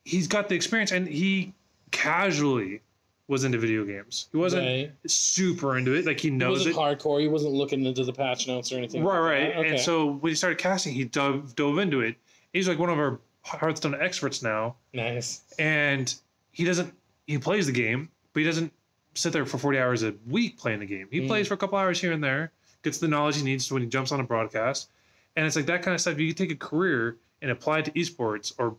he's 0.04 0.26
got 0.28 0.48
the 0.48 0.54
experience 0.54 0.90
and 0.92 1.06
he 1.06 1.54
casually 1.92 2.80
was 3.28 3.44
into 3.44 3.56
video 3.56 3.84
games. 3.84 4.28
He 4.32 4.36
wasn't 4.38 4.66
Right. 4.66 4.92
super 5.06 5.78
into 5.78 5.94
it, 5.94 6.04
like 6.04 6.18
he 6.20 6.28
He 6.28 6.34
knows 6.34 6.58
wasn't 6.58 6.74
it. 6.74 6.78
hard-core. 6.78 7.20
He 7.20 7.28
wasn't 7.28 7.52
looking 7.54 7.86
into 7.86 8.04
the 8.04 8.12
patch 8.12 8.46
notes 8.48 8.72
or 8.72 8.76
anything. 8.78 9.04
Right, 9.04 9.20
like 9.20 9.30
right. 9.54 9.56
Okay. 9.58 9.68
And 9.70 9.80
so 9.80 10.14
when 10.14 10.30
he 10.30 10.34
started 10.36 10.58
casting, 10.58 10.92
he 10.92 11.04
dove 11.04 11.54
dove 11.54 11.78
into 11.78 12.00
it. 12.00 12.16
He's 12.52 12.68
like 12.68 12.78
one 12.78 12.90
of 12.90 12.98
our 12.98 13.20
Hearthstone 13.44 13.96
experts 14.00 14.42
now, 14.42 14.76
nice. 14.92 15.42
and 15.58 16.14
he 16.52 16.64
doesn't. 16.64 16.92
He 17.26 17.38
plays 17.38 17.66
the 17.66 17.72
game, 17.72 18.08
but 18.32 18.40
he 18.40 18.46
doesn't 18.46 18.72
sit 19.14 19.32
there 19.32 19.44
for 19.44 19.58
forty 19.58 19.78
hours 19.78 20.02
a 20.02 20.14
week 20.26 20.58
playing 20.58 20.80
the 20.80 20.86
game. 20.86 21.08
He 21.10 21.20
Mm. 21.20 21.26
plays 21.26 21.48
for 21.48 21.54
a 21.54 21.56
couple 21.56 21.78
hours 21.78 22.00
here 22.00 22.12
and 22.12 22.22
there, 22.22 22.52
gets 22.82 22.98
the 22.98 23.08
knowledge 23.08 23.36
he 23.36 23.42
needs 23.42 23.70
when 23.72 23.82
he 23.82 23.88
jumps 23.88 24.12
on 24.12 24.20
a 24.20 24.24
broadcast, 24.24 24.90
and 25.36 25.46
it's 25.46 25.56
like 25.56 25.66
that 25.66 25.82
kind 25.82 25.94
of 25.94 26.00
stuff. 26.00 26.18
You 26.18 26.28
can 26.34 26.46
take 26.46 26.52
a 26.52 26.58
career 26.58 27.16
and 27.40 27.50
apply 27.50 27.80
it 27.80 27.84
to 27.86 27.90
esports, 27.92 28.52
or 28.58 28.76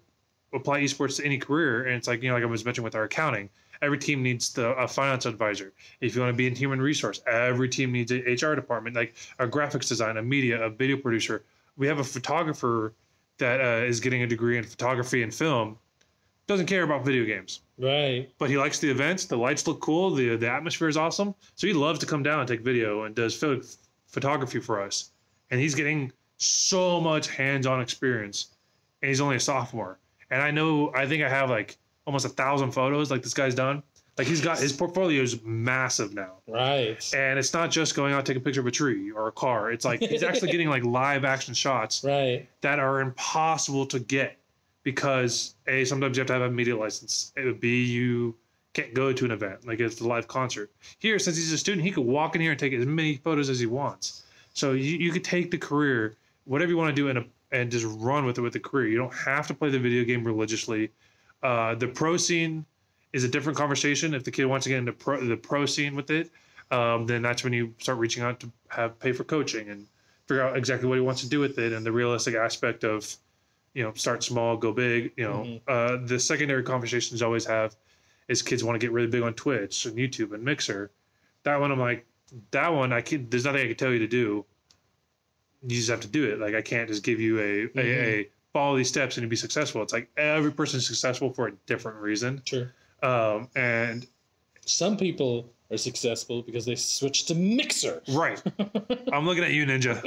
apply 0.53 0.81
esports 0.81 1.17
to 1.17 1.25
any 1.25 1.38
career, 1.38 1.86
and 1.86 1.95
it's 1.95 2.07
like 2.07 2.21
you 2.23 2.29
know, 2.29 2.36
like 2.36 2.43
I 2.43 2.47
was 2.47 2.63
mentioning 2.63 2.86
with 2.86 2.95
our 2.95 3.03
accounting. 3.03 3.49
Every 3.81 3.97
team 3.97 4.23
needs 4.23 4.53
the, 4.53 4.69
a 4.75 4.88
finance 4.88 5.25
advisor. 5.25 5.73
If 5.99 6.15
you 6.15 6.21
want 6.21 6.31
to 6.31 6.38
be 6.38 6.47
in 6.47 6.55
human 6.55 6.81
resource, 6.81 7.21
every 7.27 7.67
team 7.67 7.91
needs 7.91 8.12
a 8.13 8.19
HR 8.19 8.55
department, 8.55 8.95
like 8.95 9.13
a 9.39 9.47
graphics 9.47 9.89
design, 9.89 10.15
a 10.15 10.21
media, 10.21 10.62
a 10.63 10.69
video 10.69 10.95
producer. 10.95 11.43
We 11.75 11.88
have 11.88 11.99
a 11.99 12.03
photographer 12.03 12.93
that 13.39 13.59
uh, 13.59 13.83
is 13.86 13.99
getting 13.99 14.21
a 14.23 14.27
degree 14.27 14.57
in 14.57 14.63
photography 14.63 15.21
and 15.23 15.33
film. 15.33 15.77
Doesn't 16.45 16.65
care 16.65 16.84
about 16.84 17.06
video 17.06 17.23
games, 17.25 17.62
Right. 17.77 18.29
but 18.38 18.49
he 18.49 18.58
likes 18.58 18.79
the 18.79 18.89
events. 18.89 19.25
The 19.25 19.38
lights 19.38 19.65
look 19.65 19.79
cool. 19.79 20.12
the 20.12 20.36
The 20.36 20.49
atmosphere 20.49 20.89
is 20.89 20.97
awesome. 20.97 21.34
So 21.56 21.67
he 21.67 21.73
loves 21.73 21.99
to 21.99 22.06
come 22.06 22.21
down 22.21 22.39
and 22.39 22.47
take 22.47 22.62
video 22.62 23.03
and 23.03 23.15
does 23.15 23.36
pho- 23.36 23.62
photography 24.08 24.60
for 24.60 24.82
us. 24.82 25.12
And 25.51 25.60
he's 25.62 25.73
getting 25.75 26.12
so 26.38 26.99
much 26.99 27.29
hands-on 27.29 27.79
experience, 27.82 28.47
and 29.01 29.08
he's 29.10 29.21
only 29.21 29.38
a 29.38 29.39
sophomore. 29.39 29.99
And 30.32 30.41
I 30.41 30.51
know, 30.51 30.91
I 30.93 31.06
think 31.08 31.23
I 31.23 31.29
have 31.29 31.49
like 31.49 31.77
almost 32.06 32.25
a 32.25 32.29
thousand 32.29 32.71
photos 32.71 33.10
like 33.10 33.21
this 33.23 33.34
guy's 33.34 33.56
done. 33.56 33.82
Like 34.17 34.27
he's 34.27 34.41
got 34.41 34.60
his 34.60 34.73
portfolio 34.73 35.23
is 35.23 35.41
massive 35.43 36.13
now, 36.13 36.34
Right. 36.47 37.03
and 37.15 37.39
it's 37.39 37.53
not 37.53 37.71
just 37.71 37.95
going 37.95 38.13
out 38.13 38.25
taking 38.27 38.41
a 38.41 38.45
picture 38.45 38.60
of 38.62 38.67
a 38.67 38.71
tree 38.71 39.10
or 39.12 39.27
a 39.27 39.32
car. 39.32 39.71
It's 39.71 39.86
like 39.86 40.01
he's 40.01 40.21
actually 40.23 40.51
getting 40.56 40.69
like 40.69 40.84
live 40.84 41.23
action 41.25 41.53
shots 41.56 42.03
Right. 42.03 42.47
that 42.62 42.77
are 42.79 42.99
impossible 42.99 43.86
to 43.88 43.99
get 43.99 44.38
because 44.84 45.55
a 45.67 45.86
sometimes 45.86 46.17
you 46.17 46.21
have 46.21 46.27
to 46.27 46.34
have 46.34 46.41
a 46.43 46.51
media 46.51 46.77
license. 46.77 47.31
It 47.36 47.45
would 47.45 47.59
be 47.59 47.84
you 47.84 48.36
can't 48.73 48.93
go 48.93 49.13
to 49.13 49.25
an 49.25 49.31
event 49.31 49.67
like 49.67 49.79
it's 49.79 50.01
a 50.01 50.07
live 50.07 50.27
concert. 50.27 50.71
Here, 50.99 51.19
since 51.19 51.38
he's 51.38 51.51
a 51.51 51.57
student, 51.57 51.86
he 51.86 51.91
could 51.91 52.05
walk 52.05 52.36
in 52.36 52.41
here 52.41 52.51
and 52.51 52.59
take 52.59 52.73
as 52.73 52.86
many 52.86 53.17
photos 53.17 53.49
as 53.49 53.59
he 53.59 53.65
wants. 53.65 54.23
So 54.53 54.73
you, 54.73 54.97
you 54.97 55.11
could 55.11 55.23
take 55.23 55.51
the 55.51 55.57
career, 55.57 56.15
whatever 56.45 56.71
you 56.71 56.77
want 56.77 56.95
to 56.95 57.01
do, 57.01 57.09
and 57.09 57.25
and 57.51 57.71
just 57.71 57.86
run 57.99 58.25
with 58.25 58.38
it 58.38 58.41
with 58.41 58.53
the 58.53 58.59
career. 58.59 58.88
You 58.88 58.97
don't 58.97 59.13
have 59.13 59.47
to 59.47 59.53
play 59.53 59.69
the 59.69 59.79
video 59.79 60.03
game 60.03 60.23
religiously. 60.23 60.91
Uh, 61.43 61.75
the 61.75 61.88
pro 61.88 62.17
scene 62.17 62.65
is 63.13 63.23
a 63.23 63.27
different 63.27 63.57
conversation. 63.57 64.13
If 64.13 64.23
the 64.23 64.31
kid 64.31 64.45
wants 64.45 64.63
to 64.63 64.69
get 64.69 64.79
into 64.79 64.93
pro, 64.93 65.23
the 65.23 65.38
pro 65.38 65.65
scene 65.67 65.95
with 65.95 66.09
it, 66.09 66.31
um, 66.71 67.05
then 67.05 67.21
that's 67.21 67.43
when 67.43 67.53
you 67.53 67.73
start 67.77 67.99
reaching 67.99 68.23
out 68.23 68.39
to 68.39 68.51
have 68.69 68.97
pay 68.99 69.11
for 69.11 69.23
coaching 69.23 69.69
and 69.69 69.88
figure 70.27 70.41
out 70.41 70.57
exactly 70.57 70.89
what 70.89 70.95
he 70.95 71.01
wants 71.01 71.21
to 71.21 71.29
do 71.29 71.39
with 71.39 71.59
it 71.59 71.73
and 71.73 71.86
the 71.86 71.91
realistic 71.91 72.34
aspect 72.34 72.84
of, 72.84 73.15
you 73.74 73.84
know, 73.84 73.93
start 73.93 74.24
small, 74.24 74.55
go 74.57 74.71
big. 74.71 75.11
You 75.17 75.24
know, 75.26 75.43
Mhm. 75.43 75.61
uh, 75.67 76.05
the 76.05 76.19
secondary 76.19 76.63
conversations 76.63 77.21
I 77.21 77.26
always 77.26 77.45
have 77.45 77.76
is 78.28 78.41
kids 78.41 78.63
want 78.63 78.80
to 78.80 78.86
get 78.86 78.91
really 78.93 79.07
big 79.07 79.21
on 79.24 79.34
Twitch 79.34 79.86
and 79.86 79.97
YouTube 79.97 80.34
and 80.34 80.43
Mixer. 80.43 80.91
That 81.43 81.59
one 81.59 81.71
I'm 81.71 81.80
like, 81.80 82.05
that 82.51 82.69
one 82.69 82.93
I 82.93 83.01
can 83.01 83.30
there's 83.30 83.45
nothing 83.45 83.61
I 83.61 83.67
can 83.67 83.76
tell 83.76 83.91
you 83.91 83.99
to 83.99 84.07
do. 84.07 84.45
You 85.63 85.76
just 85.78 85.89
have 85.89 86.01
to 86.01 86.07
do 86.07 86.24
it. 86.30 86.39
Like 86.39 86.55
I 86.55 86.61
can't 86.61 86.88
just 86.89 87.03
give 87.03 87.19
you 87.19 87.39
a, 87.39 87.67
Mm-hmm. 87.67 87.80
a, 87.80 87.82
a 88.21 88.30
follow 88.53 88.78
these 88.78 88.89
steps 88.89 89.17
and 89.17 89.24
you 89.24 89.30
be 89.30 89.36
successful. 89.36 89.82
It's 89.82 89.93
like 89.93 90.09
every 90.17 90.51
person's 90.51 90.86
successful 90.86 91.32
for 91.34 91.47
a 91.47 91.51
different 91.65 91.97
reason. 91.97 92.41
Sure. 92.45 92.71
Um, 93.01 93.49
and 93.55 94.05
Some 94.65 94.95
people 94.97 95.49
are 95.71 95.78
successful 95.78 96.41
because 96.43 96.65
they 96.65 96.76
switch 96.76 97.26
to 97.26 97.36
Mixer. 97.36 98.01
right, 98.09 98.41
I'm 99.11 99.26
looking 99.26 99.43
at 99.43 99.51
you, 99.51 99.65
Ninja. 99.65 99.99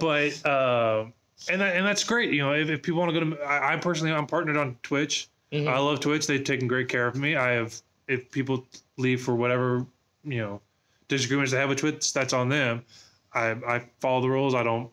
But 0.00 0.44
um, 0.46 1.12
and 1.50 1.60
that, 1.60 1.76
and 1.76 1.86
that's 1.86 2.04
great. 2.04 2.32
You 2.32 2.42
know, 2.42 2.54
if, 2.54 2.68
if 2.68 2.82
people 2.82 3.00
want 3.00 3.12
to 3.14 3.20
go 3.20 3.30
to, 3.30 3.42
I, 3.42 3.74
I 3.74 3.76
personally 3.76 4.12
I'm 4.12 4.26
partnered 4.26 4.56
on 4.56 4.76
Twitch. 4.82 5.28
Mhm. 5.52 5.68
I 5.68 5.78
love 5.78 6.00
Twitch. 6.00 6.26
They've 6.26 6.42
taken 6.42 6.66
great 6.68 6.88
care 6.88 7.06
of 7.06 7.16
me. 7.16 7.36
I 7.36 7.50
have 7.52 7.80
if 8.08 8.30
people 8.30 8.66
leave 8.96 9.22
for 9.22 9.34
whatever 9.34 9.86
you 10.24 10.38
know 10.38 10.60
disagreements 11.08 11.52
they 11.52 11.58
have 11.58 11.68
with 11.68 11.78
Twitch, 11.78 12.12
that's 12.12 12.32
on 12.32 12.48
them. 12.48 12.84
I 13.32 13.50
I 13.66 13.82
follow 14.00 14.20
the 14.20 14.30
rules. 14.30 14.54
I 14.54 14.62
don't 14.62 14.90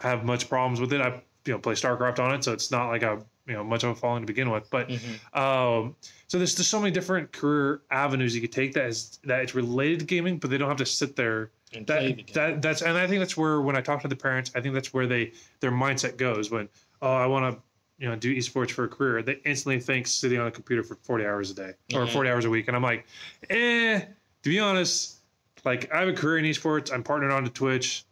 have 0.00 0.24
much 0.24 0.48
problems 0.48 0.80
with 0.80 0.92
it. 0.92 1.00
I 1.00 1.20
you 1.46 1.52
know 1.54 1.58
play 1.58 1.74
StarCraft 1.74 2.18
on 2.18 2.34
it, 2.34 2.44
so 2.44 2.52
it's 2.52 2.70
not 2.70 2.88
like 2.88 3.02
I 3.02 3.18
you 3.48 3.54
know 3.54 3.64
much 3.64 3.82
of 3.82 3.90
a 3.90 3.94
following 3.94 4.22
to 4.22 4.26
begin 4.26 4.50
with. 4.50 4.68
But 4.70 4.88
Mhm. 4.90 5.36
um, 5.36 5.96
so 6.28 6.38
there's 6.38 6.54
just 6.54 6.70
so 6.70 6.78
many 6.78 6.90
different 6.92 7.32
career 7.32 7.80
avenues 7.90 8.34
you 8.34 8.40
could 8.42 8.52
take 8.52 8.74
that 8.74 8.86
is 8.86 9.18
that 9.24 9.40
it's 9.42 9.54
related 9.54 10.00
to 10.00 10.04
gaming, 10.04 10.36
but 10.38 10.50
they 10.50 10.58
don't 10.58 10.68
have 10.68 10.76
to 10.78 10.86
sit 10.86 11.16
there. 11.16 11.50
And 11.74 11.86
That 11.86 12.26
that 12.34 12.62
that's 12.62 12.82
and 12.82 12.96
I 12.96 13.06
think 13.06 13.20
that's 13.20 13.36
where 13.36 13.60
when 13.62 13.76
I 13.76 13.80
talk 13.80 14.02
to 14.02 14.08
the 14.08 14.16
parents, 14.16 14.52
I 14.54 14.60
think 14.60 14.74
that's 14.74 14.92
where 14.92 15.06
they 15.06 15.32
their 15.60 15.72
mindset 15.72 16.16
goes 16.18 16.50
when 16.50 16.68
oh 17.02 17.12
I 17.12 17.26
want 17.26 17.54
to 17.56 17.62
you 17.98 18.08
know 18.08 18.16
do 18.16 18.34
esports 18.34 18.70
for 18.70 18.84
a 18.84 18.88
career. 18.88 19.22
They 19.22 19.40
instantly 19.44 19.80
think 19.80 20.06
sitting 20.06 20.38
on 20.38 20.46
a 20.46 20.50
computer 20.50 20.82
for 20.82 20.94
40 20.96 21.24
hours 21.26 21.50
a 21.50 21.54
day 21.54 21.72
or 21.94 22.02
Mhm. 22.06 22.12
40 22.12 22.30
hours 22.30 22.44
a 22.44 22.50
week, 22.50 22.68
and 22.68 22.76
I'm 22.76 22.82
like, 22.82 23.06
eh. 23.50 24.00
To 24.44 24.50
be 24.50 24.60
honest, 24.60 25.16
like 25.64 25.92
I 25.92 25.98
have 25.98 26.08
a 26.08 26.12
career 26.12 26.38
in 26.38 26.44
esports. 26.44 26.92
I'm 26.92 27.02
partnered 27.02 27.32
on 27.32 27.42
to 27.44 27.50
Twitch. 27.50 28.04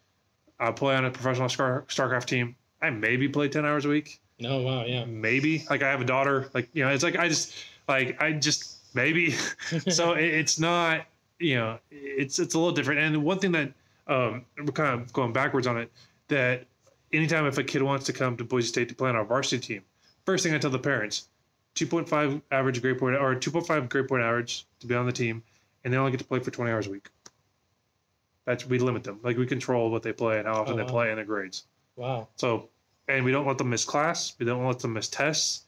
I 0.59 0.73
play 0.73 0.97
on 0.97 1.05
a 1.05 1.11
professional 1.11 1.49
Star, 1.49 1.85
StarCraft 1.89 2.25
team. 2.25 2.57
I 2.83 2.91
maybe 2.91 3.29
play 3.29 3.49
10 3.49 3.65
hours 3.65 3.85
a 3.85 3.89
week 3.89 4.21
No, 4.39 4.61
wow, 4.61 4.85
yeah. 4.85 5.05
maybe 5.07 5.65
like 5.71 5.83
i 5.83 5.91
have 5.91 6.01
a 6.01 6.05
daughter 6.05 6.51
like 6.53 6.69
you 6.75 6.85
know 6.85 6.91
it's 6.91 7.03
like 7.03 7.17
i 7.17 7.27
just 7.29 7.55
like 7.89 8.21
i 8.21 8.33
just 8.33 8.77
maybe. 8.95 9.35
So 9.89 10.13
it, 10.15 10.25
it's 10.25 10.59
not 10.59 11.07
you 11.39 11.57
know 11.57 11.79
it's 11.91 12.39
it's 12.39 12.55
a 12.55 12.59
little 12.59 12.73
different. 12.75 13.01
And 13.01 13.25
one 13.25 13.39
thing 13.39 13.53
that 13.53 13.73
um 14.07 14.45
we're 14.59 14.73
kind 14.73 15.01
of 15.01 15.13
going 15.13 15.33
backwards 15.33 15.67
on 15.67 15.77
it 15.79 15.91
that 16.29 16.67
anytime 17.13 17.47
if 17.47 17.59
a 17.59 17.65
kid 17.65 17.83
wants 17.83 18.07
to 18.07 18.13
come 18.13 18.37
to 18.37 18.45
boise 18.45 18.69
state 18.69 18.89
to 18.89 18.95
play 18.95 19.09
on 19.11 19.17
our 19.17 19.25
varsity 19.25 19.75
team 19.75 19.83
first 20.25 20.45
thing 20.45 20.55
i 20.55 20.59
tell 20.59 20.71
the 20.71 20.79
parents 20.79 21.29
2.5 21.77 22.41
average 22.51 22.81
grade 22.81 22.99
point 22.99 23.17
or 23.17 23.35
2.5 23.35 23.89
grade 23.89 24.09
point 24.09 24.23
average 24.23 24.67
to 24.81 24.87
be 24.87 24.95
on 24.95 25.07
the 25.07 25.13
team 25.13 25.43
and 25.85 25.93
they 25.93 25.99
only 25.99 26.11
get 26.11 26.19
to 26.19 26.25
play 26.27 26.41
for 26.41 26.51
20 26.51 26.71
hours 26.71 26.87
a 26.89 26.91
week. 26.91 27.09
That's 28.45 28.67
we 28.67 28.79
limit 28.79 29.05
them. 29.05 29.21
Like 29.23 29.37
we 29.37 29.47
control 29.47 29.91
what 29.91 30.03
they 30.03 30.13
play 30.13 30.39
and 30.39 30.49
how 30.49 30.55
often 30.55 30.75
Oh, 30.75 30.77
they 30.77 30.85
play 30.85 31.11
and 31.11 31.19
their 31.19 31.25
grades. 31.25 31.65
Wow. 31.97 32.29
so, 32.37 32.69
and 33.09 33.25
we 33.25 33.33
don't 33.33 33.47
let 33.47 33.59
them 33.59 33.71
miss 33.71 33.85
class. 33.85 34.35
We 34.39 34.47
don't 34.47 34.65
let 34.67 34.79
them 34.81 34.93
miss 34.95 35.09
tests. 35.09 35.65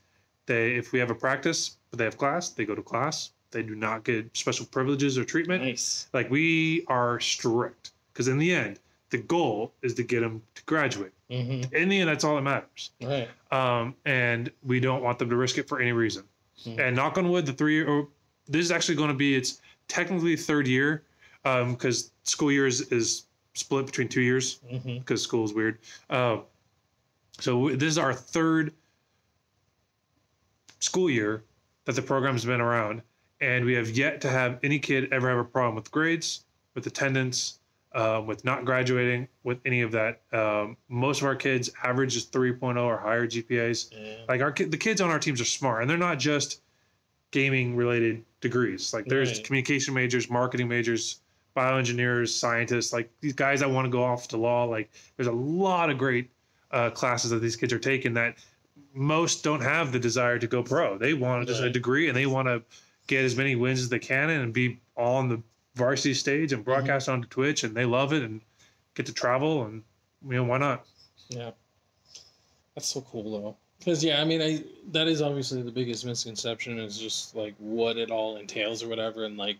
They, 0.47 0.72
if 0.74 0.93
we 0.93 0.99
have 0.99 1.11
a 1.11 1.14
practice, 1.14 1.76
but 1.91 1.99
they 1.99 2.05
have 2.05 2.16
class, 2.18 2.51
they 2.51 2.64
go 2.64 2.74
to 2.74 2.82
class. 2.82 3.30
They 3.51 3.62
do 3.62 3.74
not 3.74 4.05
get 4.05 4.34
special 4.36 4.66
privileges 4.66 5.16
or 5.16 5.24
treatment. 5.24 5.62
Nice. 5.64 6.09
Like 6.12 6.30
we 6.30 6.84
are 6.89 7.18
strict 7.20 7.93
because 8.12 8.28
in 8.28 8.39
the 8.39 8.53
end, 8.55 8.78
the 9.11 9.18
goal 9.18 9.72
is 9.82 9.95
to 9.95 10.03
get 10.03 10.20
them 10.20 10.43
to 10.55 10.62
graduate. 10.64 11.12
Mm-hmm. 11.30 11.74
In 11.74 11.89
the 11.89 12.01
end, 12.01 12.09
that's 12.11 12.24
all 12.24 12.34
that 12.36 12.43
matters. 12.43 12.91
Right. 13.03 13.28
Um, 13.51 13.95
and 14.05 14.51
we 14.64 14.80
don't 14.80 15.03
want 15.03 15.18
them 15.18 15.30
to 15.30 15.36
risk 15.36 15.57
it 15.59 15.66
for 15.68 15.80
any 15.80 15.93
reason. 15.93 16.24
Mhm. 16.66 16.78
And 16.78 16.97
knock 16.97 17.16
on 17.16 17.30
wood, 17.30 17.47
the 17.47 17.53
three 17.53 17.82
or 17.82 18.09
this 18.49 18.64
is 18.64 18.70
actually 18.70 18.97
going 18.97 19.09
to 19.09 19.14
be 19.14 19.34
it's 19.36 19.61
technically 19.86 20.36
third 20.36 20.66
year 20.66 21.05
because 21.45 22.11
school 22.24 22.51
year 22.53 22.66
is, 22.66 22.80
is 22.93 23.24
split 23.55 23.86
between 23.86 24.09
two 24.09 24.20
years 24.20 24.61
Mm-hmm. 24.70 24.99
because 24.99 25.22
school 25.22 25.45
is 25.45 25.55
weird. 25.55 25.78
Uh, 26.11 26.39
so 27.41 27.70
this 27.70 27.89
is 27.89 27.99
our 27.99 28.12
third 28.12 28.72
school 30.80 31.11
year 31.11 31.45
that 31.84 31.95
the 31.97 32.03
program's 32.03 32.45
been 32.45 32.61
around, 32.61 33.03
and 33.41 33.64
we 33.64 33.74
have 33.74 33.91
yet 33.91 34.20
to 34.22 34.28
have 34.28 34.59
any 34.62 34.78
kid 34.78 35.12
ever 35.12 35.28
have 35.28 35.39
a 35.39 35.45
problem 35.45 35.74
with 35.74 35.91
grades, 35.91 36.45
with 36.74 36.86
attendance, 36.86 37.61
uh, 37.93 38.22
with 38.24 38.45
not 38.45 38.64
graduating, 38.64 39.26
with 39.45 39.59
any 39.64 39.80
of 39.82 39.91
that. 39.93 40.20
Um, 40.32 40.76
most 40.89 41.20
of 41.20 41.26
our 41.26 41.34
kids 41.36 41.70
average 41.82 42.16
is 42.16 42.26
3.0 42.26 42.76
or 42.82 42.99
higher 42.99 43.26
GPAs. 43.26 43.91
Yeah. 43.93 44.24
Like 44.28 44.41
our 44.43 44.53
the 44.53 44.76
kids 44.76 45.01
on 45.01 45.11
our 45.11 45.18
teams 45.18 45.41
are 45.41 45.45
smart, 45.47 45.80
and 45.82 45.91
they're 45.91 45.97
not 45.97 46.18
just 46.18 46.62
gaming 47.30 47.76
related 47.76 48.24
degrees. 48.41 48.93
Like 48.93 49.07
there's 49.07 49.32
Right. 49.32 49.45
communication 49.45 49.95
majors, 49.95 50.30
marketing 50.30 50.68
majors, 50.68 51.20
bioengineers, 51.57 52.28
scientists. 52.28 52.93
Like 52.93 53.11
these 53.20 53.32
guys 53.32 53.61
that 53.61 53.70
want 53.70 53.86
to 53.86 53.91
go 53.91 54.03
off 54.03 54.28
to 54.28 54.36
law. 54.36 54.64
Like 54.64 54.91
there's 55.16 55.26
a 55.26 55.32
lot 55.32 55.91
of 55.91 55.99
great 55.99 56.30
uh, 56.71 56.91
classes 56.91 57.31
that 57.31 57.41
these 57.41 57.57
kids 57.57 57.73
are 57.73 57.79
taking 57.79 58.14
that 58.14 58.37
most 58.95 59.45
don't 59.45 59.61
have 59.61 59.93
the 59.93 59.99
desire 59.99 60.39
to 60.39 60.47
go 60.47 60.62
pro. 60.62 60.99
They 60.99 61.14
want 61.14 61.47
just 61.47 61.62
a 61.62 61.71
degree 61.71 62.09
and 62.09 62.16
they 62.16 62.27
want 62.27 62.49
to 62.49 62.62
get 63.07 63.25
as 63.25 63.37
many 63.37 63.57
wins 63.57 63.81
as 63.81 63.89
they 63.89 63.99
can 63.99 64.31
and 64.31 64.53
be 64.53 64.81
on 64.97 65.29
the 65.29 65.43
varsity 65.75 66.14
stage 66.14 66.53
and 66.53 66.64
broadcast 66.64 67.09
onto 67.09 67.29
Twitch, 67.29 67.64
and 67.64 67.75
they 67.75 67.85
love 67.85 68.12
it 68.12 68.23
and 68.23 68.41
get 68.95 69.07
to 69.07 69.12
travel 69.12 69.64
and 69.64 69.83
you 70.27 70.35
know 70.35 70.45
why 70.45 70.59
not? 70.59 70.85
Yeah. 71.29 71.53
That's 72.75 72.89
so 72.89 73.01
cool 73.03 73.41
though. 73.41 73.57
Because 73.79 74.03
yeah, 74.03 74.21
I 74.21 74.25
mean, 74.25 74.43
I 74.43 74.64
that 74.93 75.07
is 75.07 75.23
obviously 75.23 75.62
the 75.62 75.71
biggest 75.71 76.05
misconception 76.05 76.79
is 76.79 76.99
just 76.99 77.37
like 77.37 77.55
what 77.59 77.97
it 77.97 78.11
all 78.11 78.37
entails 78.37 78.83
or 78.83 78.89
whatever, 78.89 79.25
and 79.25 79.37
like, 79.37 79.59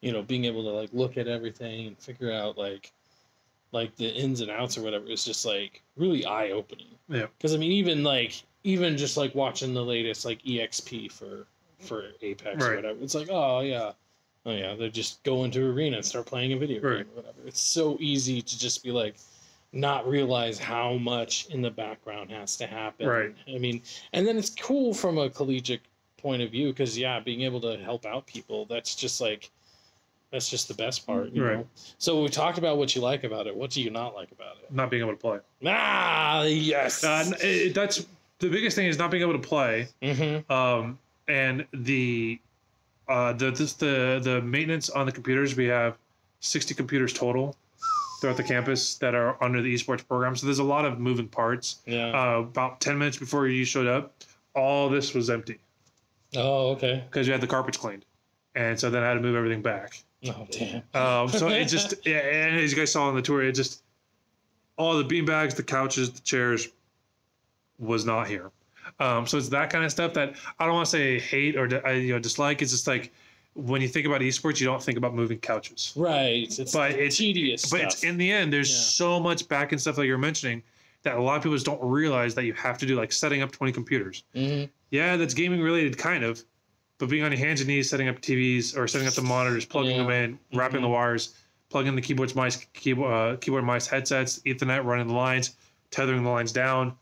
you 0.00 0.12
know, 0.12 0.22
being 0.22 0.44
able 0.44 0.62
to 0.62 0.70
like 0.70 0.90
look 0.92 1.16
at 1.16 1.26
everything 1.26 1.88
and 1.88 1.98
figure 1.98 2.32
out 2.32 2.56
like, 2.56 2.92
like 3.72 3.94
the 3.96 4.08
ins 4.08 4.40
and 4.40 4.50
outs 4.50 4.78
or 4.78 4.82
whatever 4.82 5.06
is 5.06 5.24
just 5.24 5.44
like 5.44 5.82
really 5.96 6.24
eye 6.24 6.50
opening. 6.50 6.86
Yeah. 7.08 7.26
Because 7.36 7.54
I 7.54 7.58
mean, 7.58 7.72
even 7.72 8.02
like 8.02 8.42
even 8.64 8.96
just 8.96 9.16
like 9.16 9.34
watching 9.34 9.74
the 9.74 9.84
latest 9.84 10.24
like 10.24 10.42
exp 10.42 11.10
for 11.12 11.46
for 11.80 12.06
Apex 12.22 12.64
or 12.64 12.76
whatever, 12.76 12.98
it's 13.02 13.14
like 13.14 13.28
oh 13.30 13.60
yeah. 13.60 13.92
Oh 14.46 14.52
yeah, 14.52 14.74
they 14.74 14.88
just 14.88 15.22
go 15.24 15.44
into 15.44 15.64
arena 15.70 15.96
and 15.96 16.06
start 16.06 16.26
playing 16.26 16.52
a 16.52 16.56
video 16.56 16.80
Right. 16.80 16.98
game 16.98 17.06
or 17.12 17.16
whatever. 17.16 17.38
It's 17.46 17.60
so 17.60 17.98
easy 18.00 18.40
to 18.40 18.58
just 18.58 18.82
be 18.82 18.90
like, 18.90 19.16
not 19.72 20.08
realize 20.08 20.58
how 20.58 20.94
much 20.94 21.46
in 21.50 21.60
the 21.60 21.70
background 21.70 22.30
has 22.30 22.56
to 22.56 22.66
happen. 22.66 23.06
Right. 23.06 23.34
I 23.52 23.58
mean, 23.58 23.82
and 24.14 24.26
then 24.26 24.38
it's 24.38 24.50
cool 24.50 24.94
from 24.94 25.18
a 25.18 25.28
collegiate 25.28 25.82
point 26.16 26.40
of 26.40 26.50
view 26.50 26.68
because 26.68 26.96
yeah, 26.96 27.20
being 27.20 27.42
able 27.42 27.60
to 27.60 27.76
help 27.78 28.06
out 28.06 28.26
people, 28.26 28.64
that's 28.66 28.94
just 28.94 29.20
like 29.20 29.50
that's 30.30 30.48
just 30.48 30.68
the 30.68 30.74
best 30.74 31.06
part. 31.06 31.30
You 31.32 31.44
Right. 31.44 31.58
know? 31.58 31.66
So 31.98 32.22
we 32.22 32.28
talked 32.28 32.58
about 32.58 32.76
what 32.78 32.94
you 32.94 33.00
like 33.02 33.24
about 33.24 33.46
it. 33.46 33.56
What 33.56 33.70
do 33.70 33.82
you 33.82 33.90
not 33.90 34.14
like 34.14 34.30
about 34.32 34.56
it? 34.62 34.72
Not 34.72 34.90
being 34.90 35.02
able 35.02 35.12
to 35.12 35.18
play. 35.18 35.38
Ah, 35.66 36.42
yes. 36.42 37.02
Uh, 37.02 37.30
it, 37.40 37.74
that's 37.74 38.06
the 38.38 38.48
biggest 38.48 38.76
thing 38.76 38.86
is 38.86 38.98
not 38.98 39.10
being 39.10 39.22
able 39.22 39.32
to 39.32 39.38
play. 39.48 39.88
mm-hmm. 40.02 40.50
um, 40.52 40.98
and 41.28 41.66
the 41.72 42.38
uh, 43.08 43.32
the 43.32 43.50
this, 43.50 43.72
the 43.74 44.20
the 44.22 44.40
maintenance 44.42 44.90
on 44.90 45.06
the 45.06 45.12
computers. 45.12 45.56
We 45.56 45.66
have 45.66 45.96
sixty 46.40 46.74
computers 46.74 47.12
total 47.12 47.56
throughout 48.20 48.36
the 48.36 48.42
campus 48.42 48.96
that 48.96 49.14
are 49.14 49.42
under 49.42 49.62
the 49.62 49.72
esports 49.74 50.06
program. 50.06 50.34
So 50.36 50.46
there's 50.46 50.58
a 50.58 50.64
lot 50.64 50.84
of 50.84 50.98
moving 50.98 51.28
parts. 51.28 51.80
Yeah. 51.86 52.08
Uh, 52.08 52.38
about 52.40 52.80
ten 52.80 52.98
minutes 52.98 53.16
before 53.16 53.46
you 53.48 53.64
showed 53.64 53.86
up, 53.86 54.12
all 54.54 54.88
this 54.88 55.14
was 55.14 55.30
empty 55.30 55.58
oh, 56.36 56.70
okay. 56.70 57.04
because 57.08 57.26
you 57.26 57.32
had 57.32 57.40
the 57.40 57.46
carpets 57.46 57.78
cleaned, 57.78 58.04
and 58.54 58.78
so 58.78 58.90
then 58.90 59.02
I 59.02 59.08
had 59.08 59.14
to 59.14 59.20
move 59.20 59.36
everything 59.36 59.62
back. 59.62 60.02
Oh, 60.26 60.46
damn. 60.50 60.82
Um, 60.94 61.28
so 61.28 61.48
it 61.48 61.66
just 61.66 61.94
yeah, 62.04 62.18
and 62.18 62.58
as 62.60 62.72
you 62.72 62.76
guys 62.76 62.92
saw 62.92 63.08
on 63.08 63.14
the 63.14 63.22
tour, 63.22 63.42
it 63.42 63.52
just 63.52 63.82
all 64.76 64.96
the 64.98 65.04
beanbags, 65.04 65.54
the 65.54 65.62
couches, 65.62 66.10
the 66.10 66.20
chairs 66.20 66.68
was 67.78 68.04
not 68.04 68.26
here. 68.26 68.50
Um, 69.00 69.26
so 69.26 69.38
it's 69.38 69.48
that 69.50 69.70
kind 69.70 69.84
of 69.84 69.90
stuff 69.90 70.14
that 70.14 70.34
I 70.58 70.64
don't 70.66 70.74
want 70.74 70.86
to 70.86 70.90
say 70.90 71.18
hate 71.18 71.56
or 71.56 71.66
you 71.94 72.12
know 72.14 72.18
dislike. 72.18 72.62
It's 72.62 72.70
just 72.72 72.86
like 72.86 73.12
when 73.54 73.80
you 73.82 73.88
think 73.88 74.06
about 74.06 74.20
esports, 74.20 74.60
you 74.60 74.66
don't 74.66 74.82
think 74.82 74.98
about 74.98 75.14
moving 75.14 75.38
couches. 75.38 75.92
Right. 75.96 76.58
It's 76.58 76.72
But 76.72 76.92
it's- 76.92 77.16
tedious. 77.16 77.62
But 77.70 77.78
stuff. 77.80 77.92
it's 77.92 78.04
in 78.04 78.16
the 78.16 78.30
end, 78.30 78.52
there's 78.52 78.70
Yeah. 78.70 78.76
so 78.76 79.20
much 79.20 79.46
back 79.48 79.72
end 79.72 79.80
stuff 79.80 79.96
that 79.96 80.06
you're 80.06 80.18
mentioning 80.18 80.62
that 81.02 81.16
a 81.16 81.20
lot 81.22 81.36
of 81.36 81.42
people 81.42 81.56
just 81.56 81.66
don't 81.66 81.82
realize 81.82 82.34
that 82.36 82.44
you 82.44 82.52
have 82.54 82.78
to 82.78 82.86
do, 82.86 82.96
like 82.96 83.12
setting 83.12 83.42
up 83.42 83.50
20 83.52 83.72
computers. 83.72 84.24
Mhm. 84.34 84.68
Yeah, 84.90 85.16
that's 85.16 85.34
gaming 85.34 85.60
related, 85.60 85.96
kind 85.98 86.24
of, 86.24 86.42
but 86.98 87.08
being 87.08 87.22
on 87.24 87.30
your 87.32 87.38
hands 87.38 87.60
and 87.60 87.68
knees, 87.68 87.88
setting 87.90 88.08
up 88.08 88.20
TVs 88.20 88.76
or 88.76 88.86
setting 88.88 89.06
up 89.08 89.14
the 89.14 89.22
monitors, 89.22 89.64
plugging 89.64 89.96
Yeah. 89.96 90.02
them 90.02 90.10
in, 90.10 90.38
wrapping 90.52 90.82
the 90.82 90.88
wires, 90.88 91.34
plugging 91.70 91.94
the 91.94 92.02
keyboards, 92.02 92.34
mice, 92.34 92.66
keyboard, 92.74 93.12
uh, 93.12 93.36
keyboard, 93.36 93.64
mice, 93.64 93.86
headsets, 93.86 94.40
Ethernet, 94.40 94.84
running 94.84 95.06
the 95.08 95.14
lines, 95.14 95.56
tethering 95.90 96.22
the 96.24 96.30
lines 96.30 96.52
down. 96.52 96.94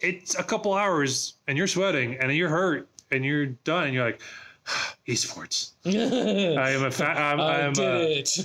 It's 0.00 0.34
a 0.38 0.42
couple 0.42 0.74
hours, 0.74 1.34
and 1.46 1.56
you're 1.56 1.66
sweating, 1.66 2.16
and 2.16 2.34
you're 2.36 2.48
hurt, 2.50 2.88
and 3.10 3.24
you're 3.24 3.46
done. 3.46 3.84
And 3.84 3.94
you're 3.94 4.04
like, 4.04 4.20
esports. 5.08 5.70
I 5.86 6.70
am 6.70 6.84
a 6.84 6.90
fa- 6.90 7.10
I'm, 7.18 7.40
I 7.40 7.62
I'm 7.66 7.72
did 7.72 7.84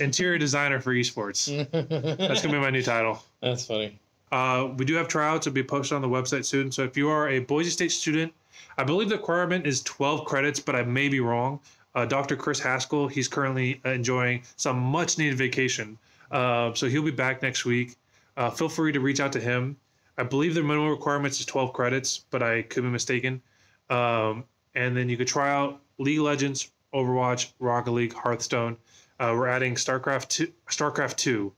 interior 0.04 0.38
designer 0.38 0.80
for 0.80 0.94
esports. 0.94 1.46
That's 1.70 2.42
gonna 2.42 2.54
be 2.54 2.60
my 2.60 2.70
new 2.70 2.82
title. 2.82 3.22
That's 3.42 3.66
funny. 3.66 3.98
Uh, 4.32 4.68
we 4.76 4.84
do 4.84 4.94
have 4.94 5.08
tryouts. 5.08 5.46
It'll 5.46 5.54
be 5.54 5.62
posted 5.64 5.96
on 5.96 6.02
the 6.02 6.08
website 6.08 6.44
soon. 6.44 6.70
So 6.70 6.84
if 6.84 6.96
you 6.96 7.08
are 7.10 7.28
a 7.30 7.40
Boise 7.40 7.70
State 7.70 7.90
student, 7.90 8.32
I 8.78 8.84
believe 8.84 9.08
the 9.08 9.16
requirement 9.16 9.66
is 9.66 9.82
12 9.82 10.24
credits, 10.24 10.60
but 10.60 10.74
I 10.74 10.82
may 10.82 11.08
be 11.08 11.20
wrong. 11.20 11.60
Uh, 11.94 12.04
Dr. 12.04 12.36
Chris 12.36 12.60
Haskell, 12.60 13.08
he's 13.08 13.28
currently 13.28 13.80
enjoying 13.84 14.42
some 14.56 14.78
much 14.78 15.18
needed 15.18 15.36
vacation. 15.36 15.98
Uh, 16.30 16.72
so 16.74 16.88
he'll 16.88 17.02
be 17.02 17.10
back 17.10 17.42
next 17.42 17.64
week. 17.64 17.96
Uh, 18.36 18.50
feel 18.50 18.68
free 18.68 18.92
to 18.92 19.00
reach 19.00 19.20
out 19.20 19.32
to 19.32 19.40
him. 19.40 19.76
I 20.16 20.22
believe 20.22 20.54
the 20.54 20.62
minimum 20.62 20.90
requirements 20.90 21.40
is 21.40 21.46
12 21.46 21.72
credits, 21.72 22.18
but 22.30 22.42
I 22.42 22.62
could 22.62 22.82
be 22.82 22.90
mistaken. 22.90 23.42
Um, 23.88 24.44
and 24.74 24.96
then 24.96 25.08
you 25.08 25.16
could 25.16 25.26
try 25.26 25.50
out 25.50 25.80
League 25.98 26.20
Legends, 26.20 26.70
Overwatch, 26.94 27.52
Rocket 27.58 27.90
League, 27.92 28.12
Hearthstone. 28.12 28.76
Uh, 29.18 29.34
we're 29.36 29.48
adding 29.48 29.74
StarCraft 29.74 30.28
2, 30.28 30.52
StarCraft 30.68 31.16
2, 31.16 31.52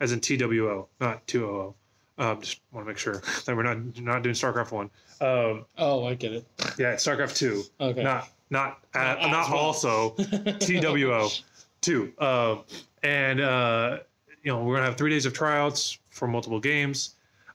as 0.00 0.12
in 0.12 0.20
TWO, 0.20 0.88
not 1.00 1.26
200. 1.26 1.74
Um, 2.18 2.40
just 2.40 2.60
want 2.72 2.86
to 2.86 2.88
make 2.90 2.98
sure 2.98 3.22
that 3.44 3.56
we're 3.56 3.62
not 3.62 3.78
not 4.00 4.22
doing 4.22 4.34
StarCraft 4.34 4.72
1. 4.72 4.90
Um, 5.20 5.64
oh, 5.78 6.06
I 6.06 6.14
get 6.14 6.32
it. 6.32 6.46
Yeah, 6.78 6.94
StarCraft 6.94 7.36
2. 7.36 7.62
Okay. 7.80 8.02
Not 8.02 8.28
not 8.50 8.78
uh, 8.94 8.98
Not 8.98 9.30
not, 9.30 9.50
well. 9.50 9.58
also 9.58 10.10
TWO 10.60 11.28
2. 11.82 12.12
Um, 12.18 12.64
and 13.02 13.40
uh, 13.40 13.98
you 14.42 14.52
know, 14.52 14.62
we're 14.64 14.74
gonna 14.74 14.86
have 14.86 14.96
three 14.96 15.10
days 15.10 15.26
of 15.26 15.32
tryouts 15.32 15.98
for 16.10 16.26
multiple 16.26 16.60
games. 16.60 17.14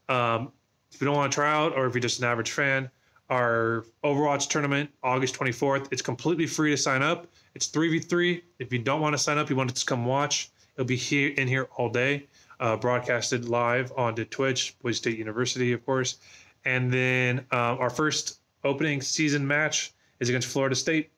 Um, 0.09 0.51
if 0.91 0.99
you 1.01 1.05
don't 1.05 1.15
want 1.15 1.31
to 1.31 1.35
try 1.35 1.51
out, 1.51 1.73
or 1.75 1.87
if 1.87 1.93
you're 1.93 2.01
just 2.01 2.19
an 2.19 2.25
average 2.25 2.51
fan, 2.51 2.89
our 3.29 3.85
Overwatch 4.03 4.49
tournament, 4.49 4.89
August 5.03 5.35
24th, 5.35 5.87
it's 5.91 6.01
completely 6.01 6.45
free 6.45 6.71
to 6.71 6.77
sign 6.77 7.01
up. 7.01 7.27
It's 7.55 7.67
3v3. 7.67 8.41
If 8.59 8.73
you 8.73 8.79
don't 8.79 8.99
want 9.01 9.13
to 9.13 9.17
sign 9.17 9.37
up, 9.37 9.49
you 9.49 9.55
want 9.55 9.69
to 9.69 9.73
just 9.73 9.87
come 9.87 10.05
watch, 10.05 10.51
it'll 10.75 10.85
be 10.85 10.97
here 10.97 11.29
in 11.37 11.47
here 11.47 11.69
all 11.77 11.89
day, 11.89 12.27
uh, 12.61 12.77
broadcasted 12.77 13.49
live 13.49 13.91
onto 13.97 14.23
Twitch, 14.23 14.77
Boise 14.81 14.95
State 14.97 15.17
University, 15.17 15.73
of 15.73 15.85
course. 15.85 16.17
And 16.63 16.93
then 16.93 17.39
um, 17.51 17.79
our 17.79 17.89
first 17.89 18.39
opening 18.63 19.01
season 19.01 19.45
match 19.45 19.93
is 20.19 20.29
against 20.29 20.47
Florida 20.47 20.75
State, 20.75 21.09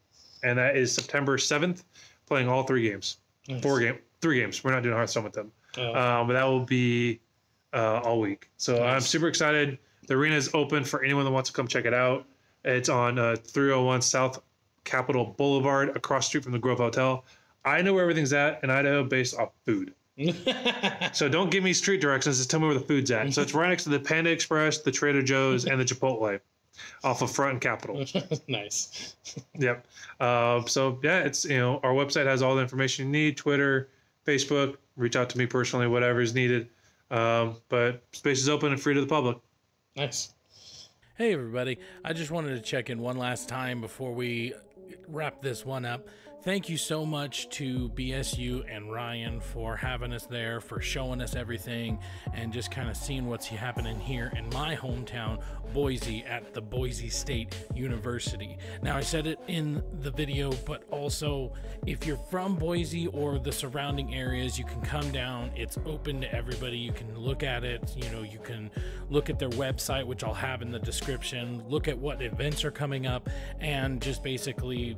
and 0.43 0.57
that 0.57 0.77
is 0.77 0.91
September 0.91 1.37
7th, 1.37 1.83
playing 2.25 2.47
all 2.47 2.63
three 2.63 2.89
games. 2.89 3.17
Nice. 3.47 3.61
Four 3.61 3.81
game, 3.81 3.99
three 4.21 4.39
games. 4.39 4.63
We're 4.63 4.71
not 4.71 4.83
doing 4.83 4.95
Hearthstone 4.95 5.25
with 5.25 5.33
them. 5.33 5.51
Oh, 5.77 5.93
Um, 5.93 6.27
but 6.27 6.33
that 6.33 6.45
will 6.45 6.63
be 6.63 7.19
uh, 7.73 7.99
all 7.99 8.21
week. 8.21 8.49
So 8.57 8.83
I'm 8.83 9.01
super 9.01 9.27
excited. 9.27 9.77
The 10.07 10.13
arena 10.13 10.35
is 10.35 10.49
open 10.53 10.85
for 10.85 11.03
anyone 11.03 11.25
that 11.25 11.31
wants 11.31 11.49
to 11.49 11.55
come 11.55 11.67
check 11.67 11.85
it 11.85 11.93
out. 11.93 12.25
It's 12.63 12.87
on 12.87 13.19
uh, 13.19 13.35
301 13.35 14.01
South 14.01 14.41
Capitol 14.85 15.35
Boulevard, 15.37 15.95
across 15.97 16.25
the 16.25 16.29
street 16.29 16.43
from 16.43 16.53
the 16.53 16.59
Grove 16.59 16.77
Hotel. 16.77 17.25
I 17.65 17.81
know 17.81 17.93
where 17.93 18.03
everything's 18.03 18.33
at 18.33 18.63
in 18.63 18.69
Idaho 18.69 19.03
based 19.03 19.37
off 19.37 19.49
food. 19.65 19.93
So 21.13 21.29
don't 21.29 21.49
give 21.49 21.63
me 21.63 21.73
street 21.73 22.01
directions. 22.01 22.37
Just 22.37 22.49
tell 22.49 22.59
me 22.59 22.67
where 22.67 22.75
the 22.75 22.81
food's 22.81 23.11
at. 23.11 23.33
So 23.33 23.41
it's 23.41 23.53
right 23.53 23.69
next 23.69 23.83
to 23.85 23.89
the 23.89 23.99
Panda 23.99 24.29
Express, 24.29 24.79
the 24.79 24.91
Trader 24.91 25.21
Joe's, 25.21 25.65
and 25.65 25.79
the 25.79 25.85
Chipotle 25.85 26.39
off 27.03 27.21
of 27.21 27.31
Front 27.31 27.53
and 27.53 27.61
Capitol. 27.61 28.05
nice. 28.47 29.15
Yep. 29.57 29.85
Uh, 30.19 30.65
so 30.65 30.99
yeah, 31.03 31.19
it's 31.19 31.45
you 31.45 31.57
know 31.57 31.79
our 31.83 31.93
website 31.93 32.25
has 32.25 32.41
all 32.41 32.55
the 32.55 32.61
information 32.61 33.05
you 33.05 33.11
need. 33.11 33.37
Twitter, 33.37 33.89
Facebook. 34.25 34.77
Reach 34.95 35.15
out 35.15 35.29
to 35.31 35.37
me 35.37 35.45
personally, 35.45 35.87
whatever 35.87 36.21
is 36.21 36.35
needed. 36.35 36.69
Um, 37.09 37.57
but 37.69 38.03
space 38.11 38.39
is 38.39 38.49
open 38.49 38.71
and 38.71 38.81
free 38.81 38.93
to 38.93 39.01
the 39.01 39.07
public. 39.07 39.37
Nice. 39.95 40.33
Hey, 41.15 41.33
everybody. 41.33 41.77
I 42.03 42.13
just 42.13 42.31
wanted 42.31 42.55
to 42.55 42.61
check 42.61 42.89
in 42.89 42.99
one 42.99 43.17
last 43.17 43.47
time 43.47 43.81
before 43.81 44.13
we 44.13 44.53
wrap 45.07 45.41
this 45.41 45.65
one 45.65 45.85
up. 45.85 46.07
Thank 46.43 46.67
you 46.67 46.75
so 46.75 47.05
much 47.05 47.47
to 47.51 47.87
BSU 47.91 48.65
and 48.69 48.91
Ryan 48.91 49.39
for 49.39 49.77
having 49.77 50.11
us 50.11 50.25
there, 50.25 50.59
for 50.59 50.81
showing 50.81 51.21
us 51.21 51.37
everything, 51.37 51.99
and 52.33 52.51
just 52.51 52.69
kind 52.69 52.89
of 52.89 52.97
seeing 52.97 53.27
what's 53.27 53.47
happening 53.47 53.97
here 53.97 54.29
in 54.35 54.49
my 54.49 54.75
hometown, 54.75 55.41
Boise, 55.73 56.21
at 56.25 56.53
the 56.53 56.59
Boise 56.59 57.07
State 57.07 57.55
University. 57.73 58.57
Now, 58.81 58.97
I 58.97 58.99
said 58.99 59.25
it 59.25 59.39
in 59.47 59.81
the 60.01 60.11
video, 60.11 60.51
but 60.65 60.83
also 60.91 61.53
if 61.87 62.05
you're 62.05 62.17
from 62.17 62.57
Boise 62.57 63.07
or 63.07 63.39
the 63.39 63.53
surrounding 63.53 64.13
areas, 64.13 64.59
you 64.59 64.65
can 64.65 64.81
come 64.81 65.13
down. 65.13 65.49
It's 65.55 65.77
open 65.85 66.19
to 66.19 66.35
everybody. 66.35 66.77
You 66.77 66.91
can 66.91 67.17
look 67.17 67.43
at 67.43 67.63
it. 67.63 67.89
You 67.95 68.09
know, 68.11 68.23
you 68.23 68.39
can 68.39 68.69
look 69.09 69.29
at 69.29 69.39
their 69.39 69.51
website, 69.51 70.05
which 70.05 70.25
I'll 70.25 70.33
have 70.33 70.61
in 70.61 70.71
the 70.71 70.79
description, 70.79 71.63
look 71.69 71.87
at 71.87 71.97
what 71.97 72.21
events 72.21 72.65
are 72.65 72.71
coming 72.71 73.07
up, 73.07 73.29
and 73.61 74.01
just 74.01 74.23
basically 74.23 74.97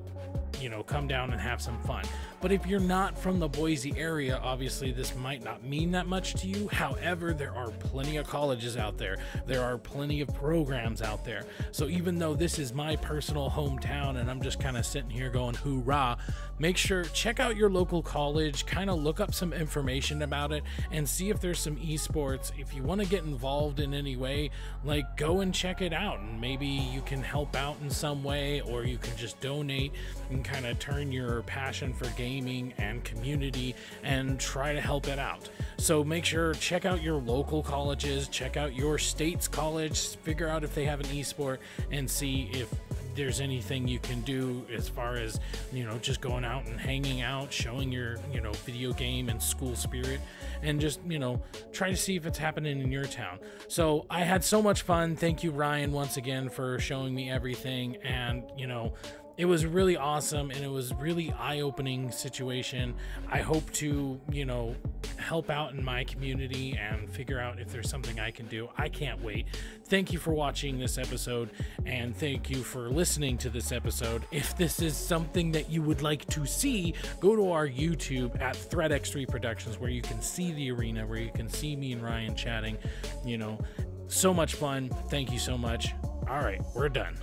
you 0.62 0.70
know, 0.70 0.84
come 0.84 1.08
down 1.08 1.32
and 1.36 1.42
have 1.42 1.62
some 1.62 1.78
fun. 1.80 2.06
But 2.46 2.52
if 2.52 2.68
you're 2.68 2.80
not 2.80 3.18
from 3.18 3.40
the 3.40 3.50
Boise 3.50 3.98
area, 3.98 4.40
obviously 4.44 4.92
this 4.92 5.16
might 5.16 5.44
not 5.44 5.64
mean 5.64 5.90
that 5.94 6.06
much 6.06 6.36
to 6.36 6.48
you. 6.48 6.68
However, 6.68 7.34
there 7.34 7.52
are 7.52 7.72
plenty 7.72 8.18
of 8.18 8.28
colleges 8.28 8.78
out 8.78 9.00
there, 9.00 9.18
there 9.48 9.64
are 9.64 9.80
plenty 9.80 10.22
of 10.22 10.28
programs 10.36 11.02
out 11.02 11.26
there. 11.26 11.48
So 11.72 11.88
even 11.88 12.20
though 12.20 12.36
this 12.36 12.60
is 12.60 12.72
my 12.72 12.98
personal 12.98 13.50
hometown 13.50 14.18
and 14.18 14.30
I'm 14.30 14.44
just 14.44 14.60
kind 14.60 14.78
of 14.78 14.86
sitting 14.86 15.10
here 15.10 15.32
going 15.32 15.56
hoorah, 15.56 16.20
make 16.60 16.78
sure 16.78 17.06
check 17.06 17.40
out 17.40 17.56
your 17.56 17.72
local 17.72 18.04
college, 18.04 18.68
kind 18.68 18.92
of 18.92 19.02
look 19.02 19.20
up 19.20 19.34
some 19.34 19.52
information 19.52 20.22
about 20.22 20.52
it 20.52 20.62
and 20.92 21.10
see 21.10 21.32
if 21.32 21.42
there's 21.42 21.58
some 21.58 21.78
esports. 21.78 22.52
If 22.60 22.76
you 22.76 22.84
want 22.84 23.02
to 23.02 23.08
get 23.08 23.24
involved 23.24 23.80
in 23.80 23.92
any 23.92 24.18
way, 24.18 24.52
like 24.84 25.18
go 25.18 25.40
and 25.40 25.52
check 25.52 25.82
it 25.82 25.94
out 25.94 26.20
and 26.20 26.40
maybe 26.40 26.68
you 26.68 27.02
can 27.02 27.24
help 27.24 27.56
out 27.56 27.78
in 27.82 27.90
some 27.90 28.24
way 28.24 28.62
or 28.62 28.84
you 28.84 29.00
can 29.00 29.18
just 29.18 29.40
donate 29.40 29.94
and 30.30 30.46
kind 30.46 30.68
of 30.68 30.78
turn 30.78 31.12
your 31.12 31.42
passion 31.42 31.92
for 31.92 32.06
gaming 32.10 32.35
and 32.78 33.04
community 33.04 33.76
and 34.04 34.40
try 34.40 34.74
to 34.74 34.82
help 34.82 35.08
it 35.08 35.20
out. 35.20 35.50
So 35.78 36.04
make 36.04 36.26
sure 36.26 36.54
check 36.56 36.86
out 36.86 37.02
your 37.02 37.16
local 37.16 37.62
colleges, 37.62 38.28
check 38.28 38.58
out 38.58 38.74
your 38.74 38.98
state's 38.98 39.48
college, 39.48 40.16
figure 40.18 40.48
out 40.48 40.64
if 40.64 40.74
they 40.74 40.86
have 40.86 41.00
an 41.00 41.08
esport 41.08 41.58
and 41.92 42.10
see 42.10 42.50
if 42.54 42.74
there's 43.16 43.40
anything 43.40 43.88
you 43.88 44.00
can 44.00 44.22
do 44.22 44.66
as 44.74 44.90
far 44.90 45.16
as 45.16 45.40
you 45.72 45.86
know 45.86 45.98
just 46.00 46.22
going 46.22 46.44
out 46.44 46.66
and 46.66 46.80
hanging 46.80 47.22
out 47.22 47.52
showing 47.52 47.92
your 47.92 48.18
you 48.32 48.42
know 48.42 48.52
video 48.66 48.92
game 48.94 49.30
and 49.30 49.42
school 49.42 49.76
spirit 49.76 50.20
and 50.62 50.80
just 50.80 51.00
you 51.08 51.18
know 51.18 51.42
try 51.72 51.90
to 51.90 51.96
see 51.96 52.16
if 52.16 52.26
it's 52.26 52.38
happening 52.38 52.82
in 52.82 52.92
your 52.92 53.06
town. 53.06 53.40
So 53.68 54.06
i 54.10 54.22
had 54.22 54.44
so 54.44 54.62
much 54.62 54.82
fun. 54.82 55.16
Thank 55.16 55.44
you 55.44 55.52
ryan 55.52 55.92
once 55.92 56.18
again 56.18 56.50
for 56.50 56.78
showing 56.80 57.16
me 57.16 57.30
everything. 57.30 57.98
And 58.04 58.44
you 58.58 58.68
know 58.68 58.94
it 59.38 59.46
was 59.46 59.66
really 59.66 59.98
awesome 59.98 60.50
and 60.52 60.64
it 60.64 60.70
was 60.70 60.94
really 60.94 61.34
eye-opening 61.34 62.12
situation. 62.12 62.96
I 63.30 63.40
hope 63.40 63.70
to 63.74 64.20
you 64.32 64.46
know 64.46 64.76
help 65.18 65.50
out 65.50 65.74
in 65.74 65.84
my 65.84 66.04
community 66.04 66.78
and 66.78 67.10
figure 67.10 67.40
out 67.40 67.60
if 67.60 67.72
there's 67.72 67.90
something 67.90 68.20
i 68.20 68.32
can 68.32 68.48
do. 68.48 68.70
I 68.78 68.90
can't 68.90 69.22
wait. 69.22 69.48
Thank 69.86 70.14
you 70.14 70.20
for 70.20 70.34
watching 70.34 70.80
this 70.80 70.98
episode 70.98 71.50
and 71.86 72.16
thank 72.16 72.50
you 72.50 72.64
for 72.64 72.90
listening 72.90 73.38
to 73.40 73.50
this 73.50 73.72
episode. 73.72 74.26
If 74.32 74.56
this 74.58 74.82
is 74.82 74.96
something 74.96 75.52
that 75.52 75.70
you 75.70 75.82
would 75.82 76.02
like 76.02 76.26
to 76.28 76.46
see 76.46 76.94
go 77.20 77.36
to 77.36 77.52
our 77.52 77.68
youtube 77.68 78.40
at 78.42 78.56
threat 78.56 78.92
x3 78.92 79.28
productions 79.28 79.80
where 79.80 79.90
you 79.90 80.02
can 80.02 80.22
see 80.22 80.52
the 80.54 80.72
arena 80.72 81.06
where 81.06 81.20
you 81.20 81.32
can 81.34 81.50
see 81.50 81.76
me 81.76 81.92
and 81.92 82.02
ryan 82.02 82.36
chatting. 82.36 82.78
You 83.26 83.38
know 83.38 83.60
so 84.08 84.34
much 84.34 84.54
fun. 84.54 84.90
Thank 85.10 85.32
you 85.32 85.40
so 85.40 85.58
much. 85.58 85.94
All 86.30 86.40
right 86.40 86.62
we're 86.74 86.90
done 86.90 87.18